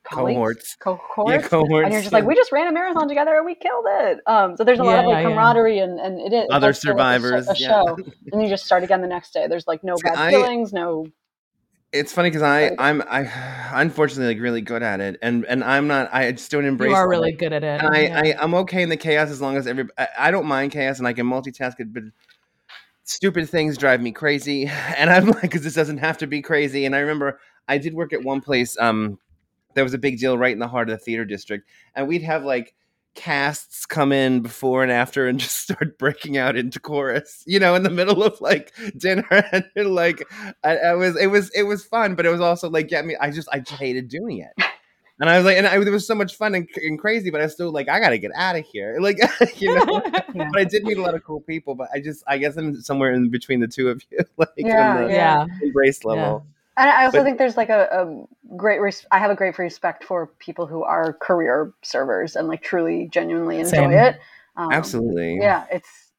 colleagues? 0.04 0.36
Cohorts. 0.36 0.76
cohorts, 0.80 1.30
Yeah, 1.30 1.48
cohorts. 1.48 1.84
and 1.84 1.92
you're 1.92 2.02
just 2.02 2.12
like, 2.12 2.24
we 2.24 2.34
just 2.34 2.52
ran 2.52 2.66
a 2.68 2.72
marathon 2.72 3.08
together 3.08 3.36
and 3.36 3.46
we 3.46 3.54
killed 3.54 3.86
it. 3.88 4.18
Um, 4.26 4.56
so 4.56 4.64
there's 4.64 4.78
a 4.78 4.82
lot 4.84 4.98
of 4.98 5.04
Yeah, 5.04 5.08
like 5.14 5.22
yeah. 5.24 5.30
camaraderie 5.30 5.78
and 5.78 5.98
and 6.00 6.20
it 6.20 6.32
is 6.32 6.46
Other 6.50 6.68
does 6.68 6.80
feel 6.80 6.90
a 6.92 6.94
sho- 6.94 6.96
survivors, 6.98 7.48
a 7.48 7.54
yeah. 7.56 7.68
show, 7.68 7.96
and 8.32 8.42
you 8.42 8.48
just 8.48 8.64
start 8.64 8.82
again 8.82 9.00
the 9.00 9.08
next 9.08 9.32
day. 9.32 9.46
There's 9.46 9.66
like 9.66 9.84
no 9.84 9.96
See, 9.96 10.02
bad 10.04 10.16
I- 10.18 10.30
feelings, 10.30 10.72
no 10.72 11.06
It's 11.92 12.12
funny 12.12 12.30
because 12.30 12.42
I 12.42 12.72
I'm 12.78 13.02
I, 13.02 13.30
unfortunately, 13.74 14.34
like 14.34 14.42
really 14.42 14.60
good 14.62 14.82
at 14.82 15.00
it, 15.00 15.18
and 15.22 15.44
and 15.46 15.62
I'm 15.62 15.86
not. 15.88 16.08
I 16.12 16.32
just 16.32 16.50
don't 16.50 16.64
embrace. 16.64 16.88
You 16.90 16.96
are 16.96 17.02
all 17.02 17.08
really 17.08 17.32
that. 17.32 17.38
good 17.38 17.52
at 17.52 17.62
it. 17.62 17.80
And 17.82 17.94
I, 17.94 18.00
yeah. 18.00 18.20
I, 18.38 18.42
I'm 18.42 18.54
okay 18.54 18.82
in 18.82 18.88
the 18.88 18.96
chaos 18.96 19.30
as 19.30 19.40
long 19.40 19.56
as 19.56 19.66
every. 19.66 19.84
I, 19.98 20.08
I 20.18 20.30
don't 20.30 20.46
mind 20.46 20.72
chaos, 20.72 20.98
and 20.98 21.06
I 21.06 21.12
can 21.12 21.26
multitask 21.26 21.78
it, 21.80 21.92
but 21.92 22.02
stupid 23.04 23.48
things 23.48 23.76
drive 23.76 24.00
me 24.00 24.10
crazy, 24.10 24.66
and 24.96 25.10
I'm 25.10 25.26
like, 25.28 25.42
because 25.42 25.62
this 25.64 25.74
doesn't 25.74 25.98
have 25.98 26.18
to 26.18 26.26
be 26.26 26.40
crazy. 26.42 26.86
And 26.86 26.96
I 26.96 27.00
remember 27.00 27.38
I 27.68 27.78
did 27.78 27.94
work 27.94 28.12
at 28.12 28.22
one 28.22 28.40
place. 28.40 28.76
Um, 28.78 29.18
that 29.74 29.82
was 29.82 29.94
a 29.94 29.98
big 29.98 30.18
deal 30.18 30.36
right 30.36 30.52
in 30.52 30.58
the 30.58 30.68
heart 30.68 30.90
of 30.90 30.98
the 30.98 31.04
theater 31.04 31.24
district, 31.24 31.68
and 31.94 32.06
we'd 32.08 32.22
have 32.22 32.44
like 32.44 32.74
casts 33.14 33.84
come 33.84 34.10
in 34.10 34.40
before 34.40 34.82
and 34.82 34.90
after 34.90 35.28
and 35.28 35.38
just 35.40 35.58
start 35.60 35.98
breaking 35.98 36.38
out 36.38 36.56
into 36.56 36.80
chorus 36.80 37.44
you 37.46 37.58
know 37.60 37.74
in 37.74 37.82
the 37.82 37.90
middle 37.90 38.22
of 38.22 38.40
like 38.40 38.72
dinner 38.96 39.26
and 39.76 39.94
like 39.94 40.26
I, 40.64 40.78
I 40.78 40.94
was 40.94 41.14
it 41.20 41.26
was 41.26 41.50
it 41.50 41.64
was 41.64 41.84
fun 41.84 42.14
but 42.14 42.24
it 42.24 42.30
was 42.30 42.40
also 42.40 42.70
like 42.70 42.88
get 42.88 43.04
me 43.04 43.14
i 43.20 43.30
just 43.30 43.50
i 43.52 43.58
just 43.58 43.78
hated 43.78 44.08
doing 44.08 44.38
it 44.38 44.52
and 45.20 45.28
i 45.28 45.36
was 45.36 45.44
like 45.44 45.58
and 45.58 45.66
I, 45.66 45.76
it 45.76 45.90
was 45.90 46.06
so 46.06 46.14
much 46.14 46.36
fun 46.36 46.54
and, 46.54 46.66
and 46.76 46.98
crazy 46.98 47.28
but 47.30 47.42
i 47.42 47.44
was 47.44 47.52
still 47.52 47.70
like 47.70 47.90
i 47.90 48.00
gotta 48.00 48.16
get 48.16 48.30
out 48.34 48.56
of 48.56 48.64
here 48.64 48.96
like 49.00 49.18
you 49.60 49.74
know 49.74 50.00
Yeah. 50.34 50.48
but 50.50 50.56
i 50.58 50.64
did 50.64 50.82
meet 50.84 50.96
a 50.96 51.02
lot 51.02 51.14
of 51.14 51.22
cool 51.22 51.42
people 51.42 51.74
but 51.74 51.88
i 51.94 52.00
just 52.00 52.24
i 52.26 52.38
guess 52.38 52.56
i'm 52.56 52.80
somewhere 52.80 53.12
in 53.12 53.28
between 53.28 53.60
the 53.60 53.68
two 53.68 53.90
of 53.90 54.02
you 54.10 54.20
like 54.38 54.48
Yeah, 54.56 55.02
the 55.02 55.12
yeah. 55.12 55.46
embrace 55.62 56.02
level 56.02 56.46
And 56.76 56.88
I 56.88 57.04
also 57.04 57.18
But- 57.18 57.24
think 57.24 57.38
there's 57.38 57.56
like 57.56 57.68
a, 57.68 57.88
a 57.90 58.56
great, 58.56 58.80
res- 58.80 59.06
I 59.10 59.18
have 59.18 59.30
a 59.30 59.34
great 59.34 59.58
respect 59.58 60.04
for 60.04 60.28
people 60.38 60.66
who 60.66 60.82
are 60.82 61.12
career 61.12 61.72
servers 61.82 62.34
and 62.36 62.48
like 62.48 62.62
truly, 62.62 63.08
genuinely 63.10 63.58
enjoy 63.58 63.70
Same. 63.70 63.92
it. 63.92 64.20
Um, 64.56 64.72
absolutely 64.72 65.36
Yeah, 65.36 65.64
it's, 65.70 66.10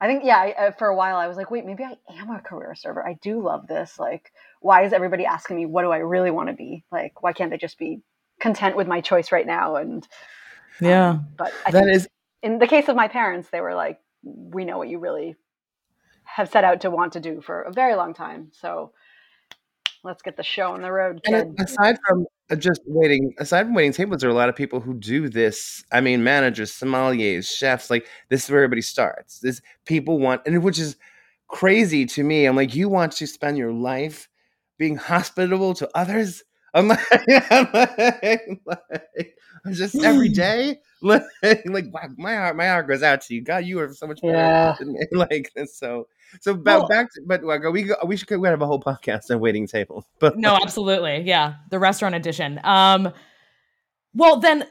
I 0.00 0.06
think, 0.06 0.24
yeah, 0.24 0.38
I, 0.38 0.52
uh, 0.52 0.70
for 0.72 0.88
a 0.88 0.96
while 0.96 1.16
I 1.16 1.26
was 1.26 1.36
like, 1.36 1.50
wait, 1.50 1.66
maybe 1.66 1.84
I 1.84 1.94
am 2.18 2.30
a 2.30 2.40
career 2.40 2.74
server. 2.74 3.06
I 3.06 3.18
do 3.20 3.42
love 3.42 3.66
this. 3.66 3.98
Like, 3.98 4.32
why 4.60 4.84
is 4.84 4.94
everybody 4.94 5.26
asking 5.26 5.56
me, 5.56 5.66
what 5.66 5.82
do 5.82 5.90
I 5.90 5.98
really 5.98 6.30
want 6.30 6.48
to 6.48 6.54
be? 6.54 6.84
Like, 6.90 7.22
why 7.22 7.34
can't 7.34 7.50
they 7.50 7.58
just 7.58 7.78
be 7.78 8.00
content 8.40 8.76
with 8.76 8.86
my 8.86 9.02
choice 9.02 9.30
right 9.30 9.46
now? 9.46 9.76
And, 9.76 10.02
um, 10.80 10.88
yeah. 10.88 11.18
but 11.36 11.52
I 11.66 11.70
that 11.70 11.84
think 11.84 11.96
is 11.96 12.08
in 12.42 12.58
the 12.58 12.66
case 12.66 12.88
of 12.88 12.96
my 12.96 13.08
parents, 13.08 13.50
they 13.50 13.60
were 13.60 13.74
like, 13.74 14.00
we 14.22 14.64
know 14.64 14.78
what 14.78 14.88
you 14.88 14.98
really 14.98 15.36
have 16.24 16.48
set 16.48 16.64
out 16.64 16.80
to 16.82 16.90
want 16.90 17.12
to 17.12 17.20
do 17.20 17.42
for 17.42 17.62
a 17.62 17.72
very 17.72 17.94
long 17.94 18.14
time. 18.14 18.48
So 18.52 18.92
let's 20.04 20.22
get 20.22 20.36
the 20.36 20.42
show 20.42 20.72
on 20.72 20.82
the 20.82 20.90
road, 20.92 21.22
kid. 21.22 21.34
And 21.34 21.58
aside 21.60 21.98
from 22.06 22.26
uh, 22.50 22.56
just 22.56 22.80
waiting, 22.86 23.34
aside 23.38 23.64
from 23.64 23.74
waiting 23.74 23.92
tables, 23.92 24.20
there 24.20 24.30
are 24.30 24.32
a 24.32 24.36
lot 24.36 24.48
of 24.48 24.56
people 24.56 24.80
who 24.80 24.94
do 24.94 25.28
this. 25.28 25.84
I 25.92 26.00
mean, 26.00 26.24
managers, 26.24 26.72
sommeliers, 26.72 27.46
chefs. 27.54 27.90
Like 27.90 28.06
this 28.28 28.44
is 28.44 28.50
where 28.50 28.60
everybody 28.60 28.82
starts. 28.82 29.40
This 29.40 29.60
people 29.84 30.18
want, 30.18 30.42
and 30.46 30.62
which 30.62 30.78
is 30.78 30.96
crazy 31.48 32.06
to 32.06 32.22
me. 32.22 32.46
I'm 32.46 32.56
like, 32.56 32.74
you 32.74 32.88
want 32.88 33.12
to 33.12 33.26
spend 33.26 33.58
your 33.58 33.72
life 33.72 34.28
being 34.78 34.96
hospitable 34.96 35.74
to 35.74 35.88
others? 35.94 36.42
I'm 36.72 36.88
like, 36.88 37.00
I'm, 37.50 37.68
like, 37.72 38.48
like, 38.66 39.36
I'm 39.66 39.72
just 39.72 40.02
every 40.04 40.28
day, 40.32 40.78
like, 41.02 41.22
like 41.42 41.86
my 42.16 42.34
heart, 42.34 42.56
my 42.56 42.66
heart 42.68 42.88
goes 42.88 43.02
out 43.02 43.20
to 43.22 43.34
you. 43.34 43.42
God, 43.42 43.64
you 43.64 43.80
are 43.80 43.92
so 43.92 44.06
much 44.06 44.20
better 44.22 44.38
Yeah. 44.38 44.72
than 44.78 44.92
me. 44.92 45.00
Like, 45.12 45.50
so, 45.72 46.06
so 46.40 46.54
back, 46.54 46.78
Well- 46.78 46.88
back 46.88 47.12
to, 47.14 47.22
but 47.26 47.42
we 47.72 47.82
go, 47.84 47.96
we 48.04 48.16
should 48.16 48.30
we 48.30 48.48
have 48.48 48.62
a 48.62 48.66
whole 48.66 48.80
podcast 48.80 49.30
on 49.30 49.40
waiting 49.40 49.66
tables. 49.66 50.04
But 50.18 50.36
no, 50.36 50.58
absolutely. 50.62 51.22
Yeah. 51.22 51.54
The 51.70 51.78
restaurant 51.78 52.14
edition. 52.14 52.60
Um, 52.64 53.12
well, 54.14 54.40
then, 54.40 54.66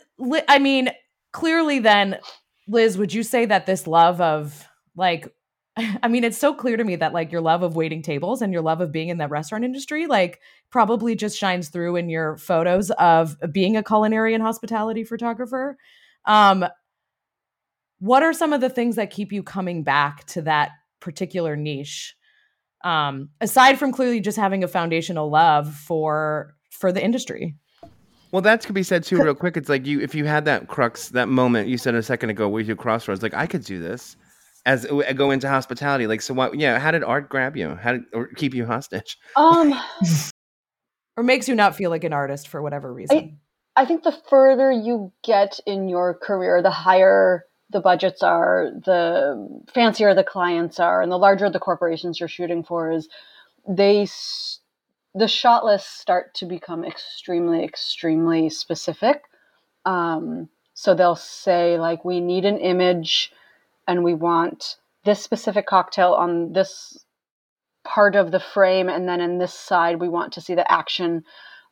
I 0.48 0.60
mean, 0.60 0.90
clearly, 1.32 1.80
then, 1.80 2.20
Liz, 2.68 2.98
would 2.98 3.14
you 3.14 3.24
say 3.24 3.46
that 3.46 3.66
this 3.66 3.88
love 3.88 4.22
of 4.22 4.68
like, 4.96 5.34
I 5.78 6.08
mean, 6.08 6.24
it's 6.24 6.38
so 6.38 6.54
clear 6.54 6.78
to 6.78 6.84
me 6.84 6.98
that 6.98 7.14
like 7.14 7.32
your 7.32 7.42
love 7.42 7.64
of 7.64 7.76
waiting 7.76 8.02
tables 8.02 8.42
and 8.42 8.52
your 8.52 8.62
love 8.62 8.82
of 8.82 8.92
being 8.92 9.10
in 9.10 9.18
the 9.18 9.28
restaurant 9.28 9.64
industry, 9.64 10.08
like, 10.08 10.40
probably 10.70 11.16
just 11.16 11.38
shines 11.38 11.70
through 11.70 11.96
in 11.96 12.10
your 12.10 12.38
photos 12.38 12.92
of 12.92 13.36
being 13.52 13.76
a 13.76 13.84
culinary 13.84 14.34
and 14.34 14.44
hospitality 14.44 15.04
photographer. 15.04 15.78
Um, 16.26 16.66
what 18.00 18.24
are 18.24 18.34
some 18.34 18.54
of 18.54 18.62
the 18.62 18.70
things 18.70 18.96
that 18.96 19.12
keep 19.12 19.32
you 19.32 19.44
coming 19.44 19.84
back 19.84 20.26
to 20.28 20.42
that 20.44 20.72
particular 21.00 21.56
niche? 21.56 22.16
um, 22.84 23.30
aside 23.42 23.78
from 23.78 23.92
clearly 23.92 24.20
just 24.20 24.38
having 24.38 24.64
a 24.64 24.68
foundational 24.68 25.30
love 25.30 25.74
for 25.74 26.56
for 26.72 26.92
the 26.92 27.04
industry. 27.04 27.56
Well, 28.32 28.42
that 28.44 28.64
could 28.64 28.76
be 28.76 28.84
said 28.84 29.04
too, 29.04 29.22
real 29.22 29.34
quick. 29.34 29.58
It's 29.58 29.70
like 29.70 29.88
you, 29.88 30.00
if 30.02 30.14
you 30.14 30.26
had 30.26 30.46
that 30.46 30.68
crux, 30.68 31.10
that 31.10 31.30
moment 31.30 31.68
you 31.68 31.80
said 31.80 31.96
a 31.96 32.04
second 32.04 32.30
ago, 32.30 32.48
with 32.48 32.68
your 32.68 32.76
crossroads, 32.76 33.24
like 33.24 33.34
I 33.34 33.48
could 33.48 33.64
do 33.64 33.80
this, 33.80 34.16
as 34.68 34.86
go 35.16 35.32
into 35.32 35.50
hospitality. 35.50 36.06
Like, 36.06 36.22
so 36.22 36.34
what? 36.34 36.58
Yeah, 36.58 36.80
how 36.80 36.92
did 36.92 37.04
art 37.04 37.30
grab 37.30 37.58
you? 37.58 37.76
How 37.76 37.94
did 37.94 38.04
or 38.14 38.28
keep 38.28 38.54
you 38.54 38.66
hostage? 38.66 39.18
Um, 39.36 39.74
Or 41.18 41.24
makes 41.24 41.50
you 41.50 41.56
not 41.56 41.76
feel 41.76 41.90
like 41.90 42.06
an 42.06 42.14
artist 42.14 42.48
for 42.48 42.62
whatever 42.62 42.94
reason. 42.94 43.40
I 43.76 43.84
think 43.84 44.04
the 44.04 44.18
further 44.30 44.72
you 44.72 45.12
get 45.22 45.60
in 45.66 45.90
your 45.90 46.14
career, 46.14 46.62
the 46.62 46.72
higher 46.72 47.44
the 47.70 47.80
budgets 47.80 48.24
are, 48.24 48.72
the 48.86 49.62
fancier 49.74 50.14
the 50.14 50.24
clients 50.24 50.80
are, 50.80 51.02
and 51.02 51.12
the 51.12 51.18
larger 51.18 51.50
the 51.50 51.60
corporations 51.60 52.20
you're 52.20 52.30
shooting 52.30 52.64
for 52.64 52.92
is 52.92 53.08
they 53.68 54.08
the 55.16 55.28
shot 55.28 55.66
lists 55.66 56.00
start 56.00 56.34
to 56.36 56.46
become 56.46 56.86
extremely 56.86 57.64
extremely 57.64 58.50
specific. 58.50 59.24
Um, 59.86 60.50
so 60.74 60.94
they'll 60.94 61.16
say 61.16 61.78
like 61.80 62.06
we 62.06 62.20
need 62.20 62.46
an 62.46 62.58
image 62.58 63.32
and 63.88 64.04
we 64.04 64.14
want 64.14 64.78
this 65.04 65.22
specific 65.22 65.66
cocktail 65.66 66.14
on 66.14 66.54
this 66.54 66.98
part 67.84 68.16
of 68.16 68.32
the 68.32 68.40
frame 68.40 68.88
and 68.88 69.08
then 69.08 69.20
in 69.20 69.40
this 69.40 69.54
side 69.54 70.00
we 70.00 70.10
want 70.10 70.34
to 70.34 70.42
see 70.42 70.56
the 70.56 70.72
action 70.72 71.24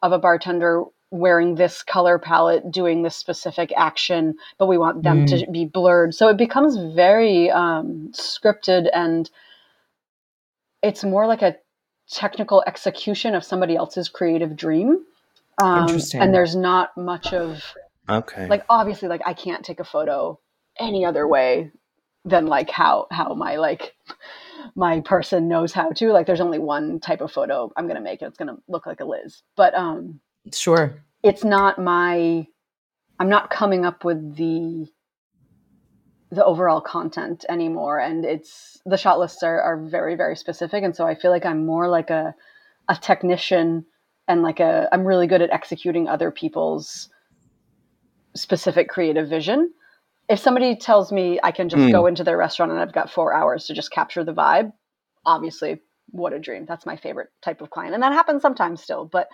of 0.02 0.12
a 0.12 0.20
bartender 0.20 0.84
wearing 1.12 1.56
this 1.56 1.84
color 1.84 2.20
palette 2.20 2.70
doing 2.72 3.02
this 3.02 3.16
specific 3.16 3.72
action 3.78 4.36
but 4.58 4.68
we 4.68 4.78
want 4.78 5.04
them 5.04 5.26
to 5.26 5.46
be 5.52 5.66
blurred. 5.66 6.14
So 6.14 6.28
it 6.28 6.38
becomes 6.38 6.76
very 6.94 7.50
um, 7.50 8.12
scripted 8.14 8.90
and 8.94 9.30
it's 10.82 11.04
more 11.04 11.26
like 11.26 11.42
a 11.42 11.56
technical 12.10 12.64
execution 12.68 13.36
of 13.36 13.44
somebody 13.44 13.76
else's 13.76 14.10
creative 14.10 14.56
dream 14.56 15.06
um, 15.58 15.88
Interesting. 15.88 16.22
and 16.22 16.34
there's 16.34 16.56
not 16.56 16.96
much 16.98 17.34
of 17.34 17.64
Okay, 18.10 18.48
like 18.48 18.64
obviously 18.70 19.10
like 19.10 19.20
i 19.26 19.34
can't 19.34 19.66
take 19.66 19.82
a 19.82 19.84
photo 19.84 20.40
any 20.80 21.04
other 21.04 21.28
way 21.28 21.72
than 22.28 22.46
like 22.48 22.70
how 22.70 23.08
how 23.12 23.34
my 23.34 23.56
like 23.56 23.96
my 24.76 25.00
person 25.02 25.48
knows 25.48 25.72
how 25.74 25.92
to. 25.92 26.12
Like 26.12 26.28
there's 26.28 26.42
only 26.42 26.60
one 26.60 27.00
type 27.00 27.22
of 27.22 27.32
photo 27.32 27.72
i'm 27.76 27.88
gonna 27.88 28.02
make 28.02 28.22
it's 28.22 28.38
gonna 28.38 28.58
look 28.68 28.86
like 28.86 29.00
a 29.00 29.06
liz. 29.06 29.42
But 29.56 29.74
um 29.74 30.20
Sure. 30.54 31.04
it's 31.24 31.44
not 31.44 31.80
my 31.80 32.46
i'm 33.20 33.30
not 33.30 33.50
coming 33.50 33.86
up 33.86 34.04
with 34.04 34.36
the 34.36 34.88
the 36.32 36.44
overall 36.44 36.82
content 36.82 37.46
anymore 37.50 38.00
and 38.00 38.26
it's 38.26 38.78
the 38.86 38.98
shot 38.98 39.18
lists 39.20 39.44
are, 39.44 39.62
are 39.62 39.78
very 39.78 40.16
very 40.16 40.36
specific 40.36 40.84
and 40.84 40.96
so 40.96 41.06
i 41.08 41.16
feel 41.16 41.32
like 41.32 41.46
i'm 41.46 41.66
more 41.66 41.88
like 41.88 42.10
a 42.10 42.36
a 42.90 42.96
technician 42.96 43.86
and 44.28 44.44
like 44.44 44.60
a 44.60 44.90
i'm 44.92 45.06
really 45.06 45.28
good 45.28 45.42
at 45.42 45.52
executing 45.52 46.08
other 46.08 46.30
people's 46.32 47.10
specific 48.36 48.90
creative 48.90 49.30
vision 49.30 49.72
if 50.30 50.38
somebody 50.40 50.76
tells 50.76 51.12
me 51.12 51.40
i 51.44 51.52
can 51.52 51.70
just 51.70 51.82
Mm. 51.84 51.92
go 51.92 52.06
into 52.08 52.24
their 52.24 52.38
restaurant 52.38 52.72
and 52.72 52.82
i've 52.82 52.94
got 52.94 53.10
four 53.10 53.34
hours 53.34 53.66
to 53.66 53.74
just 53.74 53.92
capture 53.92 54.24
the 54.24 54.34
vibe 54.34 54.74
obviously 55.26 55.82
what 56.12 56.34
a 56.34 56.40
dream 56.40 56.66
that's 56.68 56.86
my 56.86 56.98
favorite 56.98 57.30
type 57.42 57.62
of 57.62 57.70
client 57.70 57.94
and 57.94 58.04
that 58.04 58.14
happens 58.14 58.42
sometimes 58.42 58.82
still 58.84 59.06
but 59.06 59.28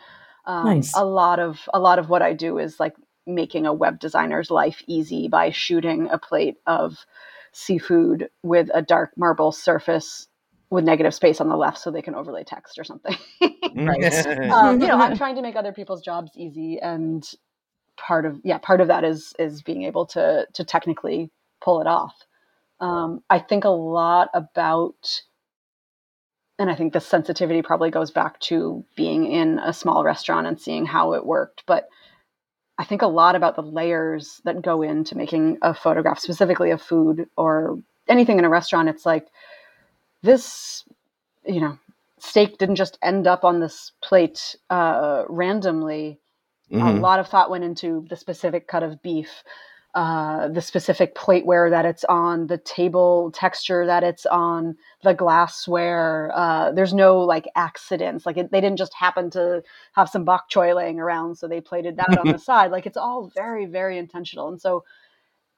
um, 0.45 0.65
Nice. 0.65 0.93
a 0.95 1.05
lot 1.05 1.39
of 1.39 1.67
a 1.73 1.79
lot 1.79 1.99
of 1.99 2.09
what 2.09 2.21
i 2.21 2.33
do 2.33 2.57
is 2.57 2.79
like 2.79 2.93
making 3.25 3.65
a 3.65 3.73
web 3.73 3.99
designer's 3.99 4.51
life 4.51 4.81
easy 4.87 5.27
by 5.27 5.49
shooting 5.49 6.09
a 6.11 6.17
plate 6.17 6.57
of 6.67 7.05
seafood 7.53 8.29
with 8.43 8.69
a 8.73 8.81
dark 8.81 9.11
marble 9.15 9.51
surface 9.51 10.27
with 10.69 10.83
negative 10.83 11.13
space 11.13 11.39
on 11.39 11.49
the 11.49 11.55
left 11.55 11.77
so 11.77 11.91
they 11.91 12.01
can 12.01 12.15
overlay 12.15 12.43
text 12.43 12.77
or 12.77 12.83
something 12.83 13.15
Right. 13.75 14.25
um, 14.51 14.81
you 14.81 14.87
know 14.87 14.99
i'm 14.99 15.15
trying 15.17 15.35
to 15.35 15.41
make 15.41 15.55
other 15.55 15.71
people's 15.71 16.01
jobs 16.01 16.31
easy 16.35 16.79
and 16.81 17.23
part 17.97 18.25
of 18.25 18.41
yeah 18.43 18.57
part 18.57 18.81
of 18.81 18.87
that 18.87 19.03
is 19.03 19.33
is 19.39 19.61
being 19.61 19.83
able 19.83 20.05
to 20.07 20.45
to 20.53 20.63
technically 20.63 21.31
pull 21.61 21.79
it 21.79 21.87
off 21.87 22.13
um, 22.79 23.21
i 23.29 23.39
think 23.39 23.63
a 23.63 23.69
lot 23.69 24.29
about 24.33 25.21
and 26.59 26.69
i 26.69 26.75
think 26.75 26.93
the 26.93 26.99
sensitivity 26.99 27.61
probably 27.61 27.89
goes 27.89 28.11
back 28.11 28.39
to 28.39 28.83
being 28.95 29.25
in 29.31 29.59
a 29.59 29.73
small 29.73 30.03
restaurant 30.03 30.47
and 30.47 30.59
seeing 30.59 30.85
how 30.85 31.13
it 31.13 31.25
worked 31.25 31.63
but 31.65 31.89
i 32.77 32.83
think 32.83 33.01
a 33.01 33.07
lot 33.07 33.35
about 33.35 33.55
the 33.55 33.61
layers 33.61 34.41
that 34.45 34.61
go 34.61 34.81
into 34.81 35.17
making 35.17 35.57
a 35.61 35.73
photograph 35.73 36.19
specifically 36.19 36.71
of 36.71 36.81
food 36.81 37.27
or 37.37 37.79
anything 38.07 38.39
in 38.39 38.45
a 38.45 38.49
restaurant 38.49 38.89
it's 38.89 39.05
like 39.05 39.27
this 40.21 40.83
you 41.45 41.59
know 41.61 41.77
steak 42.23 42.57
didn't 42.57 42.75
just 42.77 42.97
end 43.01 43.27
up 43.27 43.43
on 43.43 43.59
this 43.59 43.91
plate 44.01 44.55
uh, 44.69 45.25
randomly. 45.27 46.19
A 46.71 46.75
Mhm. 46.75 47.01
lot 47.01 47.19
of 47.19 47.27
thought 47.27 47.49
went 47.49 47.65
into 47.65 48.05
the 48.09 48.15
specific 48.15 48.67
cut 48.67 48.81
of 48.81 49.01
beef, 49.03 49.43
uh, 49.95 50.47
the 50.47 50.61
specific 50.61 51.15
plateware 51.15 51.69
that 51.69 51.85
it's 51.85 52.03
on, 52.05 52.47
the 52.47 52.57
table 52.57 53.31
texture 53.31 53.85
that 53.85 54.03
it's 54.03 54.25
on, 54.25 54.75
the 55.03 55.13
glassware. 55.13 56.31
Uh, 56.33 56.71
there's 56.71 56.93
no 56.93 57.19
like 57.19 57.45
accidents. 57.55 58.25
Like 58.25 58.37
it, 58.37 58.51
they 58.51 58.61
didn't 58.61 58.79
just 58.79 58.93
happen 58.93 59.29
to 59.31 59.63
have 59.93 60.09
some 60.09 60.25
bok 60.25 60.49
choy 60.49 60.75
laying 60.75 60.99
around, 60.99 61.35
so 61.37 61.47
they 61.47 61.61
plated 61.61 61.97
that 61.97 62.17
on 62.17 62.31
the 62.31 62.39
side. 62.39 62.71
Like 62.71 62.85
it's 62.85 62.97
all 62.97 63.31
very, 63.35 63.65
very 63.65 63.97
intentional. 63.97 64.47
And 64.47 64.59
so 64.59 64.83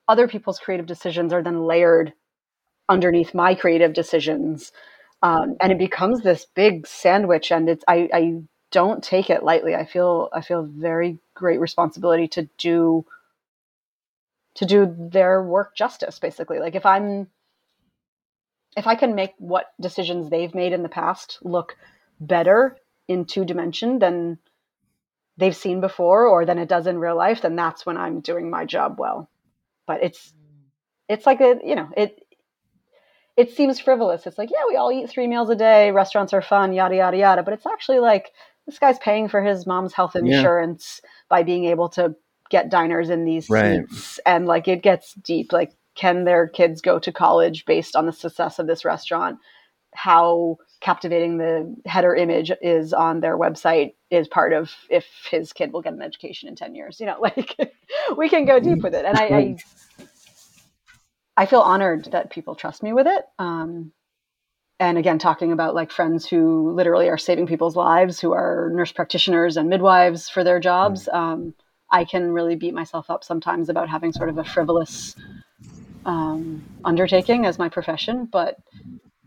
other 0.07 0.27
people's 0.27 0.59
creative 0.59 0.85
decisions 0.85 1.31
are 1.33 1.41
then 1.41 1.63
layered 1.63 2.13
underneath 2.89 3.33
my 3.33 3.55
creative 3.55 3.93
decisions 3.93 4.71
um, 5.23 5.55
and 5.59 5.71
it 5.71 5.79
becomes 5.79 6.21
this 6.21 6.45
big 6.45 6.85
sandwich 6.85 7.51
and 7.51 7.67
it's 7.67 7.83
I, 7.87 8.09
I 8.13 8.41
don't 8.71 9.03
take 9.03 9.29
it 9.29 9.43
lightly 9.43 9.73
i 9.73 9.85
feel 9.85 10.29
i 10.33 10.41
feel 10.41 10.63
very 10.63 11.17
great 11.33 11.59
responsibility 11.59 12.27
to 12.29 12.47
do 12.57 13.05
to 14.55 14.65
do 14.65 14.95
their 15.11 15.43
work 15.43 15.75
justice 15.75 16.19
basically 16.19 16.59
like 16.59 16.75
if 16.75 16.85
i'm 16.85 17.27
if 18.77 18.87
i 18.87 18.95
can 18.95 19.15
make 19.15 19.33
what 19.37 19.67
decisions 19.79 20.29
they've 20.29 20.55
made 20.55 20.73
in 20.73 20.83
the 20.83 20.89
past 20.89 21.39
look 21.41 21.75
better 22.19 22.77
in 23.07 23.25
two 23.25 23.45
dimension 23.45 23.99
than 23.99 24.37
they've 25.37 25.55
seen 25.55 25.81
before 25.81 26.27
or 26.27 26.45
than 26.45 26.57
it 26.57 26.69
does 26.69 26.87
in 26.87 26.97
real 26.97 27.15
life 27.17 27.41
then 27.41 27.55
that's 27.55 27.85
when 27.85 27.97
i'm 27.97 28.21
doing 28.21 28.49
my 28.49 28.65
job 28.65 28.95
well 28.97 29.29
but 29.85 30.03
it's 30.03 30.33
it's 31.07 31.25
like 31.25 31.41
a 31.41 31.59
you 31.63 31.75
know 31.75 31.89
it 31.95 32.19
it 33.37 33.51
seems 33.51 33.79
frivolous. 33.79 34.25
It's 34.25 34.37
like, 34.37 34.49
yeah, 34.51 34.63
we 34.67 34.77
all 34.77 34.91
eat 34.91 35.09
three 35.09 35.27
meals 35.27 35.49
a 35.49 35.55
day. 35.55 35.91
Restaurants 35.91 36.33
are 36.33 36.41
fun, 36.41 36.73
yada 36.73 36.95
yada 36.95 37.17
yada. 37.17 37.43
But 37.43 37.53
it's 37.53 37.65
actually 37.65 37.99
like 37.99 38.31
this 38.65 38.79
guy's 38.79 38.97
paying 38.99 39.27
for 39.27 39.43
his 39.43 39.67
mom's 39.67 39.93
health 39.93 40.15
Yeah. 40.15 40.37
insurance 40.37 41.01
by 41.29 41.43
being 41.43 41.65
able 41.65 41.89
to 41.89 42.15
get 42.49 42.69
diners 42.69 43.09
in 43.09 43.25
these 43.25 43.47
Right. 43.49 43.87
seats, 43.89 44.19
and 44.25 44.45
like 44.45 44.67
it 44.67 44.81
gets 44.81 45.13
deep. 45.13 45.51
Like, 45.51 45.73
can 45.95 46.25
their 46.25 46.47
kids 46.47 46.81
go 46.81 46.99
to 46.99 47.11
college 47.11 47.65
based 47.65 47.95
on 47.95 48.05
the 48.05 48.13
success 48.13 48.59
of 48.59 48.67
this 48.67 48.85
restaurant? 48.85 49.39
How 49.93 50.57
captivating 50.81 51.37
the 51.37 51.73
header 51.85 52.13
image 52.13 52.51
is 52.61 52.93
on 52.93 53.21
their 53.21 53.37
website 53.37 53.93
is 54.11 54.27
part 54.27 54.53
of 54.53 54.71
if 54.89 55.05
his 55.31 55.53
kid 55.53 55.71
will 55.71 55.81
get 55.81 55.93
an 55.93 56.01
education 56.01 56.49
in 56.49 56.55
ten 56.55 56.75
years. 56.75 56.99
You 56.99 57.05
know, 57.05 57.17
like 57.21 57.55
we 58.17 58.29
can 58.29 58.45
go 58.45 58.59
deep 58.59 58.83
with 58.83 58.93
it, 58.93 59.05
and 59.05 59.17
I. 59.17 59.25
I 59.25 59.57
I 61.37 61.45
feel 61.45 61.59
honored 61.59 62.09
that 62.11 62.31
people 62.31 62.55
trust 62.55 62.81
me 62.81 62.93
with 62.93 63.07
it. 63.07 63.25
Um, 63.39 63.91
and 64.79 64.97
again, 64.97 65.19
talking 65.19 65.51
about 65.51 65.75
like 65.75 65.91
friends 65.91 66.25
who 66.25 66.71
literally 66.73 67.09
are 67.09 67.17
saving 67.17 67.47
people's 67.47 67.75
lives, 67.75 68.19
who 68.19 68.33
are 68.33 68.71
nurse 68.73 68.91
practitioners 68.91 69.57
and 69.57 69.69
midwives 69.69 70.29
for 70.29 70.43
their 70.43 70.59
jobs, 70.59 71.07
um, 71.11 71.53
I 71.95 72.03
can 72.03 72.31
really 72.33 72.57
beat 72.57 72.73
myself 72.73 73.09
up 73.09 73.23
sometimes 73.23 73.69
about 73.69 73.87
having 73.87 74.11
sort 74.11 74.27
of 74.27 74.37
a 74.37 74.43
frivolous 74.43 75.15
um, 76.05 76.61
undertaking 76.83 77.45
as 77.45 77.57
my 77.57 77.69
profession. 77.69 78.27
But 78.29 78.57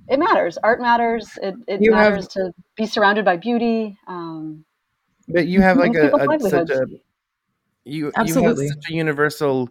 it 0.07 0.19
matters. 0.19 0.59
Art 0.59 0.79
matters. 0.83 1.31
It, 1.43 1.55
it 1.67 1.81
You 1.81 1.95
have- 1.95 2.13
matters 2.13 2.29
to 2.29 2.53
be 2.77 2.85
surrounded 2.85 3.25
by 3.25 3.39
beauty. 3.39 3.97
Um, 4.07 4.67
But 5.29 5.47
you 5.47 5.63
have 5.63 5.79
like 5.79 5.95
a, 5.95 6.11
a 6.15 6.41
such 6.41 6.71
a 6.71 6.87
you 7.85 8.13
Absolutely. 8.15 8.65
you 8.67 8.71
have 8.71 8.83
such 8.83 8.91
a 8.91 8.95
universal 8.95 9.71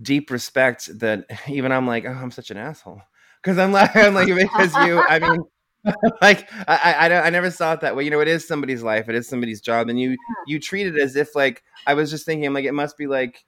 deep 0.00 0.30
respect 0.30 0.98
that 1.00 1.26
even 1.48 1.70
I'm 1.70 1.86
like, 1.86 2.06
oh, 2.06 2.12
I'm 2.22 2.30
such 2.30 2.50
an 2.50 2.56
asshole 2.56 3.02
because 3.42 3.58
I'm 3.58 3.72
like, 3.72 3.94
I'm 4.04 4.14
like 4.14 4.28
because 4.34 4.74
you. 4.86 5.00
I 5.00 5.18
mean, 5.18 5.44
like 6.22 6.48
I, 6.68 7.08
I 7.08 7.26
I 7.26 7.30
never 7.30 7.50
saw 7.50 7.72
it 7.72 7.80
that 7.80 7.96
way. 7.96 8.04
You 8.04 8.10
know, 8.10 8.20
it 8.20 8.28
is 8.28 8.46
somebody's 8.46 8.82
life, 8.82 9.08
it 9.08 9.14
is 9.14 9.28
somebody's 9.28 9.60
job, 9.60 9.88
and 9.88 9.98
you 9.98 10.16
you 10.46 10.58
treat 10.58 10.86
it 10.86 10.98
as 10.98 11.16
if 11.16 11.34
like 11.34 11.62
I 11.86 11.94
was 11.94 12.10
just 12.10 12.26
thinking, 12.26 12.46
I'm 12.46 12.54
like, 12.54 12.64
it 12.64 12.72
must 12.72 12.96
be 12.96 13.06
like. 13.06 13.44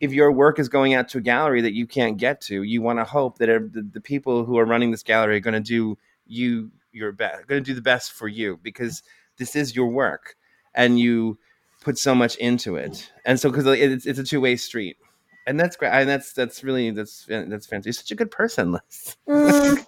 If 0.00 0.14
your 0.14 0.32
work 0.32 0.58
is 0.58 0.70
going 0.70 0.94
out 0.94 1.10
to 1.10 1.18
a 1.18 1.20
gallery 1.20 1.60
that 1.60 1.74
you 1.74 1.86
can't 1.86 2.16
get 2.16 2.40
to, 2.46 2.62
you 2.62 2.80
want 2.80 3.00
to 3.00 3.04
hope 3.04 3.36
that 3.36 3.48
the, 3.74 3.82
the 3.82 4.00
people 4.00 4.46
who 4.46 4.56
are 4.56 4.64
running 4.64 4.90
this 4.90 5.02
gallery 5.02 5.36
are 5.36 5.40
going 5.40 5.52
to 5.52 5.60
do 5.60 5.98
you 6.24 6.70
your 6.90 7.12
best, 7.12 7.46
going 7.46 7.62
to 7.62 7.70
do 7.70 7.74
the 7.74 7.82
best 7.82 8.12
for 8.12 8.26
you 8.26 8.58
because 8.62 9.02
this 9.36 9.54
is 9.54 9.76
your 9.76 9.88
work 9.88 10.36
and 10.74 10.98
you 10.98 11.38
put 11.80 11.98
so 11.98 12.14
much 12.14 12.36
into 12.36 12.76
it 12.76 13.10
and 13.24 13.40
so 13.40 13.50
because 13.50 13.66
it's, 13.66 14.06
it's 14.06 14.18
a 14.18 14.24
two-way 14.24 14.54
street 14.54 14.96
and 15.46 15.58
that's 15.58 15.76
great 15.76 15.90
and 15.90 16.08
that's 16.08 16.32
that's 16.32 16.62
really 16.62 16.90
that's 16.90 17.24
that's 17.26 17.66
fantastic 17.66 17.86
you're 17.86 17.92
such 17.92 18.10
a 18.10 18.14
good 18.14 18.30
person 18.30 18.72
Liz. 18.72 19.16
mm, 19.28 19.86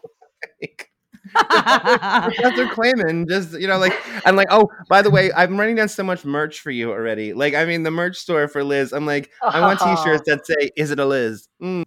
Professor 1.35 2.67
Clayman, 2.67 3.29
just 3.29 3.59
you 3.59 3.69
know, 3.69 3.79
like 3.79 3.95
I'm 4.27 4.35
like, 4.35 4.49
oh, 4.51 4.69
by 4.89 5.03
the 5.03 5.11
way, 5.11 5.31
I'm 5.33 5.59
running 5.59 5.77
down 5.77 5.89
so 5.89 6.03
much 6.03 6.25
merch 6.25 6.61
for 6.61 6.71
you 6.71 6.91
already. 6.91 7.33
Like, 7.33 7.55
I 7.55 7.65
mean, 7.65 7.85
the 7.85 7.91
merch 7.91 8.17
store 8.17 8.49
for 8.49 8.65
Liz. 8.65 8.93
I'm 8.93 9.07
like, 9.07 9.31
I 9.43 9.61
want 9.61 9.79
T-shirts 9.81 10.25
that 10.27 10.47
say, 10.47 10.71
"Is 10.77 10.91
it 10.91 10.99
a 10.99 11.07
Liz?" 11.07 11.49
Mm. 11.63 11.85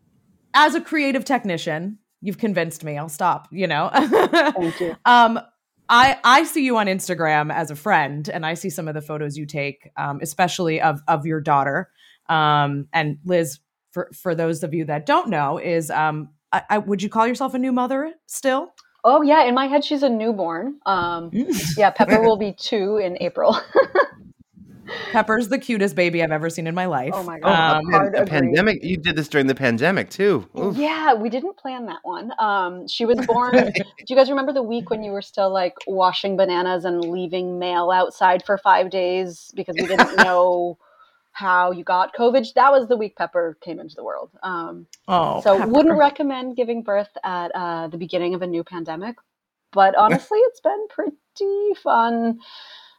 As 0.54 0.74
a 0.74 0.82
creative 0.82 1.26
technician, 1.26 2.00
you've 2.22 2.38
convinced 2.38 2.84
me. 2.84 2.98
I'll 2.98 3.10
stop. 3.10 3.50
You 3.52 3.68
know. 3.68 3.90
thank 3.94 4.80
you. 4.80 4.96
um, 5.06 5.40
I 5.90 6.18
I 6.24 6.44
see 6.46 6.66
you 6.66 6.78
on 6.78 6.88
Instagram 6.88 7.54
as 7.54 7.72
a 7.72 7.76
friend, 7.76 8.30
and 8.30 8.46
I 8.46 8.54
see 8.54 8.70
some 8.70 8.88
of 8.88 8.94
the 8.94 9.02
photos 9.02 9.38
you 9.38 9.46
take, 9.46 9.92
um, 9.98 10.20
especially 10.22 10.80
of 10.82 11.02
of 11.08 11.26
your 11.26 11.42
daughter. 11.42 11.90
Um, 12.30 12.88
and 12.94 13.18
Liz, 13.26 13.60
for 13.92 14.10
for 14.14 14.34
those 14.34 14.64
of 14.64 14.74
you 14.74 14.86
that 14.86 15.06
don't 15.06 15.30
know, 15.30 15.58
is 15.58 15.92
um, 15.92 16.30
I, 16.52 16.64
I, 16.70 16.78
would 16.80 17.04
you 17.04 17.10
call 17.10 17.28
yourself 17.28 17.54
a 17.54 17.60
new 17.60 17.72
mother 17.72 18.14
still? 18.28 18.74
Oh 19.08 19.22
yeah, 19.22 19.44
in 19.44 19.54
my 19.54 19.68
head 19.68 19.86
she's 19.86 20.02
a 20.02 20.10
newborn. 20.10 20.80
Um, 20.88 21.30
yeah, 21.78 21.92
Pepper 21.92 22.22
will 22.22 22.38
be 22.38 22.54
two 22.54 22.98
in 22.98 23.18
April. 23.22 23.58
Pepper's 25.12 25.48
the 25.48 25.60
cutest 25.60 25.96
baby 25.96 26.24
I've 26.24 26.32
ever 26.32 26.50
seen 26.50 26.66
in 26.66 26.74
my 26.74 26.88
life. 26.88 27.12
Oh 27.14 27.24
my 27.24 27.40
God. 27.40 27.78
Um, 27.78 27.88
a, 27.88 27.92
hard 27.92 28.14
pan- 28.14 28.22
a 28.22 28.26
agree. 28.26 28.40
pandemic. 28.40 28.84
You 28.84 28.98
did 28.98 29.16
this 29.16 29.28
during 29.28 29.48
the 29.48 29.56
pandemic 29.56 30.10
too. 30.10 30.48
Oof. 30.60 30.76
yeah, 30.76 31.14
we 31.14 31.30
didn't 31.30 31.56
plan 31.56 31.86
that 31.86 32.00
one. 32.04 32.32
Um, 32.40 32.88
she 32.88 33.06
was 33.06 33.24
born. 33.26 33.54
do 33.74 33.84
you 34.08 34.16
guys 34.16 34.30
remember 34.30 34.54
the 34.54 34.64
week 34.64 34.90
when 34.90 35.04
you 35.04 35.12
were 35.12 35.22
still 35.22 35.54
like 35.54 35.74
washing 35.86 36.36
bananas 36.36 36.84
and 36.84 37.04
leaving 37.06 37.60
mail 37.60 37.92
outside 37.92 38.44
for 38.44 38.58
five 38.58 38.90
days 38.90 39.52
because 39.56 39.76
we 39.80 39.86
didn't 39.86 40.16
know 40.18 40.80
how 41.36 41.72
you 41.72 41.84
got 41.84 42.16
COVID? 42.16 42.54
That 42.56 42.72
was 42.72 42.88
the 42.88 42.98
week 42.98 43.16
Pepper 43.18 43.58
came 43.62 43.80
into 43.80 43.94
the 43.96 44.04
world. 44.04 44.32
Um, 44.42 44.88
oh, 45.08 45.42
so 45.42 45.58
Pepper. 45.58 45.70
wouldn't 45.72 45.98
recommend 46.00 46.56
giving 46.56 46.82
birth 46.82 47.10
at 47.24 47.52
uh, 47.54 47.88
the 47.90 47.98
beginning 47.98 48.34
of 48.36 48.42
a 48.42 48.48
new 48.48 48.64
pandemic 48.64 49.16
but 49.74 49.94
honestly 49.98 50.40
it's 50.40 50.62
been 50.62 50.88
pretty 50.88 51.74
fun 51.84 52.40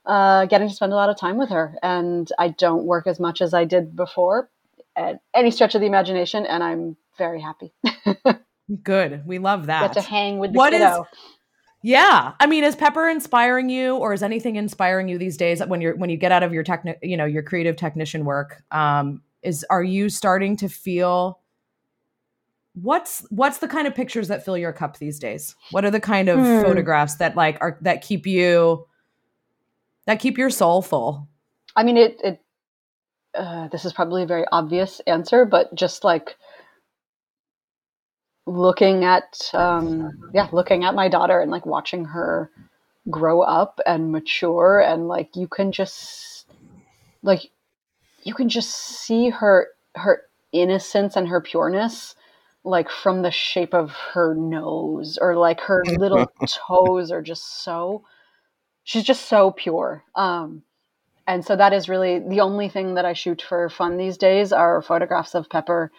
uh, 0.04 0.44
getting 0.44 0.68
to 0.68 0.74
spend 0.74 0.92
a 0.92 0.96
lot 0.96 1.08
of 1.08 1.16
time 1.16 1.38
with 1.38 1.48
her 1.48 1.74
and 1.82 2.30
i 2.38 2.48
don't 2.48 2.84
work 2.84 3.06
as 3.06 3.18
much 3.18 3.40
as 3.40 3.54
i 3.54 3.64
did 3.64 3.96
before 3.96 4.50
at 4.94 5.20
any 5.34 5.50
stretch 5.50 5.74
of 5.74 5.80
the 5.80 5.86
imagination 5.86 6.44
and 6.44 6.62
i'm 6.62 6.94
very 7.16 7.40
happy 7.40 7.72
good. 8.82 9.22
We 9.26 9.38
love 9.38 9.66
that. 9.66 9.94
get 9.94 10.02
to 10.02 10.06
hang 10.08 10.38
with 10.38 10.52
the 10.52 10.58
What 10.58 10.74
is- 10.74 10.80
kiddo 10.80 11.06
Yeah, 11.86 12.32
I 12.40 12.46
mean, 12.46 12.64
is 12.64 12.74
Pepper 12.74 13.08
inspiring 13.08 13.68
you, 13.68 13.94
or 13.94 14.12
is 14.12 14.24
anything 14.24 14.56
inspiring 14.56 15.08
you 15.08 15.18
these 15.18 15.36
days 15.36 15.64
when 15.64 15.80
you're 15.80 15.94
when 15.94 16.10
you 16.10 16.16
get 16.16 16.32
out 16.32 16.42
of 16.42 16.52
your 16.52 16.64
techni- 16.64 16.96
you 17.00 17.16
know, 17.16 17.26
your 17.26 17.44
creative 17.44 17.76
technician 17.76 18.24
work? 18.24 18.64
Um, 18.72 19.22
is 19.44 19.64
are 19.70 19.84
you 19.84 20.08
starting 20.08 20.56
to 20.56 20.68
feel 20.68 21.38
what's 22.74 23.24
what's 23.30 23.58
the 23.58 23.68
kind 23.68 23.86
of 23.86 23.94
pictures 23.94 24.26
that 24.26 24.44
fill 24.44 24.58
your 24.58 24.72
cup 24.72 24.98
these 24.98 25.20
days? 25.20 25.54
What 25.70 25.84
are 25.84 25.92
the 25.92 26.00
kind 26.00 26.28
of 26.28 26.40
Hmm. 26.40 26.62
photographs 26.62 27.14
that 27.18 27.36
like 27.36 27.56
are 27.60 27.78
that 27.82 28.02
keep 28.02 28.26
you 28.26 28.84
that 30.06 30.18
keep 30.18 30.38
your 30.38 30.50
soul 30.50 30.82
full? 30.82 31.28
i 31.76 31.84
mean 31.84 31.96
it, 31.96 32.16
it 32.24 32.40
uh, 33.38 33.68
this 33.68 33.84
is 33.84 33.92
probably 33.92 34.24
a 34.24 34.26
very 34.26 34.44
obvious 34.50 35.00
answer 35.06 35.44
but 35.44 35.72
just 35.72 36.02
like 36.02 36.36
looking 38.46 39.04
at 39.04 39.50
um 39.54 40.30
yeah 40.32 40.48
looking 40.52 40.84
at 40.84 40.94
my 40.94 41.08
daughter 41.08 41.40
and 41.40 41.50
like 41.50 41.66
watching 41.66 42.04
her 42.04 42.50
grow 43.10 43.40
up 43.40 43.80
and 43.86 44.12
mature 44.12 44.80
and 44.80 45.08
like 45.08 45.34
you 45.34 45.48
can 45.48 45.72
just 45.72 46.46
like 47.22 47.50
you 48.22 48.34
can 48.34 48.48
just 48.48 48.70
see 48.70 49.30
her 49.30 49.68
her 49.96 50.22
innocence 50.52 51.16
and 51.16 51.28
her 51.28 51.40
pureness 51.40 52.14
like 52.64 52.90
from 52.90 53.22
the 53.22 53.30
shape 53.30 53.74
of 53.74 53.90
her 54.12 54.34
nose 54.34 55.18
or 55.20 55.36
like 55.36 55.60
her 55.60 55.84
little 55.98 56.32
toes 56.46 57.10
are 57.10 57.22
just 57.22 57.62
so 57.64 58.04
she's 58.84 59.04
just 59.04 59.28
so 59.28 59.50
pure 59.50 60.04
um 60.14 60.62
and 61.28 61.44
so 61.44 61.56
that 61.56 61.72
is 61.72 61.88
really 61.88 62.20
the 62.20 62.40
only 62.40 62.68
thing 62.68 62.94
that 62.94 63.04
I 63.04 63.12
shoot 63.12 63.42
for 63.42 63.68
fun 63.68 63.96
these 63.96 64.16
days 64.16 64.52
are 64.52 64.80
photographs 64.82 65.34
of 65.34 65.50
Pepper 65.50 65.90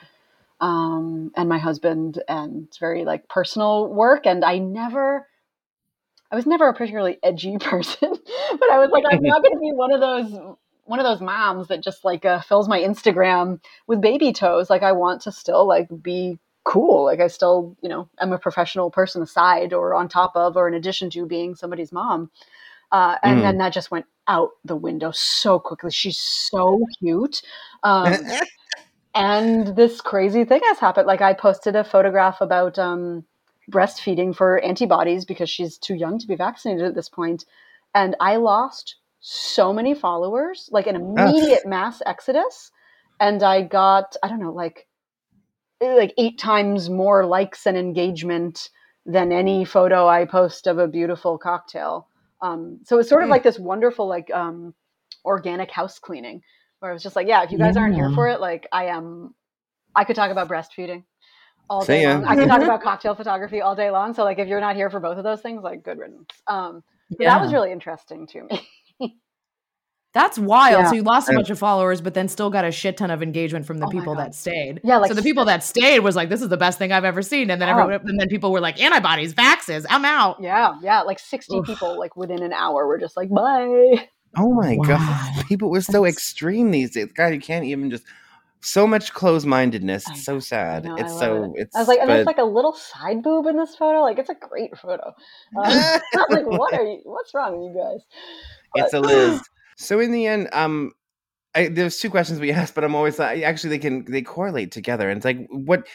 um, 0.59 1.31
and 1.35 1.49
my 1.49 1.57
husband, 1.59 2.21
and 2.27 2.65
it's 2.67 2.77
very 2.77 3.05
like 3.05 3.27
personal 3.27 3.87
work. 3.87 4.25
And 4.25 4.43
I 4.43 4.57
never, 4.57 5.27
I 6.31 6.35
was 6.35 6.45
never 6.45 6.67
a 6.67 6.73
particularly 6.73 7.17
edgy 7.23 7.57
person, 7.59 8.09
but 8.09 8.71
I 8.71 8.77
was 8.79 8.89
like, 8.91 9.03
I'm 9.09 9.23
not 9.23 9.41
going 9.43 9.55
to 9.55 9.59
be 9.59 9.71
one 9.73 9.93
of 9.93 10.01
those 10.01 10.55
one 10.85 10.99
of 10.99 11.05
those 11.05 11.19
moms 11.19 11.67
that 11.67 11.83
just 11.83 12.05
like 12.05 12.23
uh, 12.23 12.39
fills 12.39 12.69
my 12.69 12.79
Instagram 12.79 13.59
with 13.87 13.99
baby 13.99 14.31
toes. 14.31 14.69
Like 14.69 14.83
I 14.83 14.93
want 14.93 15.21
to 15.23 15.33
still 15.33 15.67
like 15.67 15.89
be 16.01 16.39
cool. 16.63 17.03
Like 17.05 17.19
I 17.19 17.27
still, 17.27 17.75
you 17.81 17.89
know, 17.89 18.07
I'm 18.19 18.31
a 18.31 18.39
professional 18.39 18.89
person 18.89 19.21
aside 19.21 19.73
or 19.73 19.93
on 19.93 20.07
top 20.07 20.31
of 20.35 20.55
or 20.55 20.67
in 20.67 20.73
addition 20.73 21.09
to 21.11 21.25
being 21.25 21.55
somebody's 21.55 21.91
mom. 21.91 22.31
Uh, 22.91 23.17
and 23.21 23.39
Mm. 23.39 23.43
then 23.43 23.57
that 23.57 23.73
just 23.73 23.91
went 23.91 24.05
out 24.29 24.51
the 24.63 24.75
window 24.75 25.11
so 25.11 25.59
quickly. 25.59 25.91
She's 25.91 26.17
so 26.17 26.79
cute. 26.99 27.41
Um, 27.83 28.13
and 29.17 29.75
this 29.75 29.99
crazy 29.99 30.45
thing 30.45 30.61
has 30.65 30.77
happened. 30.77 31.07
Like 31.07 31.21
I 31.21 31.33
posted 31.33 31.75
a 31.75 31.83
photograph 31.83 32.39
about 32.39 32.77
um, 32.77 33.25
breastfeeding 33.71 34.35
for 34.35 34.59
antibodies 34.59 35.25
because 35.25 35.49
she's 35.49 35.79
too 35.79 35.95
young 35.95 36.19
to 36.19 36.27
be 36.27 36.35
vaccinated 36.35 36.85
at 36.85 36.93
this 36.93 37.09
point, 37.09 37.43
and 37.95 38.15
I 38.19 38.35
lost 38.35 38.97
so 39.19 39.73
many 39.73 39.95
followers, 39.95 40.69
like 40.71 40.85
an 40.85 40.95
immediate 40.95 41.65
mass 41.65 41.99
exodus, 42.05 42.71
and 43.19 43.41
I 43.41 43.63
got 43.63 44.15
I 44.21 44.27
don't 44.27 44.39
know 44.39 44.53
like 44.53 44.87
like 45.81 46.13
eight 46.19 46.37
times 46.37 46.87
more 46.89 47.25
likes 47.25 47.65
and 47.65 47.75
engagement 47.75 48.69
than 49.05 49.31
any 49.31 49.65
photo 49.65 50.07
I 50.07 50.25
post 50.25 50.67
of 50.67 50.77
a 50.77 50.87
beautiful 50.87 51.39
cocktail. 51.39 52.07
Um, 52.41 52.81
so 52.83 52.99
it's 52.99 53.09
sort 53.09 53.23
of 53.23 53.29
Mm. 53.29 53.31
like 53.31 53.43
this 53.43 53.57
wonderful 53.57 54.07
like 54.07 54.29
um, 54.31 54.75
organic 55.25 55.71
house 55.71 55.97
cleaning 55.97 56.43
where 56.79 56.91
I 56.91 56.93
was 56.93 57.03
just 57.03 57.15
like, 57.15 57.27
yeah, 57.27 57.43
if 57.43 57.51
you 57.51 57.57
guys 57.57 57.77
aren't 57.77 57.95
here 57.95 58.11
for 58.11 58.27
it, 58.27 58.39
like 58.39 58.67
I 58.71 58.85
am, 58.85 59.33
I 59.95 60.03
could 60.03 60.15
talk 60.15 60.31
about 60.31 60.47
breastfeeding 60.47 61.03
all 61.69 61.85
day 61.85 62.07
long. 62.07 62.25
I 62.25 62.35
could 62.35 62.47
talk 62.47 62.61
about 62.63 62.81
cocktail 62.81 63.15
photography 63.15 63.61
all 63.61 63.75
day 63.75 63.91
long. 63.91 64.13
So 64.13 64.23
like, 64.23 64.39
if 64.39 64.47
you're 64.47 64.61
not 64.61 64.75
here 64.75 64.89
for 64.89 64.99
both 64.99 65.17
of 65.17 65.23
those 65.23 65.41
things, 65.41 65.63
like 65.63 65.83
good 65.83 65.97
riddance. 65.97 66.29
Um, 66.47 66.83
so 67.11 67.17
that 67.19 67.41
was 67.41 67.53
really 67.53 67.71
interesting 67.71 68.27
to 68.27 68.43
me. 68.43 69.19
That's 70.13 70.39
wild. 70.39 70.83
Yeah. 70.83 70.89
So 70.89 70.95
you 70.95 71.03
lost 71.03 71.29
a 71.29 71.33
bunch 71.33 71.51
of 71.51 71.59
followers, 71.59 72.01
but 72.01 72.15
then 72.15 72.27
still 72.27 72.49
got 72.49 72.65
a 72.65 72.71
shit 72.71 72.97
ton 72.97 73.11
of 73.11 73.21
engagement 73.21 73.67
from 73.67 73.77
the 73.77 73.85
Oh 73.85 73.89
people 73.91 74.15
that 74.15 74.33
stayed. 74.33 74.81
Yeah, 74.83 74.97
like 74.97 75.09
so 75.09 75.13
the 75.13 75.21
people 75.21 75.45
that 75.45 75.63
stayed 75.63 75.99
was 75.99 76.15
like, 76.15 76.29
"This 76.29 76.41
is 76.41 76.49
the 76.49 76.57
best 76.57 76.79
thing 76.79 76.91
I've 76.91 77.05
ever 77.05 77.21
seen," 77.21 77.51
and 77.51 77.61
then 77.61 77.67
Yeah. 77.67 77.83
everyone, 77.83 78.01
and 78.09 78.19
then 78.19 78.27
people 78.27 78.51
were 78.51 78.59
like, 78.59 78.81
"Antibodies, 78.81 79.35
vaxes, 79.35 79.85
I'm 79.87 80.05
out." 80.05 80.41
yeah, 80.41 80.73
yeah, 80.81 81.01
like 81.01 81.19
60 81.19 81.57
Oof. 81.57 81.65
people, 81.67 81.99
like 81.99 82.15
within 82.15 82.41
an 82.41 82.51
hour, 82.51 82.87
were 82.87 82.97
just 82.97 83.15
like, 83.15 83.29
bye. 83.29 84.09
Oh 84.37 84.53
my 84.53 84.75
Wow. 84.77 84.85
god, 84.85 85.45
people 85.47 85.69
were 85.69 85.81
so 85.81 86.03
That's- 86.03 86.13
extreme 86.13 86.71
these 86.71 86.91
days. 86.91 87.11
God, 87.13 87.33
you 87.33 87.39
can't 87.39 87.65
even 87.65 87.89
just 87.89 88.03
so 88.61 88.87
much 88.87 89.13
closed-mindedness. 89.13 90.09
It's 90.09 90.25
so 90.25 90.39
sad. 90.39 90.85
know, 90.85 90.95
it's 90.95 91.11
love 91.11 91.19
so 91.19 91.53
it's. 91.55 91.75
I 91.75 91.79
was 91.79 91.87
like, 91.87 91.99
and 91.99 92.09
there's 92.09 92.25
like 92.25 92.37
a 92.39 92.43
little 92.43 92.73
side 92.73 93.21
boob 93.23 93.45
in 93.45 93.55
this 93.57 93.75
photo. 93.75 94.01
Like, 94.01 94.17
it's 94.19 94.29
a 94.29 94.35
great 94.35 94.75
photo. 94.77 95.07
Um, 95.07 95.13
I 95.65 96.01
was 96.13 96.25
like, 96.29 96.45
what 96.45 96.73
are 96.73 96.83
you? 96.83 97.01
What's 97.03 97.33
wrong 97.33 97.57
with 97.59 97.75
you 97.75 97.81
guys? 97.81 98.01
it's 98.75 98.93
a 98.93 98.99
Liz. 98.99 99.41
So 99.77 99.99
in 99.99 100.11
the 100.11 100.25
end, 100.25 100.49
um, 100.53 100.91
I, 101.55 101.67
there's 101.67 101.99
two 101.99 102.09
questions 102.09 102.39
we 102.39 102.51
asked, 102.59 102.75
but 102.75 102.83
I'm 102.83 102.95
always 102.95 103.19
like, 103.19 103.43
actually 103.43 103.69
they 103.71 103.79
can 103.79 104.05
they 104.05 104.21
correlate 104.21 104.71
together, 104.71 105.09
and 105.09 105.17
it's 105.17 105.25
like 105.25 105.47
what 105.49 105.87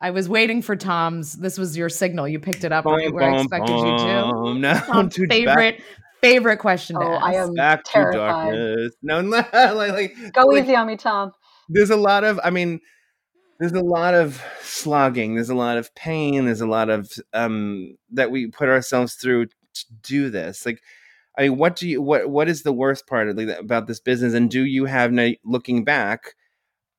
I 0.00 0.10
was 0.10 0.28
waiting 0.28 0.62
for 0.62 0.76
Tom's. 0.76 1.34
This 1.34 1.58
was 1.58 1.76
your 1.76 1.88
signal. 1.88 2.28
You 2.28 2.38
picked 2.40 2.64
it 2.64 2.72
up 2.72 2.84
right 2.84 3.06
Bum, 3.06 3.14
where 3.14 3.24
I 3.24 3.30
bum, 3.32 3.40
expected 3.40 3.76
you 3.76 3.98
to. 3.98 4.54
No, 4.58 4.74
Tom's 4.86 5.14
to 5.14 5.26
favorite 5.28 5.80
favorite 6.22 6.58
question 6.58 6.98
to 6.98 7.04
Oh, 7.04 7.14
ask. 7.14 7.24
I 7.24 7.34
am 7.34 7.54
back, 7.54 7.78
back 7.78 7.84
to 7.84 7.90
terrified. 7.92 8.52
darkness. 8.54 8.94
No, 9.02 9.20
no, 9.20 9.36
like, 9.52 9.92
like, 9.92 10.16
Go 10.32 10.42
like, 10.46 10.64
easy 10.64 10.74
on 10.76 10.86
me, 10.86 10.96
Tom. 10.96 11.32
there's 11.68 11.90
a 11.90 11.96
lot 11.96 12.24
of 12.24 12.40
i 12.44 12.50
mean 12.50 12.80
there's 13.60 13.72
a 13.72 13.80
lot 13.80 14.14
of 14.14 14.42
slogging 14.62 15.34
there's 15.36 15.50
a 15.50 15.54
lot 15.54 15.76
of 15.78 15.94
pain 15.94 16.44
there's 16.46 16.60
a 16.60 16.66
lot 16.66 16.88
of 16.90 17.10
um 17.32 17.96
that 18.10 18.30
we 18.30 18.46
put 18.48 18.68
ourselves 18.68 19.14
through 19.14 19.46
to 19.46 19.84
do 20.02 20.28
this 20.30 20.66
like 20.66 20.80
i 21.38 21.42
mean 21.42 21.56
what 21.56 21.76
do 21.76 21.88
you 21.88 22.02
what 22.02 22.28
what 22.28 22.48
is 22.48 22.62
the 22.62 22.72
worst 22.72 23.06
part 23.06 23.28
of, 23.28 23.36
like, 23.36 23.48
about 23.58 23.86
this 23.86 24.00
business 24.00 24.34
and 24.34 24.50
do 24.50 24.64
you 24.64 24.84
have 24.86 25.12
no, 25.12 25.32
looking 25.44 25.84
back 25.84 26.34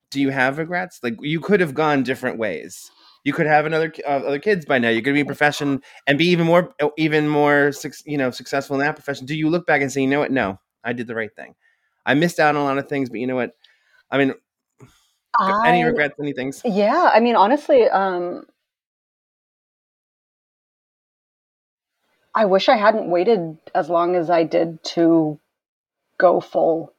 do 0.10 0.22
you 0.22 0.30
have 0.30 0.58
regrets 0.58 1.00
like 1.04 1.16
you 1.22 1.40
could 1.40 1.60
have 1.60 1.74
gone 1.74 2.04
different 2.04 2.38
ways 2.38 2.90
you 3.24 3.34
could 3.34 3.46
have 3.46 3.66
another 3.66 3.94
uh, 4.06 4.10
other 4.28 4.40
kids 4.40 4.66
by 4.66 4.80
now. 4.80 4.90
You 4.90 5.02
could 5.02 5.14
be 5.14 5.22
a 5.22 5.26
profession 5.26 5.82
and 6.08 6.18
be 6.18 6.26
even 6.28 6.46
more 6.46 6.74
uh, 6.82 6.90
even 6.98 7.28
more 7.28 7.72
you 8.06 8.18
know 8.18 8.32
successful 8.32 8.76
in 8.76 8.82
that 8.86 8.96
profession. 8.96 9.26
Do 9.26 9.36
you 9.36 9.50
look 9.50 9.66
back 9.66 9.82
and 9.82 9.92
say 9.92 10.02
you 10.02 10.08
know 10.08 10.20
what? 10.20 10.32
No 10.32 10.60
i 10.84 10.94
did 10.94 11.08
the 11.08 11.16
right 11.16 11.34
thing. 11.36 11.56
I 12.06 12.14
missed 12.14 12.40
out 12.40 12.56
on 12.56 12.62
a 12.62 12.66
lot 12.66 12.78
of 12.78 12.90
things 12.90 13.10
but 13.10 13.20
you 13.20 13.28
know 13.28 13.36
what? 13.36 13.52
I 14.12 14.18
mean 14.18 14.34
I, 15.40 15.70
any 15.70 15.84
regrets 15.84 16.16
any 16.20 16.34
things. 16.34 16.62
Yeah 16.66 17.10
i 17.14 17.20
mean 17.20 17.36
honestly 17.36 17.90
um 17.90 18.46
i 22.36 22.46
wish 22.46 22.70
i 22.70 22.76
hadn't 22.76 23.10
waited 23.10 23.58
as 23.74 23.90
long 23.90 24.16
as 24.16 24.30
i 24.30 24.44
did 24.44 24.84
to 24.84 25.40
go 26.18 26.40
full 26.40 26.94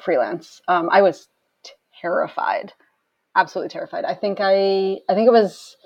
freelance. 0.00 0.60
Um 0.68 0.88
i 0.90 1.02
was 1.02 1.28
terrified 2.00 2.72
absolutely 3.38 3.70
terrified. 3.70 4.04
I 4.04 4.14
think 4.14 4.38
I 4.40 4.98
I 5.08 5.14
think 5.14 5.26
it 5.26 5.32
was 5.32 5.76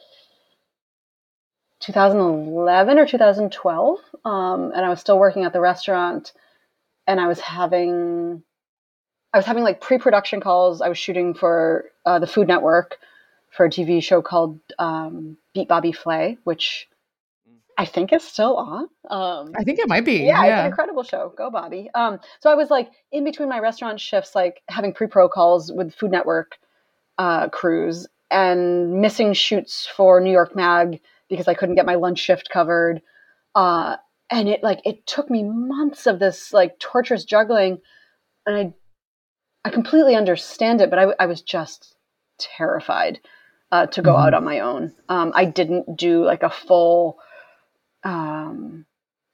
2011 1.80 2.98
or 2.98 3.06
2012, 3.06 3.98
um, 4.24 4.72
and 4.74 4.84
I 4.84 4.88
was 4.88 5.00
still 5.00 5.18
working 5.18 5.44
at 5.44 5.52
the 5.52 5.60
restaurant, 5.60 6.32
and 7.06 7.20
I 7.20 7.26
was 7.28 7.40
having 7.40 8.42
I 9.32 9.38
was 9.38 9.46
having 9.46 9.62
like 9.62 9.80
pre-production 9.80 10.40
calls. 10.40 10.80
I 10.80 10.88
was 10.88 10.98
shooting 10.98 11.34
for 11.34 11.86
uh, 12.06 12.18
the 12.18 12.26
Food 12.26 12.48
Network 12.48 12.98
for 13.50 13.66
a 13.66 13.70
TV 13.70 14.02
show 14.02 14.22
called 14.22 14.58
um, 14.78 15.36
Beat 15.54 15.68
Bobby 15.68 15.92
Flay, 15.92 16.38
which 16.44 16.88
I 17.76 17.84
think 17.84 18.12
is 18.12 18.22
still 18.22 18.56
on. 18.56 18.88
Um, 19.10 19.52
I 19.56 19.64
think 19.64 19.78
it 19.78 19.88
might 19.88 20.04
be. 20.04 20.24
Yeah, 20.24 20.44
yeah, 20.44 20.44
it's 20.44 20.60
an 20.60 20.66
incredible 20.66 21.02
show. 21.02 21.32
Go 21.36 21.50
Bobby. 21.50 21.90
Um, 21.94 22.20
so 22.40 22.50
I 22.50 22.54
was 22.54 22.70
like 22.70 22.90
in 23.10 23.24
between 23.24 23.48
my 23.48 23.58
restaurant 23.58 24.00
shifts, 24.00 24.34
like 24.34 24.62
having 24.68 24.92
pre-pro 24.94 25.28
calls 25.28 25.70
with 25.70 25.94
Food 25.94 26.10
Network 26.10 26.58
uh, 27.18 27.48
crews 27.48 28.06
and 28.30 29.00
missing 29.00 29.32
shoots 29.34 29.86
for 29.86 30.20
New 30.20 30.32
York 30.32 30.56
Mag 30.56 31.00
because 31.28 31.48
I 31.48 31.54
couldn't 31.54 31.74
get 31.76 31.86
my 31.86 31.94
lunch 31.94 32.18
shift 32.18 32.48
covered. 32.50 33.02
Uh, 33.54 33.96
and 34.30 34.48
it 34.48 34.62
like 34.62 34.80
it 34.84 35.06
took 35.06 35.30
me 35.30 35.42
months 35.42 36.06
of 36.06 36.18
this 36.18 36.52
like 36.52 36.78
torturous 36.78 37.24
juggling, 37.24 37.78
and 38.46 38.56
I 38.56 38.74
I 39.64 39.70
completely 39.70 40.16
understand 40.16 40.80
it, 40.80 40.90
but 40.90 40.98
I, 40.98 41.06
I 41.20 41.26
was 41.26 41.42
just 41.42 41.94
terrified 42.38 43.20
uh, 43.70 43.86
to 43.86 44.02
go 44.02 44.12
mm-hmm. 44.12 44.26
out 44.26 44.34
on 44.34 44.44
my 44.44 44.60
own. 44.60 44.94
Um, 45.08 45.32
I 45.34 45.44
didn't 45.44 45.96
do 45.96 46.24
like 46.24 46.42
a 46.42 46.50
full, 46.50 47.18
um, 48.04 48.86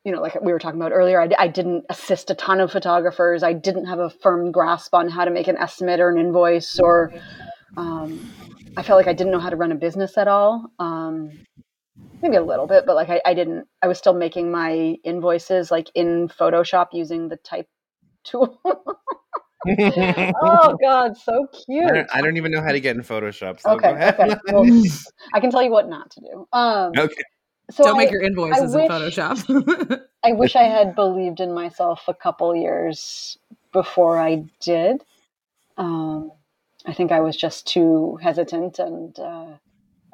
you 0.04 0.12
know, 0.12 0.20
like 0.20 0.40
we 0.42 0.52
were 0.52 0.58
talking 0.58 0.80
about 0.80 0.92
earlier. 0.92 1.20
I, 1.20 1.30
I 1.38 1.48
didn't 1.48 1.84
assist 1.88 2.30
a 2.30 2.34
ton 2.34 2.60
of 2.60 2.72
photographers. 2.72 3.42
I 3.42 3.52
didn't 3.52 3.86
have 3.86 4.00
a 4.00 4.10
firm 4.10 4.52
grasp 4.52 4.94
on 4.94 5.08
how 5.08 5.24
to 5.24 5.30
make 5.30 5.48
an 5.48 5.56
estimate 5.56 6.00
or 6.00 6.10
an 6.10 6.18
invoice 6.18 6.78
or 6.78 7.12
um, 7.76 8.32
I 8.76 8.82
felt 8.82 8.96
like 8.96 9.08
I 9.08 9.12
didn't 9.12 9.32
know 9.32 9.40
how 9.40 9.50
to 9.50 9.56
run 9.56 9.72
a 9.72 9.76
business 9.76 10.16
at 10.16 10.28
all. 10.28 10.70
Um, 10.78 11.38
maybe 12.22 12.36
a 12.36 12.42
little 12.42 12.66
bit, 12.66 12.84
but 12.86 12.96
like 12.96 13.10
I, 13.10 13.20
I, 13.24 13.34
didn't. 13.34 13.66
I 13.82 13.88
was 13.88 13.98
still 13.98 14.14
making 14.14 14.50
my 14.50 14.96
invoices 15.04 15.70
like 15.70 15.90
in 15.94 16.28
Photoshop 16.28 16.88
using 16.92 17.28
the 17.28 17.36
type 17.36 17.66
tool. 18.24 18.60
oh 18.64 18.96
God, 20.80 21.16
so 21.16 21.46
cute. 21.66 21.84
I 21.84 21.94
don't, 21.94 22.08
I 22.14 22.20
don't, 22.20 22.36
even 22.36 22.52
know 22.52 22.62
how 22.62 22.72
to 22.72 22.80
get 22.80 22.96
in 22.96 23.02
Photoshop. 23.02 23.60
So 23.60 23.72
okay, 23.72 23.88
okay. 23.88 24.36
Well, 24.52 24.64
I 25.34 25.40
can 25.40 25.50
tell 25.50 25.62
you 25.62 25.70
what 25.70 25.88
not 25.88 26.10
to 26.12 26.20
do. 26.20 26.48
Um, 26.52 26.92
okay. 26.96 27.22
So 27.70 27.84
don't 27.84 27.96
I, 27.96 28.04
make 28.04 28.10
your 28.10 28.22
invoices 28.22 28.74
wish, 28.74 28.84
in 28.84 28.90
Photoshop. 28.90 30.00
I 30.24 30.32
wish 30.32 30.56
I 30.56 30.62
had 30.62 30.94
believed 30.94 31.40
in 31.40 31.52
myself 31.52 32.04
a 32.08 32.14
couple 32.14 32.56
years 32.56 33.36
before 33.72 34.18
I 34.18 34.44
did. 34.60 35.04
Um, 35.76 36.32
I 36.86 36.92
think 36.92 37.12
I 37.12 37.20
was 37.20 37.36
just 37.36 37.66
too 37.66 38.18
hesitant 38.22 38.78
and 38.78 39.18
uh, 39.18 39.56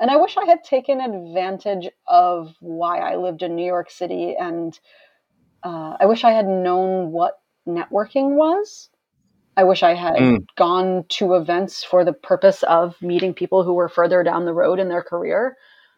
and 0.00 0.10
I 0.10 0.16
wish 0.16 0.36
I 0.36 0.44
had 0.44 0.64
taken 0.64 1.00
advantage 1.00 1.88
of 2.08 2.54
why 2.60 2.98
I 2.98 3.16
lived 3.16 3.42
in 3.42 3.54
New 3.54 3.66
York 3.66 3.90
City 3.90 4.34
and 4.38 4.78
uh, 5.62 5.96
I 6.00 6.06
wish 6.06 6.24
I 6.24 6.32
had 6.32 6.46
known 6.46 7.12
what 7.12 7.38
networking 7.66 8.34
was. 8.36 8.90
I 9.56 9.64
wish 9.64 9.82
I 9.82 9.94
had 9.94 10.14
mm. 10.14 10.46
gone 10.56 11.04
to 11.10 11.34
events 11.34 11.84
for 11.84 12.04
the 12.04 12.12
purpose 12.12 12.64
of 12.64 13.00
meeting 13.00 13.34
people 13.34 13.62
who 13.62 13.74
were 13.74 13.88
further 13.88 14.22
down 14.24 14.46
the 14.46 14.52
road 14.52 14.80
in 14.80 14.88
their 14.88 15.02
career. 15.02 15.56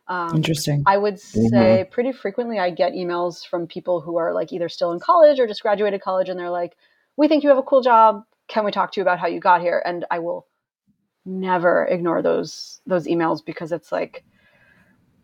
Um, 0.09 0.37
Interesting. 0.37 0.85
I 0.87 0.99
would 0.99 1.15
mm-hmm. 1.15 1.49
say 1.49 1.83
mm-hmm. 1.83 1.91
pretty 1.91 2.13
frequently 2.13 2.59
I 2.59 2.71
get 2.71 2.93
emails 2.93 3.47
from 3.47 3.67
people 3.67 4.01
who 4.01 4.19
are 4.19 4.33
like 4.33 4.53
either 4.53 4.69
still 4.69 4.93
in 4.93 5.01
college 5.01 5.41
or 5.41 5.47
just 5.47 5.63
graduated 5.63 6.03
college 6.03 6.29
and 6.29 6.39
they're 6.39 6.51
like, 6.51 6.77
"We 7.17 7.29
think 7.29 7.43
you 7.43 7.49
have 7.49 7.59
a 7.59 7.63
cool 7.63 7.81
job. 7.81 8.23
Can 8.47 8.65
we 8.65 8.71
talk 8.71 8.93
to 8.93 9.01
you 9.01 9.03
about 9.03 9.19
how 9.19 9.27
you 9.27 9.41
got 9.41 9.63
here?" 9.63 9.83
And 9.85 10.05
I 10.11 10.19
will 10.21 10.47
never 11.27 11.85
ignore 11.85 12.23
those 12.23 12.81
those 12.87 13.07
emails 13.07 13.45
because 13.45 13.73
it's 13.73 13.93
like 13.93 14.25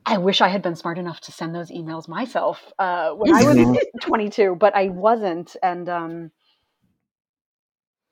I 0.05 0.19
wish 0.19 0.41
I 0.41 0.49
had 0.49 0.63
been 0.63 0.75
smart 0.75 0.99
enough 0.99 1.21
to 1.23 1.33
send 1.33 1.55
those 1.55 1.71
emails 1.71 2.09
myself 2.09 2.73
uh, 2.79 3.13
when 3.13 3.33
I 3.33 3.45
was 3.45 3.57
mm-hmm. 3.57 3.99
22, 4.01 4.57
but 4.57 4.75
I 4.75 4.89
wasn't. 4.89 5.55
And 5.63 5.89
um, 5.89 6.31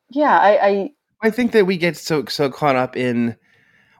yeah, 0.08 0.38
I, 0.38 0.68
I 0.68 0.90
I 1.22 1.30
think 1.30 1.52
that 1.52 1.66
we 1.66 1.76
get 1.76 1.96
so 1.96 2.24
so 2.26 2.48
caught 2.48 2.76
up 2.76 2.96
in 2.96 3.36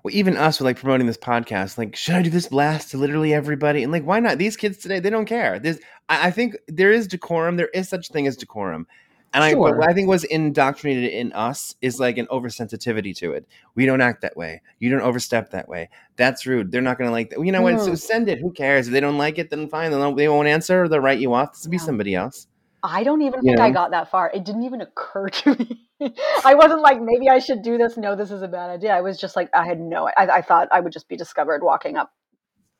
well, 0.02 0.14
even 0.14 0.36
us 0.36 0.58
with 0.58 0.66
like 0.66 0.78
promoting 0.78 1.06
this 1.06 1.18
podcast. 1.18 1.76
Like, 1.76 1.96
should 1.96 2.14
I 2.14 2.22
do 2.22 2.30
this 2.30 2.48
blast 2.48 2.90
to 2.92 2.96
literally 2.96 3.34
everybody? 3.34 3.82
And 3.82 3.92
like, 3.92 4.04
why 4.04 4.20
not? 4.20 4.38
These 4.38 4.56
kids 4.56 4.78
today, 4.78 4.98
they 5.00 5.10
don't 5.10 5.26
care. 5.26 5.58
There's, 5.58 5.78
I, 6.08 6.28
I 6.28 6.30
think 6.30 6.56
there 6.68 6.90
is 6.90 7.06
decorum. 7.06 7.56
There 7.56 7.68
is 7.68 7.88
such 7.88 8.08
thing 8.08 8.26
as 8.26 8.36
decorum. 8.36 8.86
And 9.32 9.44
sure. 9.44 9.68
I, 9.68 9.78
what 9.78 9.88
I 9.88 9.92
think 9.92 10.08
was 10.08 10.24
indoctrinated 10.24 11.12
in 11.12 11.32
us 11.32 11.76
is 11.80 12.00
like 12.00 12.18
an 12.18 12.26
oversensitivity 12.26 13.16
to 13.18 13.32
it. 13.32 13.46
We 13.76 13.86
don't 13.86 14.00
act 14.00 14.22
that 14.22 14.36
way. 14.36 14.62
You 14.80 14.90
don't 14.90 15.02
overstep 15.02 15.50
that 15.50 15.68
way. 15.68 15.88
That's 16.16 16.46
rude. 16.46 16.72
They're 16.72 16.80
not 16.80 16.98
going 16.98 17.08
to 17.08 17.12
like 17.12 17.30
that. 17.30 17.44
You 17.44 17.52
know 17.52 17.62
what? 17.62 17.74
Mm. 17.74 17.84
So 17.84 17.94
send 17.94 18.28
it. 18.28 18.40
Who 18.40 18.52
cares? 18.52 18.88
If 18.88 18.92
they 18.92 19.00
don't 19.00 19.18
like 19.18 19.38
it, 19.38 19.50
then 19.50 19.68
fine. 19.68 19.92
Then 19.92 20.16
they 20.16 20.28
won't 20.28 20.48
answer. 20.48 20.84
Or 20.84 20.88
they'll 20.88 21.00
write 21.00 21.20
you 21.20 21.32
off. 21.32 21.52
This 21.52 21.64
will 21.64 21.72
yeah. 21.72 21.78
be 21.78 21.78
somebody 21.78 22.14
else. 22.14 22.48
I 22.82 23.04
don't 23.04 23.22
even 23.22 23.40
you 23.42 23.50
think 23.50 23.58
know? 23.58 23.64
I 23.64 23.70
got 23.70 23.90
that 23.90 24.10
far. 24.10 24.30
It 24.34 24.44
didn't 24.44 24.64
even 24.64 24.80
occur 24.80 25.28
to 25.28 25.54
me. 25.54 25.86
I 26.44 26.54
wasn't 26.54 26.80
like, 26.80 27.00
maybe 27.00 27.28
I 27.28 27.38
should 27.38 27.62
do 27.62 27.76
this. 27.76 27.96
No, 27.96 28.16
this 28.16 28.30
is 28.30 28.42
a 28.42 28.48
bad 28.48 28.70
idea. 28.70 28.92
I 28.92 29.02
was 29.02 29.18
just 29.18 29.36
like, 29.36 29.50
I 29.54 29.66
had 29.66 29.78
no, 29.78 30.08
I, 30.16 30.38
I 30.38 30.42
thought 30.42 30.68
I 30.72 30.80
would 30.80 30.92
just 30.92 31.08
be 31.08 31.16
discovered 31.16 31.62
walking 31.62 31.96
up 31.96 32.10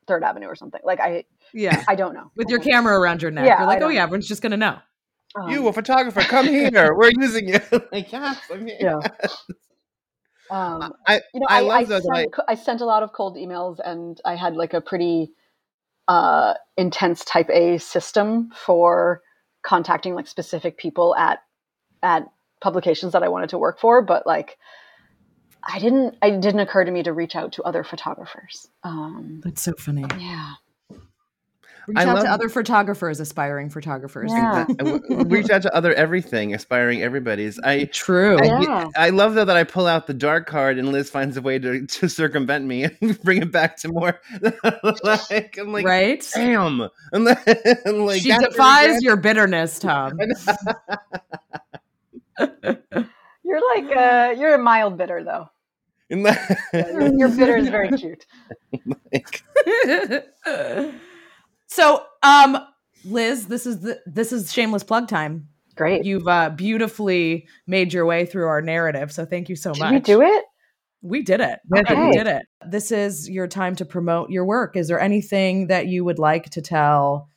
Third 0.06 0.24
Avenue 0.24 0.46
or 0.46 0.56
something. 0.56 0.80
Like 0.82 1.00
I, 1.00 1.24
yeah, 1.52 1.84
I 1.86 1.94
don't 1.94 2.14
know. 2.14 2.30
With 2.34 2.48
your 2.48 2.60
camera 2.60 2.98
around 2.98 3.22
your 3.22 3.30
neck, 3.30 3.46
yeah, 3.46 3.58
you're 3.58 3.66
like, 3.66 3.82
oh 3.82 3.88
yeah, 3.88 4.02
everyone's 4.02 4.26
just 4.26 4.42
gonna 4.42 4.56
know. 4.56 4.78
Um, 5.34 5.50
you, 5.50 5.68
a 5.68 5.72
photographer, 5.72 6.20
come 6.20 6.46
here. 6.46 6.94
We're 6.94 7.10
using 7.18 7.48
you. 7.48 7.60
like, 7.92 8.10
yes, 8.12 8.38
I'm 8.52 8.66
here. 8.66 8.78
Yeah. 8.80 9.00
Um, 10.50 10.94
I, 11.06 11.20
you 11.32 11.38
know, 11.38 11.46
I, 11.48 11.62
I, 11.62 11.76
I 11.76 11.84
sent, 11.84 12.04
I, 12.12 12.26
I 12.48 12.54
sent 12.56 12.80
a 12.80 12.84
lot 12.84 13.04
of 13.04 13.12
cold 13.12 13.36
emails, 13.36 13.78
and 13.84 14.20
I 14.24 14.34
had 14.34 14.56
like 14.56 14.74
a 14.74 14.80
pretty 14.80 15.30
uh, 16.08 16.54
intense 16.76 17.24
Type 17.24 17.48
A 17.50 17.78
system 17.78 18.50
for 18.56 19.22
contacting 19.62 20.16
like 20.16 20.26
specific 20.26 20.76
people 20.76 21.14
at 21.14 21.44
at 22.02 22.28
publications 22.60 23.12
that 23.12 23.22
I 23.22 23.28
wanted 23.28 23.50
to 23.50 23.58
work 23.58 23.78
for. 23.78 24.02
But 24.02 24.26
like, 24.26 24.58
I 25.62 25.78
didn't. 25.78 26.16
It 26.20 26.40
didn't 26.40 26.58
occur 26.58 26.84
to 26.84 26.90
me 26.90 27.04
to 27.04 27.12
reach 27.12 27.36
out 27.36 27.52
to 27.52 27.62
other 27.62 27.84
photographers. 27.84 28.66
Um, 28.82 29.42
That's 29.44 29.62
so 29.62 29.74
funny. 29.74 30.04
Yeah. 30.18 30.54
Reach 31.90 31.98
I 31.98 32.04
out 32.04 32.14
love, 32.14 32.24
to 32.24 32.30
other 32.30 32.48
photographers, 32.48 33.18
aspiring 33.18 33.68
photographers. 33.68 34.30
Yeah. 34.32 34.64
reach 35.08 35.50
out 35.50 35.62
to 35.62 35.74
other 35.74 35.92
everything, 35.94 36.54
aspiring 36.54 37.02
everybody's. 37.02 37.58
I 37.58 37.86
true. 37.86 38.38
I, 38.38 38.62
yeah. 38.62 38.88
I 38.96 39.10
love 39.10 39.34
though 39.34 39.44
that 39.44 39.56
I 39.56 39.64
pull 39.64 39.88
out 39.88 40.06
the 40.06 40.14
dark 40.14 40.46
card 40.46 40.78
and 40.78 40.92
Liz 40.92 41.10
finds 41.10 41.36
a 41.36 41.42
way 41.42 41.58
to, 41.58 41.84
to 41.84 42.08
circumvent 42.08 42.64
me 42.64 42.84
and 42.84 43.20
bring 43.24 43.42
it 43.42 43.50
back 43.50 43.76
to 43.78 43.88
more. 43.88 44.20
like 45.02 45.58
I'm 45.58 45.72
like, 45.72 45.84
right? 45.84 46.24
Damn. 46.32 46.88
I'm 47.12 47.24
like, 47.24 48.20
she 48.20 48.38
defies 48.38 49.02
your 49.02 49.16
bitterness, 49.16 49.80
Tom. 49.80 50.16
you're 52.38 53.74
like 53.74 53.96
uh, 53.96 54.34
you're 54.38 54.54
a 54.54 54.58
mild 54.58 54.96
bitter 54.96 55.24
though. 55.24 55.48
your, 56.08 57.16
your 57.16 57.30
bitter 57.30 57.56
is 57.56 57.68
very 57.68 57.90
cute. 57.90 58.26
So, 61.70 62.04
um, 62.22 62.58
Liz, 63.04 63.46
this 63.46 63.64
is 63.64 63.80
the 63.80 64.00
this 64.06 64.32
is 64.32 64.52
shameless 64.52 64.82
plug 64.82 65.08
time. 65.08 65.48
Great. 65.76 66.04
You've 66.04 66.28
uh, 66.28 66.50
beautifully 66.50 67.46
made 67.66 67.92
your 67.92 68.04
way 68.04 68.26
through 68.26 68.46
our 68.46 68.60
narrative, 68.60 69.12
so 69.12 69.24
thank 69.24 69.48
you 69.48 69.56
so 69.56 69.72
did 69.72 69.80
much. 69.80 69.92
we 69.92 70.00
do 70.00 70.20
it? 70.20 70.44
We 71.02 71.22
did 71.22 71.40
it. 71.40 71.58
Okay. 71.74 72.08
We 72.08 72.12
did 72.12 72.26
it. 72.26 72.42
This 72.66 72.92
is 72.92 73.30
your 73.30 73.46
time 73.46 73.74
to 73.76 73.86
promote 73.86 74.28
your 74.28 74.44
work. 74.44 74.76
Is 74.76 74.88
there 74.88 75.00
anything 75.00 75.68
that 75.68 75.86
you 75.86 76.04
would 76.04 76.18
like 76.18 76.50
to 76.50 76.60
tell 76.60 77.29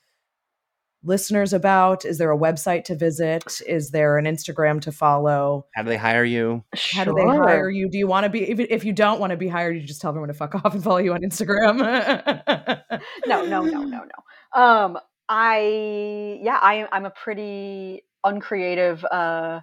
listeners 1.03 1.53
about? 1.53 2.05
Is 2.05 2.17
there 2.17 2.31
a 2.31 2.37
website 2.37 2.85
to 2.85 2.95
visit? 2.95 3.61
Is 3.67 3.91
there 3.91 4.17
an 4.17 4.25
Instagram 4.25 4.81
to 4.81 4.91
follow? 4.91 5.65
How 5.75 5.83
do 5.83 5.89
they 5.89 5.97
hire 5.97 6.23
you? 6.23 6.63
How 6.93 7.03
do 7.03 7.13
they 7.13 7.25
hire 7.25 7.69
you? 7.69 7.89
Do 7.89 7.97
you 7.97 8.07
want 8.07 8.23
to 8.23 8.29
be, 8.29 8.49
if, 8.49 8.59
if 8.59 8.85
you 8.85 8.93
don't 8.93 9.19
want 9.19 9.31
to 9.31 9.37
be 9.37 9.47
hired, 9.47 9.75
you 9.75 9.83
just 9.83 10.01
tell 10.01 10.09
everyone 10.09 10.29
to 10.29 10.33
fuck 10.33 10.55
off 10.55 10.73
and 10.73 10.83
follow 10.83 10.97
you 10.97 11.13
on 11.13 11.21
Instagram? 11.21 11.77
no, 13.27 13.45
no, 13.45 13.63
no, 13.63 13.83
no, 13.83 14.03
no. 14.03 14.61
Um, 14.61 14.97
I, 15.29 16.39
yeah, 16.41 16.59
I, 16.61 16.87
I'm 16.91 17.05
a 17.05 17.11
pretty 17.11 18.03
uncreative 18.23 19.03
uh, 19.05 19.61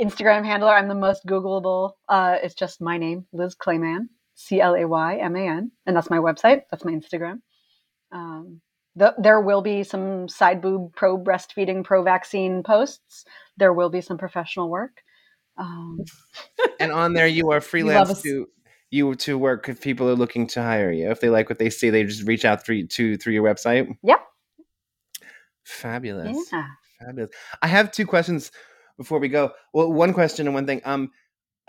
Instagram 0.00 0.44
handler. 0.44 0.70
I'm 0.70 0.88
the 0.88 0.94
most 0.94 1.26
Googleable. 1.26 1.92
Uh, 2.08 2.36
it's 2.42 2.54
just 2.54 2.80
my 2.80 2.96
name, 2.96 3.26
Liz 3.32 3.54
Clayman, 3.54 4.08
C 4.34 4.60
L 4.60 4.74
A 4.74 4.86
Y 4.86 5.16
M 5.16 5.36
A 5.36 5.46
N, 5.46 5.70
and 5.86 5.96
that's 5.96 6.10
my 6.10 6.18
website. 6.18 6.62
That's 6.70 6.84
my 6.84 6.92
Instagram. 6.92 7.40
Um, 8.12 8.60
the, 8.96 9.14
there 9.18 9.40
will 9.40 9.62
be 9.62 9.82
some 9.84 10.28
side 10.28 10.60
boob 10.60 10.94
pro 10.94 11.18
breastfeeding 11.18 11.84
pro 11.84 12.02
vaccine 12.02 12.62
posts. 12.62 13.24
There 13.56 13.72
will 13.72 13.90
be 13.90 14.00
some 14.00 14.18
professional 14.18 14.68
work. 14.68 15.02
Um, 15.56 16.00
and 16.80 16.92
on 16.92 17.12
there, 17.12 17.26
you 17.26 17.50
are 17.50 17.60
freelance 17.60 18.24
you 18.24 18.32
to 18.32 18.48
you 18.90 19.14
to 19.14 19.38
work 19.38 19.68
if 19.68 19.80
people 19.80 20.08
are 20.08 20.16
looking 20.16 20.46
to 20.48 20.62
hire 20.62 20.90
you. 20.90 21.10
If 21.10 21.20
they 21.20 21.30
like 21.30 21.48
what 21.48 21.58
they 21.58 21.70
see, 21.70 21.90
they 21.90 22.04
just 22.04 22.26
reach 22.26 22.44
out 22.44 22.64
through 22.64 22.88
to 22.88 23.16
through 23.16 23.34
your 23.34 23.44
website. 23.44 23.96
Yep. 24.02 24.20
Fabulous. 25.64 26.48
Yeah. 26.52 26.66
Fabulous. 26.98 27.30
I 27.62 27.68
have 27.68 27.92
two 27.92 28.06
questions 28.06 28.50
before 28.98 29.20
we 29.20 29.28
go. 29.28 29.52
Well, 29.72 29.92
one 29.92 30.12
question 30.12 30.46
and 30.46 30.54
one 30.54 30.66
thing. 30.66 30.80
Um, 30.84 31.10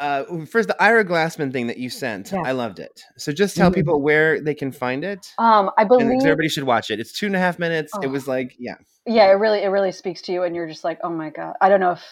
uh, 0.02 0.46
first 0.46 0.68
the 0.68 0.84
Ira 0.84 1.06
Glassman 1.06 1.54
thing 1.54 1.68
that 1.68 1.78
you 1.78 1.90
sent, 1.90 2.34
I 2.34 2.52
loved 2.52 2.80
it. 2.80 3.04
So 3.18 3.32
just 3.32 3.56
tell 3.56 3.70
mm-hmm. 3.70 3.76
people 3.76 4.02
where 4.02 4.42
they 4.42 4.56
can 4.56 4.72
find 4.72 5.04
it. 5.04 5.34
Um, 5.38 5.70
I 5.78 5.84
believe 5.84 6.08
everybody 6.24 6.50
should 6.50 6.64
watch 6.64 6.90
it. 6.90 7.00
It's 7.00 7.14
two 7.14 7.28
and 7.28 7.36
a 7.36 7.40
half 7.40 7.60
minutes. 7.60 7.94
Oh. 7.96 8.02
It 8.02 8.08
was 8.08 8.28
like, 8.28 8.56
yeah, 8.58 8.76
yeah, 9.06 9.28
it 9.28 9.36
really, 9.36 9.62
it 9.62 9.68
really 9.68 9.92
speaks 9.92 10.22
to 10.24 10.32
you, 10.32 10.44
and 10.44 10.56
you're 10.56 10.68
just 10.68 10.84
like, 10.84 11.00
oh 11.04 11.10
my 11.10 11.30
god. 11.30 11.54
I 11.62 11.70
don't 11.70 11.80
know 11.80 11.92
if 11.92 12.04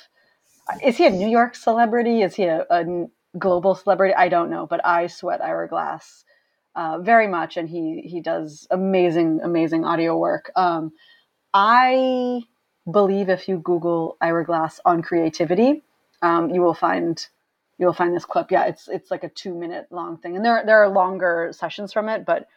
is 0.83 0.97
he 0.97 1.07
a 1.07 1.09
New 1.09 1.27
York 1.27 1.55
celebrity? 1.55 2.21
Is 2.21 2.35
he 2.35 2.43
a, 2.43 2.65
a 2.69 3.07
global 3.37 3.73
celebrity? 3.73 4.13
I 4.13 4.29
don't 4.29 4.51
know, 4.51 4.67
but 4.67 4.85
I 4.85 5.07
sweat 5.07 5.43
Ira 5.43 5.67
Glass 5.67 6.23
uh, 6.75 6.99
very 6.99 7.27
much, 7.27 7.57
and 7.57 7.67
he 7.67 8.01
he 8.05 8.21
does 8.21 8.67
amazing, 8.69 9.41
amazing 9.43 9.83
audio 9.83 10.15
work. 10.15 10.51
Um, 10.55 10.91
I 11.53 12.43
believe 12.89 13.29
if 13.29 13.47
you 13.47 13.57
Google 13.57 14.15
Ira 14.21 14.45
Glass 14.45 14.79
on 14.85 15.01
creativity, 15.01 15.81
um, 16.21 16.51
you 16.51 16.61
will 16.61 16.75
find 16.75 17.27
you'll 17.80 17.93
find 17.93 18.15
this 18.15 18.25
clip. 18.25 18.51
Yeah, 18.51 18.65
it's 18.65 18.88
it's 18.88 19.09
like 19.09 19.23
a 19.23 19.30
two 19.30 19.55
minute 19.55 19.88
long 19.89 20.17
thing, 20.17 20.36
and 20.36 20.45
there 20.45 20.63
there 20.65 20.84
are 20.84 20.89
longer 20.89 21.51
sessions 21.53 21.93
from 21.93 22.09
it, 22.09 22.25
but 22.25 22.47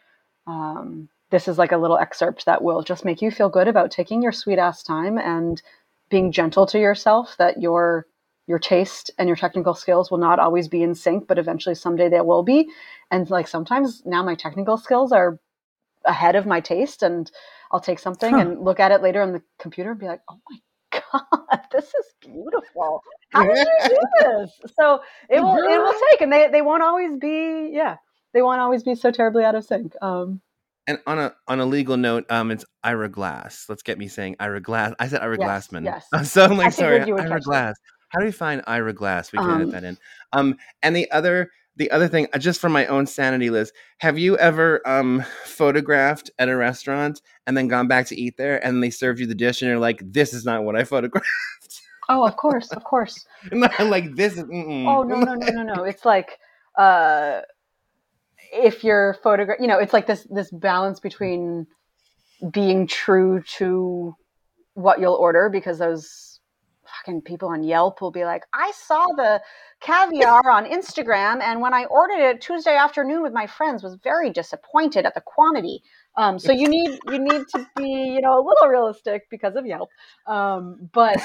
um, 0.45 1.09
this 1.31 1.47
is 1.47 1.57
like 1.57 1.71
a 1.71 1.77
little 1.77 1.97
excerpt 1.97 2.45
that 2.45 2.61
will 2.61 2.83
just 2.83 3.05
make 3.05 3.21
you 3.21 3.31
feel 3.31 3.49
good 3.49 3.67
about 3.67 3.89
taking 3.89 4.21
your 4.21 4.33
sweet 4.33 4.59
ass 4.59 4.83
time 4.83 5.17
and 5.17 5.61
being 6.09 6.31
gentle 6.31 6.67
to 6.67 6.79
yourself. 6.79 7.35
That 7.39 7.61
your 7.61 8.05
your 8.45 8.59
taste 8.59 9.09
and 9.17 9.27
your 9.27 9.37
technical 9.37 9.73
skills 9.73 10.11
will 10.11 10.17
not 10.17 10.37
always 10.37 10.67
be 10.67 10.83
in 10.83 10.93
sync, 10.93 11.27
but 11.27 11.39
eventually 11.39 11.75
someday 11.75 12.09
they 12.09 12.21
will 12.21 12.43
be. 12.43 12.69
And 13.09 13.29
like 13.29 13.47
sometimes 13.47 14.03
now 14.05 14.21
my 14.21 14.35
technical 14.35 14.77
skills 14.77 15.13
are 15.13 15.39
ahead 16.05 16.35
of 16.35 16.45
my 16.45 16.59
taste, 16.59 17.01
and 17.01 17.31
I'll 17.71 17.79
take 17.79 17.99
something 17.99 18.33
huh. 18.33 18.39
and 18.39 18.61
look 18.61 18.81
at 18.81 18.91
it 18.91 19.01
later 19.01 19.21
on 19.21 19.31
the 19.31 19.41
computer 19.57 19.91
and 19.91 19.99
be 19.99 20.07
like, 20.07 20.21
oh 20.29 20.39
my 20.49 20.57
God, 21.11 21.61
this 21.71 21.85
is 21.85 22.13
beautiful. 22.19 23.01
How 23.33 23.43
did 23.43 23.57
you 23.57 23.89
do 23.89 23.99
this? 24.19 24.59
So 24.79 25.01
it 25.29 25.41
will 25.41 25.57
it 25.57 25.77
will 25.77 25.93
take, 26.11 26.21
and 26.21 26.31
they 26.31 26.49
they 26.49 26.61
won't 26.61 26.83
always 26.83 27.17
be 27.19 27.71
yeah 27.73 27.97
they 28.33 28.41
won't 28.41 28.61
always 28.61 28.83
be 28.83 28.95
so 28.95 29.11
terribly 29.11 29.43
out 29.43 29.55
of 29.55 29.63
sync. 29.63 29.93
Um, 30.01 30.41
and 30.87 30.99
on 31.07 31.19
a 31.19 31.33
on 31.47 31.59
a 31.59 31.65
legal 31.65 31.97
note, 31.97 32.25
um, 32.29 32.51
it's 32.51 32.65
Ira 32.83 33.09
Glass. 33.09 33.65
Let's 33.69 33.83
get 33.83 33.97
me 33.97 34.07
saying 34.07 34.35
Ira 34.39 34.61
Glass. 34.61 34.93
I 34.99 35.07
said 35.07 35.21
Ira 35.21 35.37
yes, 35.39 35.67
Glassman. 35.67 35.85
Yes. 35.85 36.05
So 36.31 36.43
I'm 36.43 36.57
like, 36.57 36.73
sorry, 36.73 37.01
Ira 37.01 37.39
Glass. 37.39 37.75
How 38.09 38.19
do 38.19 38.25
we 38.25 38.31
find 38.31 38.61
Ira 38.67 38.93
Glass? 38.93 39.31
We 39.31 39.39
can 39.39 39.49
um, 39.49 39.61
edit 39.61 39.71
that 39.71 39.83
in. 39.83 39.97
Um, 40.33 40.57
and 40.81 40.95
the 40.95 41.09
other 41.11 41.49
the 41.75 41.89
other 41.89 42.07
thing, 42.07 42.27
uh, 42.33 42.37
just 42.37 42.59
for 42.59 42.69
my 42.69 42.85
own 42.85 43.07
sanity, 43.07 43.49
Liz, 43.49 43.71
have 43.99 44.19
you 44.19 44.37
ever 44.37 44.87
um, 44.87 45.23
photographed 45.45 46.29
at 46.37 46.49
a 46.49 46.55
restaurant 46.55 47.21
and 47.47 47.57
then 47.57 47.67
gone 47.67 47.87
back 47.87 48.07
to 48.07 48.19
eat 48.19 48.37
there 48.37 48.63
and 48.63 48.83
they 48.83 48.91
served 48.91 49.19
you 49.19 49.25
the 49.25 49.33
dish 49.33 49.61
and 49.61 49.69
you're 49.69 49.79
like, 49.79 49.99
this 50.05 50.33
is 50.33 50.45
not 50.45 50.63
what 50.63 50.75
I 50.75 50.83
photographed? 50.83 51.27
Oh, 52.09 52.25
of 52.27 52.35
course, 52.35 52.71
of 52.71 52.83
course. 52.83 53.25
like 53.51 54.15
this 54.15 54.33
is. 54.33 54.43
Mm-mm. 54.43 54.87
Oh 54.87 55.03
no 55.03 55.19
no 55.19 55.33
no 55.35 55.47
no 55.47 55.63
no! 55.63 55.83
It's 55.83 56.05
like 56.05 56.39
uh, 56.77 57.41
if 58.51 58.83
you're 58.83 59.15
photograph, 59.23 59.59
you 59.59 59.67
know, 59.67 59.79
it's 59.79 59.93
like 59.93 60.07
this 60.07 60.27
this 60.29 60.51
balance 60.51 60.99
between 60.99 61.67
being 62.51 62.87
true 62.87 63.41
to 63.57 64.15
what 64.73 64.99
you'll 64.99 65.13
order 65.13 65.49
because 65.49 65.79
those 65.79 66.39
fucking 66.97 67.21
people 67.21 67.49
on 67.49 67.63
Yelp 67.63 68.01
will 68.01 68.11
be 68.11 68.25
like, 68.25 68.43
I 68.53 68.71
saw 68.71 69.05
the 69.15 69.41
caviar 69.81 70.49
on 70.49 70.65
Instagram, 70.65 71.41
and 71.41 71.61
when 71.61 71.73
I 71.73 71.85
ordered 71.85 72.19
it 72.19 72.41
Tuesday 72.41 72.75
afternoon 72.75 73.21
with 73.21 73.33
my 73.33 73.47
friends, 73.47 73.83
was 73.83 73.97
very 74.03 74.29
disappointed 74.29 75.05
at 75.05 75.13
the 75.13 75.21
quantity. 75.21 75.81
Um, 76.15 76.37
so 76.37 76.51
you 76.51 76.67
need 76.67 76.99
you 77.09 77.19
need 77.19 77.43
to 77.55 77.67
be 77.75 77.87
you 77.87 78.21
know 78.21 78.39
a 78.39 78.43
little 78.45 78.67
realistic 78.67 79.23
because 79.29 79.55
of 79.55 79.65
Yelp, 79.65 79.89
um, 80.27 80.89
but 80.93 81.17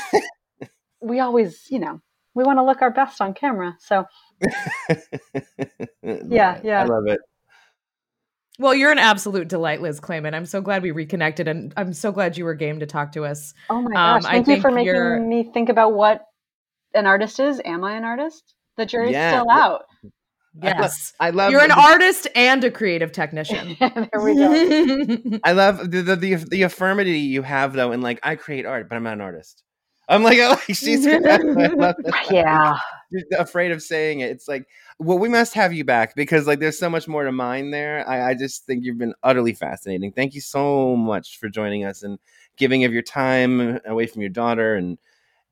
we 1.00 1.20
always 1.20 1.66
you 1.70 1.78
know 1.78 2.00
we 2.34 2.44
want 2.44 2.58
to 2.58 2.64
look 2.64 2.82
our 2.82 2.90
best 2.90 3.20
on 3.20 3.34
camera. 3.34 3.76
So 3.80 4.04
yeah, 6.02 6.60
yeah, 6.62 6.82
I 6.82 6.84
love 6.84 7.06
it. 7.06 7.20
Well, 8.60 8.74
you're 8.74 8.90
an 8.90 8.98
absolute 8.98 9.46
delight, 9.48 9.80
Liz 9.80 10.00
Clayman. 10.00 10.34
I'm 10.34 10.46
so 10.46 10.60
glad 10.60 10.82
we 10.82 10.90
reconnected, 10.90 11.46
and 11.46 11.72
I'm 11.76 11.92
so 11.92 12.10
glad 12.10 12.36
you 12.36 12.44
were 12.44 12.54
game 12.54 12.80
to 12.80 12.86
talk 12.86 13.12
to 13.12 13.24
us. 13.24 13.54
Oh 13.70 13.80
my 13.80 13.92
gosh! 13.92 14.24
Um, 14.24 14.30
Thank 14.30 14.48
you 14.48 14.60
for 14.60 14.70
making 14.70 15.28
me 15.28 15.44
think 15.44 15.68
about 15.68 15.94
what 15.94 16.24
an 16.94 17.06
artist 17.06 17.38
is. 17.38 17.60
Am 17.64 17.84
I 17.84 17.96
an 17.96 18.04
artist? 18.04 18.54
The 18.76 18.86
jury's 18.86 19.12
yeah. 19.12 19.40
still 19.40 19.50
out. 19.50 19.82
Yes, 20.60 21.12
I 21.20 21.30
love. 21.30 21.52
You're 21.52 21.62
an 21.62 21.68
the, 21.68 21.80
artist 21.80 22.26
and 22.34 22.64
a 22.64 22.70
creative 22.70 23.12
technician. 23.12 23.76
there 23.80 24.20
we 24.20 24.34
go. 24.34 25.40
I 25.44 25.52
love 25.52 25.90
the, 25.90 26.02
the, 26.02 26.16
the 26.16 26.34
the 26.34 26.62
affirmity 26.62 27.28
you 27.28 27.42
have 27.42 27.74
though, 27.74 27.92
and 27.92 28.02
like 28.02 28.18
I 28.24 28.34
create 28.34 28.66
art, 28.66 28.88
but 28.88 28.96
I'm 28.96 29.04
not 29.04 29.14
an 29.14 29.20
artist. 29.20 29.62
I'm 30.08 30.22
like, 30.22 30.38
oh, 30.40 30.56
she's 30.72 31.04
yeah. 32.30 32.78
afraid 33.38 33.72
of 33.72 33.82
saying 33.82 34.20
it. 34.20 34.30
It's 34.30 34.48
like, 34.48 34.66
well, 34.98 35.18
we 35.18 35.28
must 35.28 35.54
have 35.54 35.72
you 35.72 35.84
back 35.84 36.14
because 36.16 36.46
like 36.46 36.58
there's 36.60 36.78
so 36.78 36.90
much 36.90 37.06
more 37.06 37.24
to 37.24 37.32
mine 37.32 37.70
there. 37.70 38.08
I, 38.08 38.30
I 38.30 38.34
just 38.34 38.66
think 38.66 38.84
you've 38.84 38.98
been 38.98 39.14
utterly 39.22 39.52
fascinating. 39.52 40.12
Thank 40.12 40.34
you 40.34 40.40
so 40.40 40.96
much 40.96 41.38
for 41.38 41.48
joining 41.48 41.84
us 41.84 42.02
and 42.02 42.18
giving 42.56 42.84
of 42.84 42.92
your 42.92 43.02
time 43.02 43.80
away 43.86 44.06
from 44.06 44.22
your 44.22 44.30
daughter 44.30 44.74
and 44.74 44.98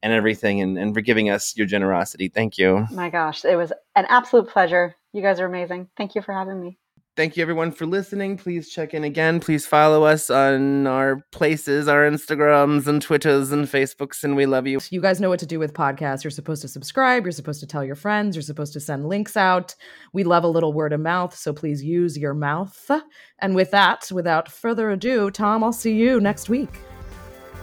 and 0.03 0.13
everything 0.13 0.61
and, 0.61 0.79
and 0.79 0.95
for 0.95 1.01
giving 1.01 1.31
us 1.31 1.57
your 1.57 1.67
generosity. 1.67 2.29
Thank 2.29 2.59
you. 2.59 2.87
My 2.93 3.11
gosh, 3.11 3.45
it 3.45 3.57
was 3.57 3.73
an 3.95 4.07
absolute 4.09 4.49
pleasure. 4.49 4.95
You 5.13 5.23
guys 5.23 5.41
are 5.41 5.47
amazing. 5.47 5.89
Thank 5.97 6.15
you 6.15 6.23
for 6.23 6.33
having 6.33 6.61
me. 6.61 6.79
Thank 7.17 7.39
you 7.39 7.43
everyone 7.43 7.73
for 7.73 7.87
listening. 7.87 8.37
Please 8.37 8.69
check 8.69 8.93
in 8.93 9.03
again. 9.03 9.41
Please 9.41 9.67
follow 9.67 10.05
us 10.05 10.29
on 10.29 10.87
our 10.87 11.25
places, 11.33 11.89
our 11.89 12.07
Instagrams 12.07 12.87
and 12.87 13.01
Twitters 13.01 13.53
and 13.53 13.67
Facebooks, 13.67 14.23
and 14.23 14.37
we 14.37 14.45
love 14.45 14.67
you. 14.67 14.81
You 14.91 15.01
guys 15.01 15.19
know 15.19 15.31
what 15.31 15.39
to 15.39 15.47
do 15.47 15.59
with 15.59 15.73
podcasts. 15.73 16.25
You're 16.25 16.31
supposed 16.31 16.61
to 16.61 16.69
subscribe, 16.69 17.25
you're 17.25 17.33
supposed 17.33 17.61
to 17.61 17.67
tell 17.67 17.83
your 17.83 17.95
friends, 17.95 18.37
you're 18.37 18.43
supposed 18.43 18.75
to 18.75 18.81
send 18.81 19.09
links 19.09 19.35
out. 19.35 19.75
We 20.13 20.25
love 20.25 20.45
a 20.45 20.49
little 20.49 20.75
word 20.75 20.93
of 20.93 21.01
mouth, 21.01 21.35
so 21.35 21.55
please 21.55 21.83
use 21.83 22.19
your 22.19 22.35
mouth. 22.35 22.91
And 23.39 23.55
with 23.55 23.71
that, 23.71 24.11
without 24.13 24.51
further 24.51 24.91
ado, 24.91 25.31
Tom, 25.31 25.65
I'll 25.65 25.73
see 25.73 25.95
you 25.95 26.21
next 26.21 26.51
week. 26.51 26.81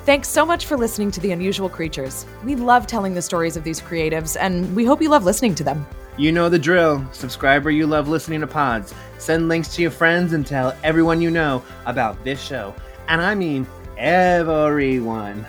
Thanks 0.06 0.30
so 0.30 0.48
much 0.48 0.66
for 0.66 0.78
listening 0.78 1.12
to 1.12 1.20
The 1.20 1.32
Unusual 1.32 1.70
Creatures. 1.70 2.26
We 2.44 2.56
love 2.56 2.88
telling 2.88 3.14
the 3.14 3.22
stories 3.22 3.56
of 3.56 3.64
these 3.64 3.80
creatives, 3.80 4.36
and 4.40 4.76
we 4.76 4.84
hope 4.84 5.00
you 5.00 5.10
love 5.10 5.26
listening 5.26 5.54
to 5.56 5.64
them. 5.64 5.86
You 6.16 6.32
know 6.32 6.48
the 6.48 6.60
drill. 6.60 7.04
Subscribe 7.12 7.64
where 7.64 7.74
you 7.74 7.88
love 7.88 8.08
listening 8.08 8.42
to 8.42 8.48
pods. 8.48 8.94
Send 9.18 9.50
links 9.50 9.74
to 9.76 9.82
your 9.82 9.92
friends 9.92 10.34
and 10.34 10.46
tell 10.46 10.76
everyone 10.84 11.22
you 11.22 11.32
know 11.32 11.64
about 11.88 12.24
this 12.24 12.40
show. 12.40 12.76
And 13.08 13.22
I 13.22 13.34
mean 13.34 13.66
everyone. 13.98 15.46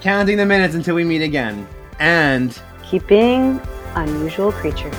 Counting 0.00 0.36
the 0.36 0.46
minutes 0.46 0.74
until 0.74 0.94
we 0.94 1.02
meet 1.02 1.22
again. 1.22 1.66
And 1.98 2.56
keeping 2.84 3.60
unusual 3.96 4.52
creatures. 4.52 4.94